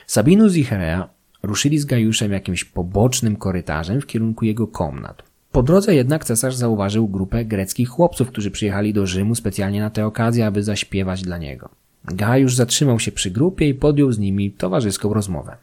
Sabinus 0.07 0.55
i 0.55 0.63
Herea 0.63 1.09
ruszyli 1.43 1.79
z 1.79 1.85
Gajuszem 1.85 2.31
jakimś 2.31 2.63
pobocznym 2.63 3.35
korytarzem 3.35 4.01
w 4.01 4.05
kierunku 4.05 4.45
jego 4.45 4.67
komnat. 4.67 5.30
Po 5.51 5.63
drodze 5.63 5.95
jednak 5.95 6.25
cesarz 6.25 6.55
zauważył 6.55 7.07
grupę 7.07 7.45
greckich 7.45 7.89
chłopców, 7.89 8.27
którzy 8.27 8.51
przyjechali 8.51 8.93
do 8.93 9.07
Rzymu 9.07 9.35
specjalnie 9.35 9.79
na 9.79 9.89
tę 9.89 10.05
okazję, 10.05 10.45
aby 10.45 10.63
zaśpiewać 10.63 11.21
dla 11.21 11.37
niego. 11.37 11.69
Gajusz 12.05 12.55
zatrzymał 12.55 12.99
się 12.99 13.11
przy 13.11 13.31
grupie 13.31 13.69
i 13.69 13.73
podjął 13.73 14.11
z 14.11 14.19
nimi 14.19 14.51
towarzyską 14.51 15.13
rozmowę. 15.13 15.57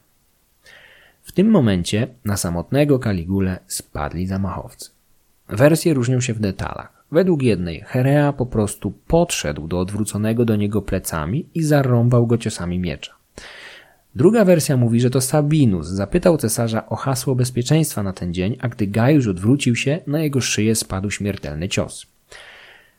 W 1.22 1.32
tym 1.32 1.50
momencie 1.50 2.08
na 2.24 2.36
samotnego 2.36 2.98
Kaligulę 2.98 3.58
spadli 3.66 4.26
zamachowcy. 4.26 4.90
Wersje 5.48 5.94
różnią 5.94 6.20
się 6.20 6.34
w 6.34 6.40
detalach. 6.40 7.04
Według 7.12 7.42
jednej 7.42 7.80
Herea 7.80 8.32
po 8.32 8.46
prostu 8.46 8.92
podszedł 9.06 9.68
do 9.68 9.80
odwróconego 9.80 10.44
do 10.44 10.56
niego 10.56 10.82
plecami 10.82 11.46
i 11.54 11.62
zarąbał 11.62 12.26
go 12.26 12.38
ciosami 12.38 12.78
miecza. 12.78 13.17
Druga 14.14 14.44
wersja 14.44 14.76
mówi, 14.76 15.00
że 15.00 15.10
to 15.10 15.20
Sabinus 15.20 15.86
zapytał 15.86 16.38
cesarza 16.38 16.86
o 16.86 16.96
hasło 16.96 17.34
bezpieczeństwa 17.34 18.02
na 18.02 18.12
ten 18.12 18.34
dzień, 18.34 18.56
a 18.60 18.68
gdy 18.68 18.86
Gajusz 18.86 19.26
odwrócił 19.26 19.76
się, 19.76 19.98
na 20.06 20.20
jego 20.22 20.40
szyję 20.40 20.74
spadł 20.74 21.10
śmiertelny 21.10 21.68
cios. 21.68 22.06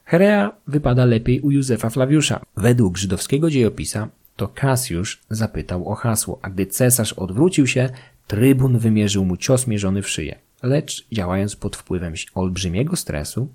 Herea 0.06 0.52
wypada 0.68 1.06
lepiej 1.06 1.42
u 1.42 1.52
Józefa 1.52 1.90
Flawiusza. 1.90 2.42
Według 2.58 2.98
żydowskiego 2.98 3.50
dziejopisa 3.50 4.08
to 4.36 4.48
Kasjusz 4.48 5.22
zapytał 5.30 5.90
o 5.90 5.96
hasło, 5.96 6.40
a 6.42 6.50
gdy 6.50 6.66
cesarz 6.66 7.14
odwrócił 7.14 7.68
się, 7.68 7.90
trybun 8.28 8.78
wymierzył 8.78 9.26
mu 9.26 9.38
cios 9.38 9.68
mierzony 9.68 10.02
w 10.02 10.10
szyję. 10.10 10.40
Lecz 10.64 11.08
działając 11.12 11.56
pod 11.56 11.76
wpływem 11.76 12.14
olbrzymiego 12.36 12.96
stresu, 12.96 13.48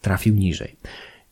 trafił 0.00 0.34
niżej. 0.34 0.76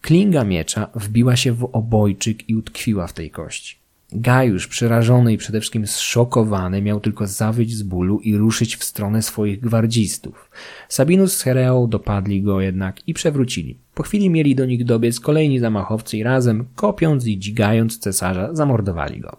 Klinga 0.01 0.45
miecza 0.45 0.91
wbiła 0.95 1.37
się 1.37 1.53
w 1.53 1.65
obojczyk 1.73 2.49
i 2.49 2.55
utkwiła 2.55 3.07
w 3.07 3.13
tej 3.13 3.31
kości. 3.31 3.77
Gajusz, 4.21 4.67
przerażony 4.67 5.33
i 5.33 5.37
przede 5.37 5.61
wszystkim 5.61 5.87
zszokowany, 5.87 6.83
miał 6.83 7.01
tylko 7.01 7.27
zawyć 7.27 7.75
z 7.75 7.83
bólu 7.83 8.21
i 8.21 8.37
ruszyć 8.37 8.77
w 8.77 8.85
stronę 8.85 9.23
swoich 9.23 9.61
gwardzistów. 9.61 10.51
Sabinus 10.89 11.37
z 11.37 11.43
Hereą 11.43 11.89
dopadli 11.89 12.43
go 12.43 12.61
jednak 12.61 13.09
i 13.09 13.15
przewrócili. 13.15 13.79
Po 13.95 14.03
chwili 14.03 14.31
mieli 14.31 14.55
do 14.55 14.65
nich 14.65 14.85
dobiec 14.85 15.21
kolejni 15.21 15.59
zamachowcy 15.59 16.17
i 16.17 16.23
razem, 16.23 16.65
kopiąc 16.75 17.27
i 17.27 17.39
dzigając 17.39 17.99
cesarza, 17.99 18.55
zamordowali 18.55 19.21
go. 19.21 19.37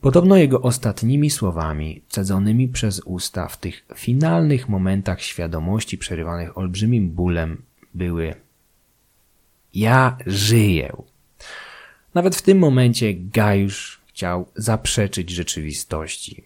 Podobno 0.00 0.36
jego 0.36 0.62
ostatnimi 0.62 1.30
słowami, 1.30 2.02
cedzonymi 2.08 2.68
przez 2.68 3.00
usta 3.00 3.48
w 3.48 3.56
tych 3.60 3.84
finalnych 3.94 4.68
momentach 4.68 5.22
świadomości 5.22 5.98
przerywanych 5.98 6.58
olbrzymim 6.58 7.10
bólem, 7.10 7.62
były 7.94 8.34
Ja 9.74 10.16
żyję. 10.26 10.96
Nawet 12.16 12.36
w 12.36 12.42
tym 12.42 12.58
momencie 12.58 13.14
Gajusz 13.14 14.00
chciał 14.06 14.46
zaprzeczyć 14.54 15.30
rzeczywistości. 15.30 16.44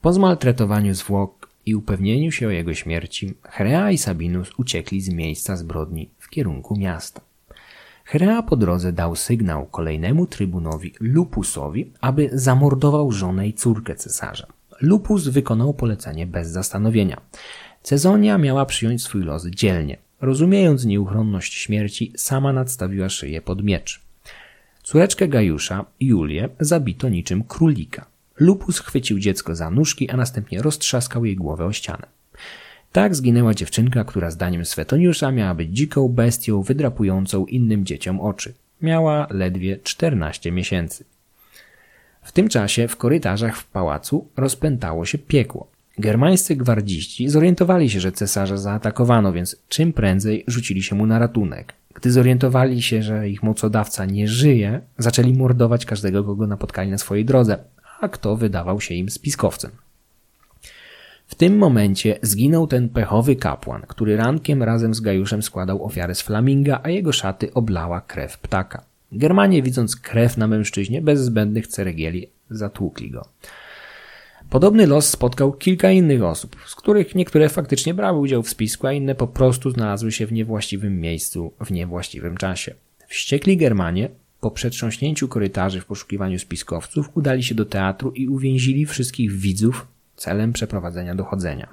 Po 0.00 0.12
zmaltretowaniu 0.12 0.94
zwłok 0.94 1.48
i 1.66 1.74
upewnieniu 1.74 2.32
się 2.32 2.46
o 2.46 2.50
jego 2.50 2.74
śmierci, 2.74 3.34
Herea 3.42 3.90
i 3.90 3.98
Sabinus 3.98 4.50
uciekli 4.58 5.00
z 5.00 5.08
miejsca 5.08 5.56
zbrodni 5.56 6.08
w 6.18 6.28
kierunku 6.30 6.78
miasta. 6.78 7.20
Herea 8.04 8.42
po 8.42 8.56
drodze 8.56 8.92
dał 8.92 9.16
sygnał 9.16 9.66
kolejnemu 9.66 10.26
trybunowi 10.26 10.94
Lupusowi, 11.00 11.92
aby 12.00 12.30
zamordował 12.32 13.12
żonę 13.12 13.48
i 13.48 13.54
córkę 13.54 13.94
cesarza. 13.94 14.46
Lupus 14.80 15.28
wykonał 15.28 15.74
polecenie 15.74 16.26
bez 16.26 16.48
zastanowienia. 16.48 17.20
Cezonia 17.82 18.38
miała 18.38 18.66
przyjąć 18.66 19.02
swój 19.02 19.22
los 19.22 19.46
dzielnie. 19.46 20.09
Rozumiejąc 20.20 20.84
nieuchronność 20.84 21.54
śmierci, 21.54 22.12
sama 22.16 22.52
nadstawiła 22.52 23.08
szyję 23.08 23.42
pod 23.42 23.64
miecz. 23.64 24.00
Córeczkę 24.82 25.28
Gajusza, 25.28 25.84
Julię, 26.00 26.48
zabito 26.60 27.08
niczym 27.08 27.44
królika. 27.44 28.06
Lupus 28.38 28.78
chwycił 28.78 29.18
dziecko 29.18 29.54
za 29.54 29.70
nóżki, 29.70 30.10
a 30.10 30.16
następnie 30.16 30.62
roztrzaskał 30.62 31.24
jej 31.24 31.36
głowę 31.36 31.64
o 31.66 31.72
ścianę. 31.72 32.06
Tak 32.92 33.14
zginęła 33.14 33.54
dziewczynka, 33.54 34.04
która 34.04 34.30
zdaniem 34.30 34.64
Swetoniusza 34.64 35.32
miała 35.32 35.54
być 35.54 35.70
dziką 35.76 36.08
bestią 36.08 36.62
wydrapującą 36.62 37.46
innym 37.46 37.86
dzieciom 37.86 38.20
oczy. 38.20 38.54
Miała 38.82 39.26
ledwie 39.30 39.78
14 39.82 40.52
miesięcy. 40.52 41.04
W 42.22 42.32
tym 42.32 42.48
czasie 42.48 42.88
w 42.88 42.96
korytarzach 42.96 43.56
w 43.56 43.66
pałacu 43.66 44.28
rozpętało 44.36 45.06
się 45.06 45.18
piekło. 45.18 45.69
Germańscy 46.00 46.56
gwardziści 46.56 47.28
zorientowali 47.28 47.90
się, 47.90 48.00
że 48.00 48.12
cesarza 48.12 48.56
zaatakowano, 48.56 49.32
więc 49.32 49.56
czym 49.68 49.92
prędzej 49.92 50.44
rzucili 50.46 50.82
się 50.82 50.94
mu 50.96 51.06
na 51.06 51.18
ratunek. 51.18 51.74
Gdy 51.94 52.12
zorientowali 52.12 52.82
się, 52.82 53.02
że 53.02 53.28
ich 53.28 53.42
mocodawca 53.42 54.04
nie 54.04 54.28
żyje, 54.28 54.80
zaczęli 54.98 55.32
mordować 55.32 55.86
każdego, 55.86 56.24
kogo 56.24 56.46
napotkali 56.46 56.90
na 56.90 56.98
swojej 56.98 57.24
drodze, 57.24 57.58
a 58.00 58.08
kto 58.08 58.36
wydawał 58.36 58.80
się 58.80 58.94
im 58.94 59.10
spiskowcem. 59.10 59.70
W 61.26 61.34
tym 61.34 61.58
momencie 61.58 62.18
zginął 62.22 62.66
ten 62.66 62.88
pechowy 62.88 63.36
kapłan, 63.36 63.82
który 63.88 64.16
rankiem 64.16 64.62
razem 64.62 64.94
z 64.94 65.00
Gajuszem 65.00 65.42
składał 65.42 65.84
ofiarę 65.84 66.14
z 66.14 66.20
flaminga, 66.20 66.80
a 66.82 66.90
jego 66.90 67.12
szaty 67.12 67.54
oblała 67.54 68.00
krew 68.00 68.38
ptaka. 68.38 68.82
Germanie, 69.12 69.62
widząc 69.62 69.96
krew 69.96 70.36
na 70.36 70.46
mężczyźnie, 70.46 71.02
bez 71.02 71.20
zbędnych 71.20 71.66
ceregieli, 71.66 72.26
zatłukli 72.50 73.10
go. 73.10 73.28
Podobny 74.50 74.86
los 74.86 75.10
spotkał 75.10 75.52
kilka 75.52 75.90
innych 75.90 76.22
osób, 76.22 76.56
z 76.66 76.74
których 76.74 77.14
niektóre 77.14 77.48
faktycznie 77.48 77.94
brały 77.94 78.18
udział 78.18 78.42
w 78.42 78.50
spisku, 78.50 78.86
a 78.86 78.92
inne 78.92 79.14
po 79.14 79.26
prostu 79.26 79.70
znalazły 79.70 80.12
się 80.12 80.26
w 80.26 80.32
niewłaściwym 80.32 81.00
miejscu 81.00 81.52
w 81.60 81.70
niewłaściwym 81.70 82.36
czasie. 82.36 82.74
Wściekli 83.08 83.56
Germanie 83.56 84.08
po 84.40 84.50
przetrząśnięciu 84.50 85.28
korytarzy 85.28 85.80
w 85.80 85.86
poszukiwaniu 85.86 86.38
spiskowców 86.38 87.10
udali 87.14 87.42
się 87.42 87.54
do 87.54 87.64
teatru 87.64 88.10
i 88.10 88.28
uwięzili 88.28 88.86
wszystkich 88.86 89.32
widzów 89.32 89.86
celem 90.16 90.52
przeprowadzenia 90.52 91.14
dochodzenia. 91.14 91.68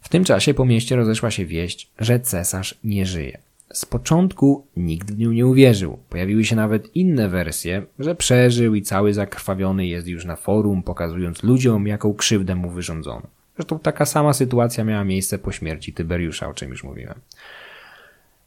W 0.00 0.08
tym 0.08 0.24
czasie 0.24 0.54
po 0.54 0.64
mieście 0.64 0.96
rozeszła 0.96 1.30
się 1.30 1.46
wieść, 1.46 1.90
że 1.98 2.20
cesarz 2.20 2.74
nie 2.84 3.06
żyje. 3.06 3.38
Z 3.72 3.86
początku 3.86 4.66
nikt 4.76 5.12
w 5.12 5.18
nią 5.18 5.32
nie 5.32 5.46
uwierzył. 5.46 5.98
Pojawiły 6.08 6.44
się 6.44 6.56
nawet 6.56 6.96
inne 6.96 7.28
wersje, 7.28 7.82
że 7.98 8.14
przeżył 8.14 8.74
i 8.74 8.82
cały 8.82 9.14
zakrwawiony 9.14 9.86
jest 9.86 10.06
już 10.06 10.24
na 10.24 10.36
forum, 10.36 10.82
pokazując 10.82 11.42
ludziom, 11.42 11.86
jaką 11.86 12.14
krzywdę 12.14 12.54
mu 12.54 12.70
wyrządzono. 12.70 13.26
Zresztą 13.56 13.78
taka 13.78 14.04
sama 14.04 14.32
sytuacja 14.32 14.84
miała 14.84 15.04
miejsce 15.04 15.38
po 15.38 15.52
śmierci 15.52 15.92
Tyberiusza, 15.92 16.48
o 16.48 16.54
czym 16.54 16.70
już 16.70 16.84
mówiłem. 16.84 17.14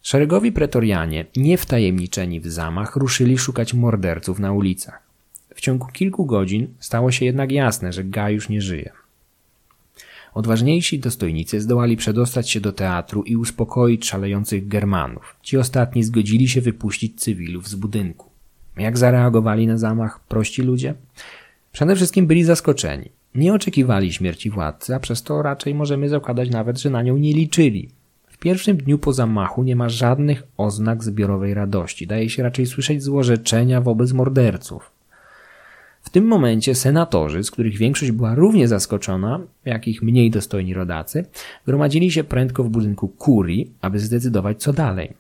Szeregowi 0.02 0.52
pretorianie, 0.52 1.26
niewtajemniczeni 1.36 2.40
w 2.40 2.48
zamach, 2.48 2.96
ruszyli 2.96 3.38
szukać 3.38 3.74
morderców 3.74 4.40
na 4.40 4.52
ulicach. 4.52 5.02
W 5.56 5.62
ciągu 5.62 5.88
kilku 5.88 6.26
godzin 6.26 6.68
stało 6.80 7.12
się 7.12 7.26
jednak 7.26 7.52
jasne, 7.52 7.94
że 7.94 8.04
Gajusz 8.04 8.50
nie 8.50 8.62
żyje. 8.62 8.92
Odważniejsi 10.34 11.00
dostojnicy 11.00 11.62
zdołali 11.62 11.98
przedostać 11.98 12.50
się 12.50 12.62
do 12.62 12.72
teatru 12.72 13.24
i 13.24 13.36
uspokoić 13.36 14.06
szalejących 14.06 14.68
Germanów. 14.68 15.36
Ci 15.42 15.58
ostatni 15.58 16.04
zgodzili 16.04 16.48
się 16.48 16.62
wypuścić 16.62 17.20
cywilów 17.20 17.68
z 17.68 17.76
budynku. 17.76 18.30
Jak 18.78 18.98
zareagowali 18.98 19.68
na 19.68 19.78
zamach 19.78 20.20
prości 20.20 20.62
ludzie? 20.62 20.94
Przede 21.72 21.96
wszystkim 21.96 22.28
byli 22.28 22.44
zaskoczeni. 22.44 23.10
Nie 23.36 23.54
oczekiwali 23.54 24.14
śmierci 24.14 24.50
władcy, 24.50 24.96
a 24.96 25.00
przez 25.00 25.24
to 25.24 25.42
raczej 25.42 25.76
możemy 25.76 26.10
zakładać 26.10 26.50
nawet, 26.50 26.80
że 26.80 26.90
na 26.90 27.02
nią 27.02 27.18
nie 27.18 27.34
liczyli. 27.34 27.90
W 28.28 28.38
pierwszym 28.38 28.78
dniu 28.78 29.00
po 29.00 29.14
zamachu 29.14 29.64
nie 29.64 29.76
ma 29.76 29.90
żadnych 29.90 30.44
oznak 30.58 31.04
zbiorowej 31.04 31.54
radości. 31.54 32.08
Daje 32.08 32.30
się 32.30 32.44
raczej 32.44 32.66
słyszeć 32.66 33.04
złorzeczenia 33.04 33.82
wobec 33.82 34.14
morderców. 34.14 34.93
Tym 36.14 36.26
momencie 36.26 36.76
senatorzy, 36.76 37.44
z 37.44 37.52
których 37.52 37.78
większość 37.78 38.12
była 38.12 38.36
równie 38.36 38.68
zaskoczona, 38.68 39.40
jak 39.66 39.88
ich 39.88 40.02
mniej 40.02 40.32
dostojni 40.32 40.74
rodacy, 40.74 41.26
gromadzili 41.66 42.12
się 42.12 42.24
prędko 42.24 42.64
w 42.64 42.70
budynku 42.70 43.08
kurii, 43.08 43.72
aby 43.82 44.00
zdecydować 44.00 44.62
co 44.62 44.74
dalej. 44.74 45.14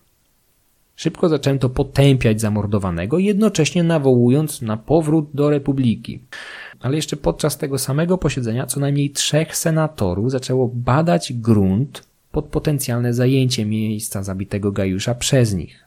Szybko 0.96 1.30
zaczęto 1.30 1.70
potępiać 1.70 2.42
zamordowanego, 2.42 3.20
jednocześnie 3.20 3.84
nawołując 3.84 4.62
na 4.62 4.78
powrót 4.78 5.30
do 5.34 5.50
republiki. 5.50 6.20
Ale 6.80 6.96
jeszcze 6.96 7.18
podczas 7.18 7.58
tego 7.58 7.78
samego 7.78 8.18
posiedzenia 8.18 8.66
co 8.66 8.80
najmniej 8.80 9.10
trzech 9.10 9.58
senatorów 9.58 10.32
zaczęło 10.32 10.72
badać 10.74 11.34
grunt 11.34 12.04
pod 12.32 12.46
potencjalne 12.46 13.14
zajęcie 13.14 13.66
miejsca 13.66 14.24
zabitego 14.24 14.72
Gajusza 14.72 15.16
przez 15.16 15.54
nich. 15.54 15.84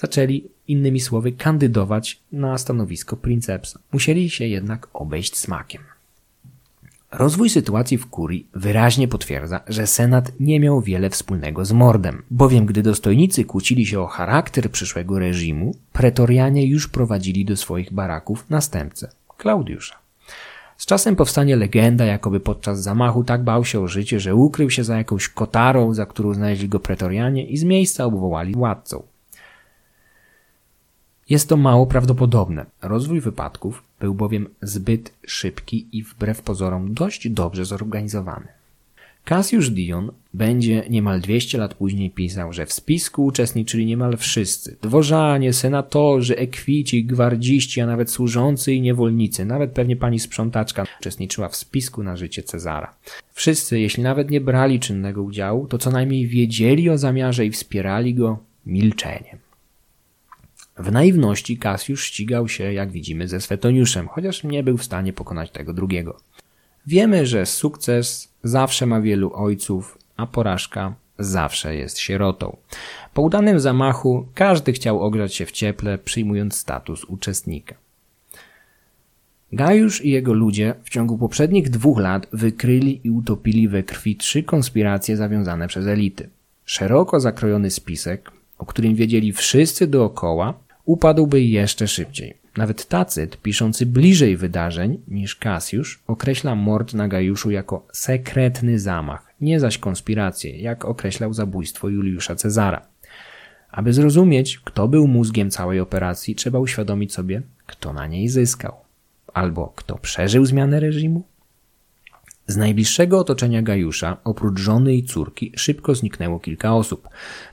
Zaczęli 0.00 0.44
innymi 0.68 1.00
słowy, 1.00 1.32
kandydować 1.32 2.20
na 2.32 2.58
stanowisko 2.58 3.16
princepsa. 3.16 3.80
Musieli 3.92 4.30
się 4.30 4.46
jednak 4.46 4.88
obejść 4.92 5.36
smakiem. 5.36 5.82
Rozwój 7.12 7.50
sytuacji 7.50 7.98
w 7.98 8.06
kurii 8.06 8.46
wyraźnie 8.54 9.08
potwierdza, 9.08 9.60
że 9.68 9.86
Senat 9.86 10.32
nie 10.40 10.60
miał 10.60 10.80
wiele 10.80 11.10
wspólnego 11.10 11.64
z 11.64 11.72
mordem, 11.72 12.22
bowiem 12.30 12.66
gdy 12.66 12.82
dostojnicy 12.82 13.44
kłócili 13.44 13.86
się 13.86 14.00
o 14.00 14.06
charakter 14.06 14.70
przyszłego 14.70 15.18
reżimu, 15.18 15.74
pretorianie 15.92 16.66
już 16.66 16.88
prowadzili 16.88 17.44
do 17.44 17.56
swoich 17.56 17.92
baraków 17.92 18.50
następcę, 18.50 19.10
Klaudiusza. 19.36 19.96
Z 20.76 20.86
czasem 20.86 21.16
powstanie 21.16 21.56
legenda, 21.56 22.04
jakoby 22.04 22.40
podczas 22.40 22.82
zamachu 22.82 23.24
tak 23.24 23.44
bał 23.44 23.64
się 23.64 23.80
o 23.80 23.88
życie, 23.88 24.20
że 24.20 24.34
ukrył 24.34 24.70
się 24.70 24.84
za 24.84 24.96
jakąś 24.96 25.28
kotarą, 25.28 25.94
za 25.94 26.06
którą 26.06 26.34
znaleźli 26.34 26.68
go 26.68 26.80
pretorianie 26.80 27.46
i 27.46 27.56
z 27.56 27.64
miejsca 27.64 28.04
obwołali 28.04 28.54
władcą. 28.54 29.02
Jest 31.30 31.48
to 31.48 31.56
mało 31.56 31.86
prawdopodobne. 31.86 32.66
Rozwój 32.82 33.20
wypadków 33.20 33.82
był 34.00 34.14
bowiem 34.14 34.48
zbyt 34.62 35.12
szybki 35.26 35.86
i 35.92 36.02
wbrew 36.02 36.42
pozorom 36.42 36.94
dość 36.94 37.28
dobrze 37.28 37.64
zorganizowany. 37.64 38.46
Cassius 39.24 39.70
Dion 39.70 40.12
będzie 40.34 40.84
niemal 40.90 41.20
200 41.20 41.58
lat 41.58 41.74
później 41.74 42.10
pisał, 42.10 42.52
że 42.52 42.66
w 42.66 42.72
spisku 42.72 43.24
uczestniczyli 43.24 43.86
niemal 43.86 44.16
wszyscy. 44.16 44.76
Dworzanie, 44.82 45.52
senatorzy, 45.52 46.36
ekwici, 46.36 47.04
gwardziści, 47.04 47.80
a 47.80 47.86
nawet 47.86 48.10
służący 48.10 48.72
i 48.72 48.80
niewolnicy. 48.80 49.44
Nawet 49.44 49.72
pewnie 49.72 49.96
pani 49.96 50.18
sprzątaczka 50.18 50.84
uczestniczyła 51.00 51.48
w 51.48 51.56
spisku 51.56 52.02
na 52.02 52.16
życie 52.16 52.42
Cezara. 52.42 52.94
Wszyscy, 53.32 53.80
jeśli 53.80 54.02
nawet 54.02 54.30
nie 54.30 54.40
brali 54.40 54.80
czynnego 54.80 55.22
udziału, 55.22 55.66
to 55.66 55.78
co 55.78 55.90
najmniej 55.90 56.26
wiedzieli 56.26 56.90
o 56.90 56.98
zamiarze 56.98 57.46
i 57.46 57.50
wspierali 57.50 58.14
go 58.14 58.38
milczeniem. 58.66 59.49
W 60.80 60.92
naiwności 60.92 61.58
Kasiusz 61.58 62.04
ścigał 62.04 62.48
się, 62.48 62.72
jak 62.72 62.90
widzimy, 62.90 63.28
ze 63.28 63.40
Swetoniuszem, 63.40 64.08
chociaż 64.08 64.44
nie 64.44 64.62
był 64.62 64.76
w 64.76 64.84
stanie 64.84 65.12
pokonać 65.12 65.50
tego 65.50 65.72
drugiego. 65.72 66.20
Wiemy, 66.86 67.26
że 67.26 67.46
sukces 67.46 68.34
zawsze 68.44 68.86
ma 68.86 69.00
wielu 69.00 69.32
ojców, 69.34 69.98
a 70.16 70.26
porażka 70.26 70.94
zawsze 71.18 71.76
jest 71.76 71.98
sierotą. 71.98 72.56
Po 73.14 73.22
udanym 73.22 73.60
zamachu 73.60 74.26
każdy 74.34 74.72
chciał 74.72 75.02
ogrzać 75.02 75.34
się 75.34 75.46
w 75.46 75.52
cieple, 75.52 75.98
przyjmując 75.98 76.54
status 76.56 77.04
uczestnika. 77.04 77.74
Gajusz 79.52 80.04
i 80.04 80.10
jego 80.10 80.32
ludzie 80.32 80.74
w 80.84 80.90
ciągu 80.90 81.18
poprzednich 81.18 81.70
dwóch 81.70 81.98
lat 81.98 82.26
wykryli 82.32 83.00
i 83.04 83.10
utopili 83.10 83.68
we 83.68 83.82
krwi 83.82 84.16
trzy 84.16 84.42
konspiracje 84.42 85.16
zawiązane 85.16 85.68
przez 85.68 85.86
elity. 85.86 86.28
Szeroko 86.64 87.20
zakrojony 87.20 87.70
spisek, 87.70 88.30
o 88.58 88.66
którym 88.66 88.94
wiedzieli 88.94 89.32
wszyscy 89.32 89.86
dookoła, 89.86 90.69
upadłby 90.90 91.42
jeszcze 91.42 91.88
szybciej. 91.88 92.34
Nawet 92.56 92.88
Tacyt, 92.88 93.36
piszący 93.36 93.86
bliżej 93.86 94.36
wydarzeń 94.36 94.98
niż 95.08 95.36
Kasjusz, 95.36 96.02
określa 96.06 96.54
mord 96.54 96.94
na 96.94 97.08
Gajuszu 97.08 97.50
jako 97.50 97.86
sekretny 97.92 98.78
zamach, 98.78 99.34
nie 99.40 99.60
zaś 99.60 99.78
konspirację, 99.78 100.58
jak 100.58 100.84
określał 100.84 101.34
zabójstwo 101.34 101.88
Juliusza 101.88 102.36
Cezara. 102.36 102.86
Aby 103.70 103.92
zrozumieć, 103.92 104.58
kto 104.64 104.88
był 104.88 105.06
mózgiem 105.06 105.50
całej 105.50 105.80
operacji, 105.80 106.34
trzeba 106.34 106.58
uświadomić 106.58 107.12
sobie, 107.12 107.42
kto 107.66 107.92
na 107.92 108.06
niej 108.06 108.28
zyskał. 108.28 108.74
Albo 109.34 109.72
kto 109.76 109.98
przeżył 109.98 110.46
zmianę 110.46 110.80
reżimu, 110.80 111.22
z 112.50 112.56
najbliższego 112.56 113.18
otoczenia 113.18 113.62
Gajusza, 113.62 114.16
oprócz 114.24 114.60
żony 114.60 114.94
i 114.94 115.02
córki, 115.02 115.52
szybko 115.56 115.94
zniknęło 115.94 116.40
kilka 116.40 116.74
osób. 116.74 117.08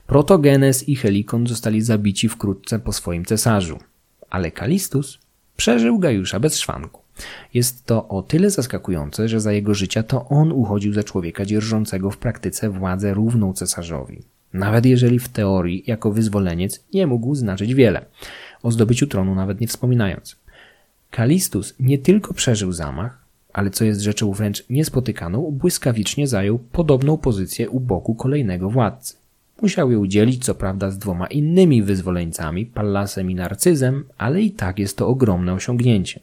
Protogenes 0.06 0.88
i 0.88 0.96
Helikon 0.96 1.46
zostali 1.46 1.82
zabici 1.82 2.28
wkrótce 2.28 2.78
po 2.78 2.92
swoim 2.92 3.24
cesarzu. 3.24 3.78
Ale 4.30 4.50
Kalistus 4.50 5.18
przeżył 5.56 5.98
Gajusza 5.98 6.40
bez 6.40 6.58
szwanku. 6.58 7.02
Jest 7.54 7.84
to 7.84 8.08
o 8.08 8.22
tyle 8.22 8.50
zaskakujące, 8.50 9.28
że 9.28 9.40
za 9.40 9.52
jego 9.52 9.74
życia 9.74 10.02
to 10.02 10.28
on 10.28 10.52
uchodził 10.52 10.92
za 10.92 11.04
człowieka 11.04 11.44
dzierżącego 11.44 12.10
w 12.10 12.18
praktyce 12.18 12.70
władzę 12.70 13.14
równą 13.14 13.52
cesarzowi. 13.52 14.22
Nawet 14.52 14.86
jeżeli 14.86 15.18
w 15.18 15.28
teorii 15.28 15.84
jako 15.86 16.12
wyzwoleniec 16.12 16.84
nie 16.94 17.06
mógł 17.06 17.34
znaczyć 17.34 17.74
wiele, 17.74 18.04
o 18.62 18.70
zdobyciu 18.70 19.06
tronu 19.06 19.34
nawet 19.34 19.60
nie 19.60 19.66
wspominając. 19.66 20.36
Kalistus 21.10 21.74
nie 21.80 21.98
tylko 21.98 22.34
przeżył 22.34 22.72
zamach, 22.72 23.27
ale 23.58 23.70
co 23.70 23.84
jest 23.84 24.00
rzeczą 24.00 24.32
wręcz 24.32 24.64
niespotykaną, 24.70 25.50
błyskawicznie 25.50 26.28
zajął 26.28 26.58
podobną 26.58 27.16
pozycję 27.16 27.70
u 27.70 27.80
boku 27.80 28.14
kolejnego 28.14 28.70
władcy. 28.70 29.16
Musiał 29.62 29.90
je 29.90 29.98
udzielić 29.98 30.44
co 30.44 30.54
prawda 30.54 30.90
z 30.90 30.98
dwoma 30.98 31.26
innymi 31.26 31.82
wyzwoleńcami, 31.82 32.66
Pallasem 32.66 33.30
i 33.30 33.34
Narcyzem, 33.34 34.04
ale 34.18 34.42
i 34.42 34.50
tak 34.50 34.78
jest 34.78 34.96
to 34.96 35.08
ogromne 35.08 35.52
osiągnięcie. 35.52 36.20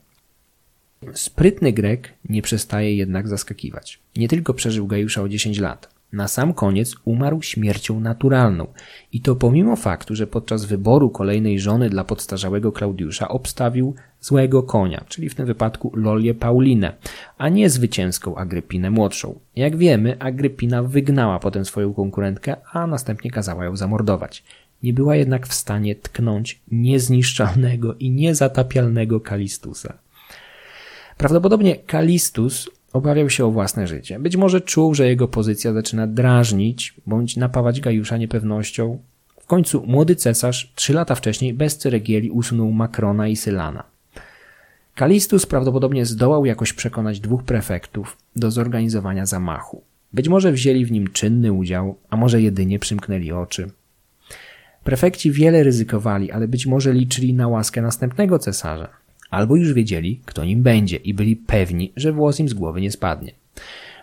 Sprytny 1.14 1.74
Grek 1.74 2.14
nie 2.30 2.42
przestaje 2.42 2.96
jednak 2.96 3.28
zaskakiwać. 3.28 4.00
Nie 4.16 4.28
tylko 4.28 4.54
przeżył 4.54 4.88
Gajusza 4.88 5.22
o 5.22 5.30
10 5.30 5.60
lat. 5.60 5.95
Na 6.14 6.28
sam 6.28 6.54
koniec 6.54 6.96
umarł 7.06 7.42
śmiercią 7.42 8.00
naturalną 8.00 8.68
i 9.12 9.22
to 9.22 9.36
pomimo 9.36 9.76
faktu, 9.76 10.16
że 10.16 10.28
podczas 10.28 10.66
wyboru 10.66 11.10
kolejnej 11.10 11.60
żony 11.60 11.90
dla 11.90 12.04
podstarzałego 12.04 12.72
Klaudiusza 12.72 13.28
obstawił 13.28 13.96
złego 14.22 14.64
konia, 14.64 15.06
czyli 15.08 15.30
w 15.30 15.36
tym 15.36 15.46
wypadku 15.46 15.92
Lolię 15.96 16.34
Paulinę, 16.34 16.94
a 17.38 17.50
nie 17.50 17.70
zwycięską 17.70 18.36
Agrypinę 18.36 18.92
młodszą. 18.92 19.40
Jak 19.56 19.78
wiemy, 19.78 20.20
Agrypina 20.20 20.84
wygnała 20.84 21.40
potem 21.40 21.66
swoją 21.66 21.94
konkurentkę, 21.94 22.56
a 22.72 22.88
następnie 22.88 23.32
kazała 23.32 23.66
ją 23.66 23.76
zamordować. 23.76 24.44
Nie 24.84 24.94
była 24.94 25.16
jednak 25.16 25.48
w 25.48 25.54
stanie 25.54 25.96
tknąć 25.96 26.62
niezniszczalnego 26.72 27.94
i 27.94 28.12
niezatapialnego 28.12 29.20
Kalistusa. 29.20 29.94
Prawdopodobnie 31.18 31.76
Kalistus 31.76 32.70
Obawiał 32.96 33.30
się 33.30 33.46
o 33.46 33.52
własne 33.52 33.88
życie. 33.88 34.20
Być 34.20 34.38
może 34.38 34.62
czuł, 34.62 34.94
że 34.94 35.08
jego 35.08 35.28
pozycja 35.28 35.74
zaczyna 35.74 36.08
drażnić 36.08 36.94
bądź 37.06 37.38
napawać 37.38 37.82
Gajusza 37.82 38.18
niepewnością. 38.18 39.00
W 39.42 39.46
końcu 39.46 39.84
młody 39.88 40.16
cesarz 40.16 40.72
trzy 40.76 40.94
lata 40.94 41.16
wcześniej 41.16 41.54
bez 41.54 41.78
ceregieli 41.78 42.32
usunął 42.32 42.72
Makrona 42.72 43.28
i 43.28 43.36
Sylana. 43.36 43.84
Kalistus 44.96 45.46
prawdopodobnie 45.46 46.06
zdołał 46.06 46.46
jakoś 46.46 46.74
przekonać 46.74 47.20
dwóch 47.20 47.44
prefektów 47.44 48.18
do 48.36 48.52
zorganizowania 48.52 49.26
zamachu. 49.26 49.82
Być 50.14 50.30
może 50.30 50.52
wzięli 50.52 50.86
w 50.86 50.92
nim 50.92 51.08
czynny 51.08 51.54
udział, 51.54 51.96
a 52.10 52.18
może 52.18 52.42
jedynie 52.42 52.80
przymknęli 52.80 53.32
oczy. 53.32 53.70
Prefekci 54.84 55.32
wiele 55.32 55.64
ryzykowali, 55.64 56.32
ale 56.32 56.48
być 56.48 56.66
może 56.66 56.94
liczyli 56.94 57.34
na 57.34 57.48
łaskę 57.48 57.82
następnego 57.82 58.40
cesarza 58.40 59.05
albo 59.36 59.56
już 59.56 59.74
wiedzieli, 59.74 60.22
kto 60.26 60.46
nim 60.46 60.64
będzie 60.64 60.96
i 60.96 61.14
byli 61.14 61.36
pewni, 61.36 61.92
że 61.96 62.12
włos 62.12 62.40
im 62.40 62.50
z 62.50 62.54
głowy 62.54 62.82
nie 62.82 62.92
spadnie. 62.92 63.32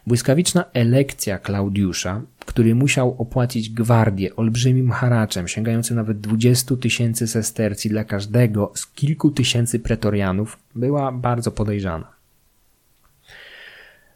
Błyskawiczna 0.07 0.65
elekcja 0.73 1.39
Klaudiusza, 1.39 2.23
który 2.47 2.75
musiał 2.75 3.17
opłacić 3.19 3.71
gwardię 3.71 4.37
olbrzymim 4.37 4.91
haraczem, 4.91 5.49
sięgającym 5.49 5.97
nawet 5.97 6.21
20 6.21 6.77
tysięcy 6.77 7.27
sestercji 7.27 7.91
dla 7.91 8.05
każdego 8.05 8.73
z 8.75 8.87
kilku 8.87 9.31
tysięcy 9.31 9.79
pretorianów, 9.79 10.59
była 10.75 11.13
bardzo 11.13 11.51
podejrzana. 11.51 12.09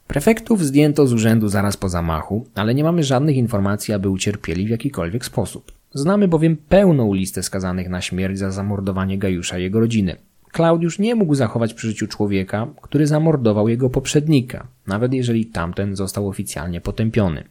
Prefektów 0.07 0.63
zdjęto 0.63 1.07
z 1.07 1.13
urzędu 1.13 1.47
zaraz 1.47 1.77
po 1.77 1.89
zamachu, 1.89 2.45
ale 2.55 2.75
nie 2.75 2.83
mamy 2.83 3.03
żadnych 3.03 3.35
informacji, 3.35 3.93
aby 3.93 4.09
ucierpieli 4.09 4.67
w 4.67 4.69
jakikolwiek 4.69 5.25
sposób. 5.25 5.71
Znamy 5.93 6.27
bowiem 6.27 6.57
pełną 6.57 7.13
listę 7.13 7.43
skazanych 7.43 7.89
na 7.89 8.01
śmierć 8.01 8.39
za 8.39 8.51
zamordowanie 8.51 9.17
Gajusza 9.17 9.59
i 9.59 9.63
jego 9.63 9.79
rodziny. 9.79 10.15
Klaudiusz 10.51 10.99
nie 10.99 11.15
mógł 11.15 11.35
zachować 11.35 11.73
przy 11.73 11.87
życiu 11.87 12.07
człowieka, 12.07 12.67
który 12.81 13.07
zamordował 13.07 13.69
jego 13.69 13.89
poprzednika, 13.89 14.67
nawet 14.87 15.13
jeżeli 15.13 15.45
tamten 15.45 15.95
został 15.95 16.27
oficjalnie 16.29 16.81
potępiony. 16.81 17.43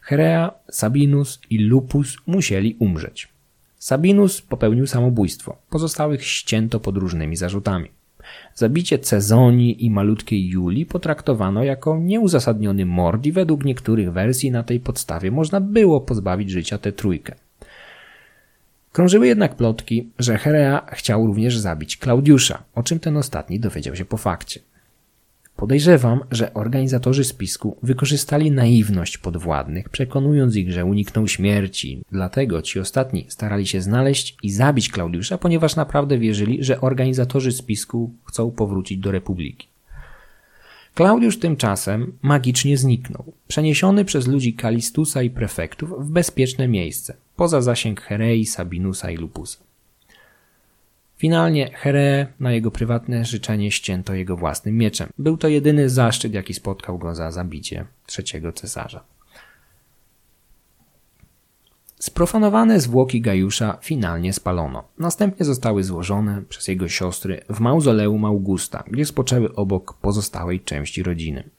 Herea, 0.00 0.50
Sabinus 0.70 1.40
i 1.50 1.58
Lupus 1.58 2.16
musieli 2.26 2.76
umrzeć. 2.78 3.28
Sabinus 3.78 4.42
popełnił 4.42 4.86
samobójstwo, 4.86 5.56
pozostałych 5.70 6.24
ścięto 6.24 6.80
pod 6.80 6.96
różnymi 6.96 7.36
zarzutami. 7.36 7.88
Zabicie 8.54 8.98
Cezoni 8.98 9.84
i 9.84 9.90
malutkiej 9.90 10.48
Julii 10.48 10.86
potraktowano 10.86 11.64
jako 11.64 11.98
nieuzasadniony 11.98 12.86
mord 12.86 13.26
i 13.26 13.32
według 13.32 13.64
niektórych 13.64 14.12
wersji 14.12 14.50
na 14.50 14.62
tej 14.62 14.80
podstawie 14.80 15.30
można 15.30 15.60
było 15.60 16.00
pozbawić 16.00 16.50
życia 16.50 16.78
tę 16.78 16.92
trójkę. 16.92 17.34
Krążyły 18.98 19.26
jednak 19.26 19.56
plotki, 19.56 20.08
że 20.18 20.38
Herea 20.38 20.86
chciał 20.92 21.26
również 21.26 21.58
zabić 21.58 21.96
Klaudiusza, 21.96 22.62
o 22.74 22.82
czym 22.82 23.00
ten 23.00 23.16
ostatni 23.16 23.60
dowiedział 23.60 23.96
się 23.96 24.04
po 24.04 24.16
fakcie. 24.16 24.60
Podejrzewam, 25.56 26.20
że 26.30 26.54
organizatorzy 26.54 27.24
spisku 27.24 27.76
wykorzystali 27.82 28.50
naiwność 28.50 29.18
podwładnych, 29.18 29.88
przekonując 29.88 30.56
ich, 30.56 30.72
że 30.72 30.84
unikną 30.84 31.26
śmierci. 31.26 32.02
Dlatego 32.12 32.62
ci 32.62 32.80
ostatni 32.80 33.26
starali 33.28 33.66
się 33.66 33.80
znaleźć 33.80 34.36
i 34.42 34.50
zabić 34.50 34.88
Klaudiusza, 34.88 35.38
ponieważ 35.38 35.76
naprawdę 35.76 36.18
wierzyli, 36.18 36.64
że 36.64 36.80
organizatorzy 36.80 37.52
spisku 37.52 38.12
chcą 38.24 38.50
powrócić 38.50 38.98
do 38.98 39.10
Republiki. 39.10 39.68
Klaudiusz 40.94 41.38
tymczasem 41.38 42.12
magicznie 42.22 42.76
zniknął, 42.76 43.32
przeniesiony 43.48 44.04
przez 44.04 44.26
ludzi 44.26 44.54
Kalistusa 44.54 45.22
i 45.22 45.30
prefektów 45.30 46.06
w 46.06 46.10
bezpieczne 46.10 46.68
miejsce, 46.68 47.14
poza 47.38 47.60
zasięg 47.60 48.00
Herei, 48.00 48.46
Sabinusa 48.46 49.10
i 49.10 49.16
Lupusa. 49.16 49.58
Finalnie 51.16 51.70
Here 51.74 52.26
na 52.40 52.52
jego 52.52 52.70
prywatne 52.70 53.24
życzenie 53.24 53.70
ścięto 53.70 54.14
jego 54.14 54.36
własnym 54.36 54.76
mieczem. 54.76 55.08
Był 55.18 55.36
to 55.36 55.48
jedyny 55.48 55.88
zaszczyt, 55.88 56.34
jaki 56.34 56.54
spotkał 56.54 56.98
go 56.98 57.14
za 57.14 57.30
zabicie 57.30 57.84
trzeciego 58.06 58.52
cesarza. 58.52 59.04
Sprofanowane 61.98 62.80
zwłoki 62.80 63.20
Gajusza 63.20 63.78
finalnie 63.82 64.32
spalono. 64.32 64.84
Następnie 64.98 65.46
zostały 65.46 65.84
złożone 65.84 66.42
przez 66.48 66.68
jego 66.68 66.88
siostry 66.88 67.40
w 67.50 67.60
mauzoleum 67.60 68.24
Augusta, 68.24 68.84
gdzie 68.86 69.04
spoczęły 69.04 69.54
obok 69.54 69.94
pozostałej 69.94 70.60
części 70.60 71.02
rodziny. 71.02 71.50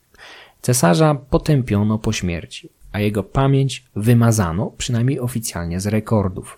Cesarza 0.62 1.16
potępiono 1.16 1.98
po 1.98 2.14
śmierci, 2.14 2.70
a 2.92 3.00
jego 3.00 3.24
pamięć 3.24 3.86
wymazano, 3.96 4.74
przynajmniej 4.78 5.20
oficjalnie 5.20 5.80
z 5.80 5.88
rekordów. 5.88 6.58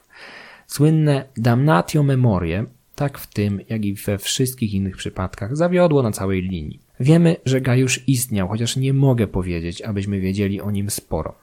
Słynne 0.67 1.25
damnatio 1.37 2.03
memorie 2.03 2.65
tak 2.95 3.17
w 3.17 3.27
tym, 3.27 3.61
jak 3.69 3.85
i 3.85 3.93
we 3.93 4.17
wszystkich 4.17 4.73
innych 4.73 4.97
przypadkach, 4.97 5.57
zawiodło 5.57 6.03
na 6.03 6.11
całej 6.11 6.41
linii. 6.41 6.79
Wiemy, 6.99 7.35
że 7.45 7.61
Gajusz 7.61 8.07
istniał, 8.07 8.47
chociaż 8.47 8.77
nie 8.77 8.93
mogę 8.93 9.27
powiedzieć, 9.27 9.81
abyśmy 9.81 10.19
wiedzieli 10.19 10.61
o 10.61 10.71
nim 10.71 10.89
sporo. 10.89 11.35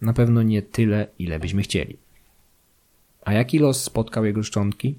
Na 0.00 0.12
pewno 0.12 0.42
nie 0.42 0.62
tyle, 0.62 1.06
ile 1.18 1.38
byśmy 1.38 1.62
chcieli. 1.62 1.96
A 3.24 3.32
jaki 3.32 3.58
los 3.58 3.82
spotkał 3.82 4.24
jego 4.24 4.42
szczątki? 4.42 4.94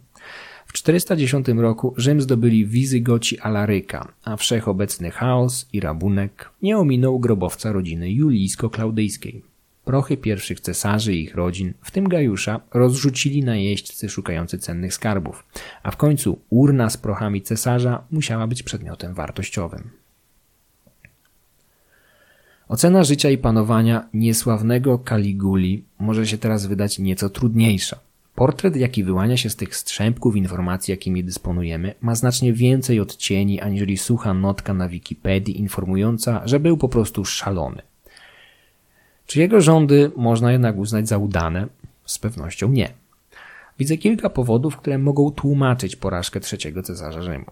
W 0.72 0.74
410 0.74 1.48
roku 1.48 1.94
Rzym 1.98 2.22
zdobyli 2.22 2.66
Wizygoci 2.66 3.40
Alaryka, 3.40 4.14
a 4.24 4.38
wszechobecny 4.38 5.12
chaos 5.12 5.68
i 5.74 5.80
rabunek 5.80 6.50
nie 6.62 6.78
ominął 6.78 7.20
grobowca 7.20 7.72
rodziny 7.72 8.12
julijsko-klaudyjskiej. 8.12 9.42
Prochy 9.86 10.18
pierwszych 10.18 10.60
cesarzy 10.60 11.14
i 11.14 11.24
ich 11.24 11.36
rodzin, 11.36 11.74
w 11.82 11.92
tym 11.92 12.10
Gajusza, 12.10 12.62
rozrzucili 12.74 13.44
najeźdźcy 13.44 14.10
szukający 14.10 14.58
cennych 14.58 14.94
skarbów, 14.94 15.44
a 15.84 15.92
w 15.92 15.98
końcu 15.98 16.40
urna 16.50 16.90
z 16.90 16.98
prochami 16.98 17.42
cesarza 17.42 18.04
musiała 18.12 18.48
być 18.48 18.64
przedmiotem 18.64 19.14
wartościowym. 19.14 19.90
Ocena 22.68 23.04
życia 23.04 23.30
i 23.30 23.38
panowania 23.38 24.10
niesławnego 24.14 25.00
Kaliguli 25.00 25.84
może 26.00 26.28
się 26.28 26.38
teraz 26.38 26.66
wydać 26.66 27.00
nieco 27.00 27.30
trudniejsza. 27.30 28.11
Portret, 28.36 28.76
jaki 28.76 29.04
wyłania 29.04 29.38
się 29.38 29.50
z 29.50 29.56
tych 29.56 29.76
strzępków 29.76 30.36
informacji, 30.36 30.92
jakimi 30.92 31.24
dysponujemy, 31.24 31.96
ma 32.02 32.16
znacznie 32.16 32.54
więcej 32.54 33.00
odcieni 33.00 33.62
aniżeli 33.62 33.98
sucha 33.98 34.34
notka 34.34 34.74
na 34.74 34.90
Wikipedii 34.90 35.60
informująca, 35.60 36.42
że 36.46 36.60
był 36.60 36.78
po 36.78 36.90
prostu 36.90 37.26
szalony. 37.26 37.82
Czy 39.26 39.40
jego 39.40 39.62
rządy 39.62 40.12
można 40.16 40.52
jednak 40.52 40.78
uznać 40.78 41.08
za 41.08 41.18
udane? 41.18 41.68
Z 42.06 42.20
pewnością 42.20 42.72
nie. 42.72 42.94
Widzę 43.80 43.98
kilka 43.98 44.30
powodów, 44.30 44.78
które 44.78 44.98
mogą 44.98 45.32
tłumaczyć 45.32 45.96
porażkę 45.96 46.40
trzeciego 46.40 46.84
cesarza 46.84 47.22
Rzymu. 47.22 47.46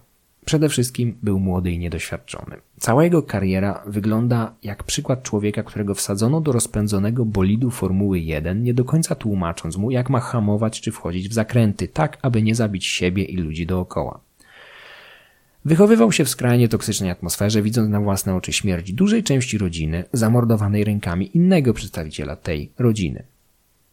Przede 0.44 0.68
wszystkim 0.68 1.18
był 1.22 1.40
młody 1.40 1.72
i 1.72 1.78
niedoświadczony. 1.78 2.56
Cała 2.78 3.04
jego 3.04 3.22
kariera 3.22 3.82
wygląda 3.86 4.54
jak 4.62 4.84
przykład 4.84 5.22
człowieka, 5.22 5.62
którego 5.62 5.94
wsadzono 5.94 6.40
do 6.40 6.52
rozpędzonego 6.52 7.24
bolidu 7.24 7.70
Formuły 7.70 8.20
1, 8.20 8.62
nie 8.62 8.74
do 8.74 8.84
końca 8.84 9.14
tłumacząc 9.14 9.76
mu, 9.76 9.90
jak 9.90 10.10
ma 10.10 10.20
hamować 10.20 10.80
czy 10.80 10.92
wchodzić 10.92 11.28
w 11.28 11.32
zakręty, 11.32 11.88
tak 11.88 12.18
aby 12.22 12.42
nie 12.42 12.54
zabić 12.54 12.86
siebie 12.86 13.24
i 13.24 13.36
ludzi 13.36 13.66
dookoła. 13.66 14.20
Wychowywał 15.64 16.12
się 16.12 16.24
w 16.24 16.28
skrajnie 16.28 16.68
toksycznej 16.68 17.10
atmosferze, 17.10 17.62
widząc 17.62 17.90
na 17.90 18.00
własne 18.00 18.34
oczy 18.34 18.52
śmierć 18.52 18.92
dużej 18.92 19.22
części 19.22 19.58
rodziny 19.58 20.04
zamordowanej 20.12 20.84
rękami 20.84 21.36
innego 21.36 21.74
przedstawiciela 21.74 22.36
tej 22.36 22.72
rodziny. 22.78 23.24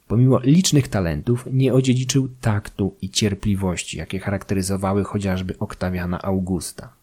Pomimo 0.08 0.40
licznych 0.40 0.88
talentów 0.88 1.48
nie 1.52 1.74
odziedziczył 1.74 2.30
taktu 2.42 2.96
i 3.02 3.10
cierpliwości, 3.10 3.98
jakie 3.98 4.20
charakteryzowały 4.20 5.04
chociażby 5.04 5.60
Oktawiana 5.60 6.22
Augusta. 6.22 6.94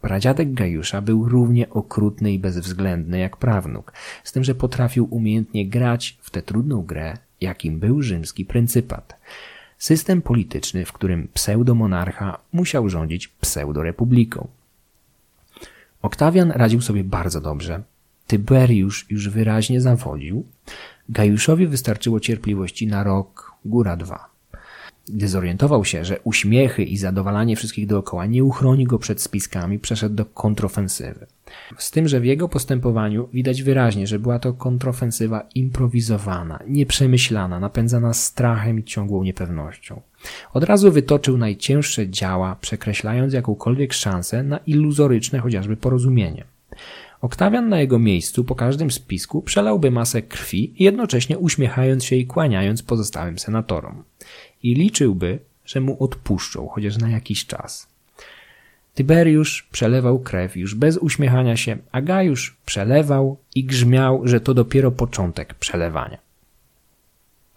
Pradziadek 0.00 0.54
Gajusza 0.54 1.00
był 1.02 1.28
równie 1.28 1.70
okrutny 1.70 2.32
i 2.32 2.38
bezwzględny 2.38 3.18
jak 3.18 3.36
prawnuk, 3.36 3.92
z 4.24 4.32
tym, 4.32 4.44
że 4.44 4.54
potrafił 4.54 5.08
umiejętnie 5.10 5.66
grać 5.66 6.18
w 6.22 6.30
tę 6.30 6.42
trudną 6.42 6.82
grę, 6.82 7.18
jakim 7.40 7.78
był 7.78 8.02
rzymski 8.02 8.44
pryncypat. 8.44 9.20
System 9.78 10.22
polityczny, 10.22 10.84
w 10.84 10.92
którym 10.92 11.28
pseudomonarcha 11.34 12.38
musiał 12.52 12.88
rządzić 12.88 13.28
pseudorepubliką. 13.28 14.48
Oktawian 16.02 16.50
radził 16.50 16.80
sobie 16.80 17.04
bardzo 17.04 17.40
dobrze. 17.40 17.82
Tyberiusz 18.26 19.06
już 19.10 19.28
wyraźnie 19.28 19.80
zawodził. 19.80 20.44
Gajuszowi 21.08 21.66
wystarczyło 21.66 22.20
cierpliwości 22.20 22.86
na 22.86 23.04
rok, 23.04 23.52
góra 23.64 23.96
dwa. 23.96 24.28
Gdy 25.08 25.28
zorientował 25.28 25.84
się, 25.84 26.04
że 26.04 26.20
uśmiechy 26.24 26.84
i 26.84 26.96
zadowalanie 26.96 27.56
wszystkich 27.56 27.86
dookoła 27.86 28.26
nie 28.26 28.44
uchroni 28.44 28.84
go 28.84 28.98
przed 28.98 29.22
spiskami, 29.22 29.78
przeszedł 29.78 30.14
do 30.14 30.24
kontrofensywy. 30.24 31.26
Z 31.78 31.90
tym, 31.90 32.08
że 32.08 32.20
w 32.20 32.24
jego 32.24 32.48
postępowaniu 32.48 33.28
widać 33.32 33.62
wyraźnie, 33.62 34.06
że 34.06 34.18
była 34.18 34.38
to 34.38 34.52
kontrofensywa 34.52 35.46
improwizowana, 35.54 36.58
nieprzemyślana, 36.66 37.60
napędzana 37.60 38.14
strachem 38.14 38.78
i 38.78 38.84
ciągłą 38.84 39.22
niepewnością. 39.22 40.00
Od 40.54 40.64
razu 40.64 40.92
wytoczył 40.92 41.38
najcięższe 41.38 42.08
działa, 42.08 42.56
przekreślając 42.60 43.32
jakąkolwiek 43.32 43.92
szansę 43.92 44.42
na 44.42 44.58
iluzoryczne 44.58 45.38
chociażby 45.38 45.76
porozumienie. 45.76 46.44
Oktawian 47.22 47.68
na 47.68 47.80
jego 47.80 47.98
miejscu 47.98 48.44
po 48.44 48.54
każdym 48.54 48.90
spisku 48.90 49.42
przelałby 49.42 49.90
masę 49.90 50.22
krwi, 50.22 50.74
jednocześnie 50.78 51.38
uśmiechając 51.38 52.04
się 52.04 52.16
i 52.16 52.26
kłaniając 52.26 52.82
pozostałym 52.82 53.38
senatorom. 53.38 54.04
I 54.62 54.74
liczyłby, 54.74 55.38
że 55.64 55.80
mu 55.80 56.04
odpuszczą, 56.04 56.68
chociaż 56.68 56.98
na 56.98 57.10
jakiś 57.10 57.46
czas. 57.46 57.88
Tyberiusz 58.94 59.68
przelewał 59.72 60.18
krew 60.18 60.56
już 60.56 60.74
bez 60.74 60.96
uśmiechania 60.96 61.56
się, 61.56 61.76
a 61.92 62.00
Gajusz 62.00 62.56
przelewał 62.66 63.38
i 63.54 63.64
grzmiał, 63.64 64.20
że 64.24 64.40
to 64.40 64.54
dopiero 64.54 64.90
początek 64.90 65.54
przelewania. 65.54 66.27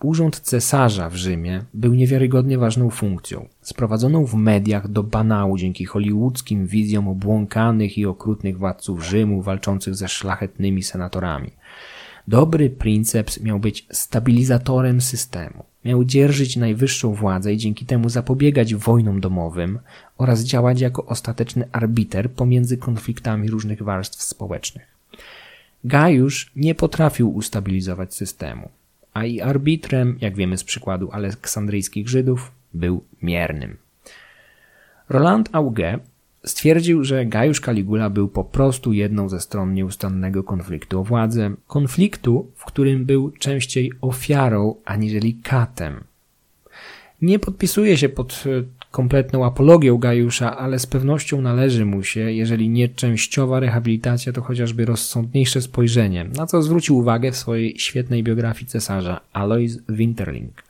Urząd 0.04 0.40
cesarza 0.40 1.10
w 1.10 1.16
Rzymie 1.16 1.64
był 1.74 1.94
niewiarygodnie 1.94 2.58
ważną 2.58 2.90
funkcją, 2.90 3.48
sprowadzoną 3.62 4.26
w 4.26 4.34
mediach 4.34 4.88
do 4.88 5.04
banału 5.04 5.58
dzięki 5.58 5.86
hollywoodzkim 5.86 6.68
wizjom 6.68 7.08
obłąkanych 7.08 7.98
i 7.98 8.06
okrutnych 8.06 8.58
władców 8.58 9.06
Rzymu 9.06 9.42
walczących 9.42 9.96
ze 9.96 10.08
szlachetnymi 10.08 10.84
senatorami. 10.84 11.52
Dobry 12.28 12.70
princeps 12.70 13.42
miał 13.42 13.60
być 13.60 13.86
stabilizatorem 13.92 15.02
systemu. 15.02 15.64
Miał 15.86 16.06
dzierżyć 16.06 16.58
najwyższą 16.58 17.14
władzę 17.14 17.54
i 17.54 17.58
dzięki 17.58 17.86
temu 17.86 18.10
zapobiegać 18.10 18.76
wojnom 18.76 19.22
domowym 19.22 19.80
oraz 20.18 20.44
działać 20.44 20.82
jako 20.82 21.06
ostateczny 21.06 21.68
arbiter 21.72 22.32
pomiędzy 22.32 22.78
konfliktami 22.78 23.50
różnych 23.50 23.84
warstw 23.84 24.24
społecznych. 24.24 24.88
Gajusz 25.84 26.52
nie 26.56 26.76
potrafił 26.76 27.36
ustabilizować 27.36 28.14
systemu, 28.14 28.70
a 29.14 29.26
i 29.26 29.42
arbitrem, 29.42 30.18
jak 30.22 30.36
wiemy 30.36 30.58
z 30.58 30.64
przykładu 30.64 31.10
aleksandryjskich 31.12 32.10
Żydów, 32.10 32.52
był 32.74 33.04
miernym. 33.22 33.78
Roland 35.10 35.50
Auge 35.52 36.00
stwierdził, 36.46 37.04
że 37.04 37.26
Gajusz 37.26 37.60
Caligula 37.60 38.10
był 38.10 38.28
po 38.28 38.44
prostu 38.44 38.94
jedną 38.94 39.30
ze 39.30 39.40
stron 39.40 39.74
nieustannego 39.74 40.44
konfliktu 40.44 41.00
o 41.00 41.04
władzę, 41.04 41.52
konfliktu, 41.68 42.52
w 42.56 42.66
którym 42.66 43.06
był 43.06 43.32
częściej 43.32 43.92
ofiarą 44.02 44.76
aniżeli 44.86 45.34
katem. 45.34 46.04
Nie 47.22 47.40
podpisuje 47.40 47.98
się 47.98 48.10
pod 48.10 48.44
kompletną 48.92 49.46
apologią 49.46 49.98
Gajusza, 49.98 50.58
ale 50.58 50.80
z 50.80 50.86
pewnością 50.86 51.42
należy 51.42 51.86
mu 51.86 52.04
się, 52.04 52.20
jeżeli 52.20 52.70
nie 52.70 52.90
częściowa 52.90 53.60
rehabilitacja, 53.60 54.34
to 54.34 54.42
chociażby 54.42 54.86
rozsądniejsze 54.86 55.62
spojrzenie, 55.62 56.26
na 56.38 56.46
co 56.46 56.62
zwrócił 56.62 56.98
uwagę 56.98 57.32
w 57.32 57.38
swojej 57.38 57.80
świetnej 57.80 58.24
biografii 58.24 58.66
cesarza 58.66 59.22
Alois 59.34 59.80
Winterling. 59.90 60.64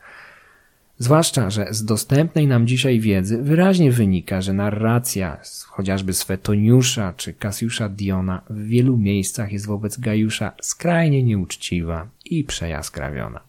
Zwłaszcza, 0.97 1.49
że 1.49 1.67
z 1.71 1.85
dostępnej 1.85 2.47
nam 2.47 2.67
dzisiaj 2.67 2.99
wiedzy 2.99 3.37
wyraźnie 3.37 3.91
wynika, 3.91 4.41
że 4.41 4.53
narracja 4.53 5.37
chociażby 5.67 6.13
Swetoniusza 6.13 7.13
czy 7.17 7.33
Kasiusza 7.33 7.89
Diona 7.89 8.41
w 8.49 8.65
wielu 8.65 8.97
miejscach 8.97 9.51
jest 9.51 9.67
wobec 9.67 9.99
Gajusza 9.99 10.51
skrajnie 10.61 11.23
nieuczciwa 11.23 12.07
i 12.25 12.43
przejaskrawiona. 12.43 13.39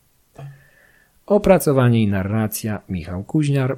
Opracowanie 1.26 2.02
i 2.02 2.08
narracja 2.08 2.82
Michał 2.88 3.24
Kuźniar, 3.24 3.76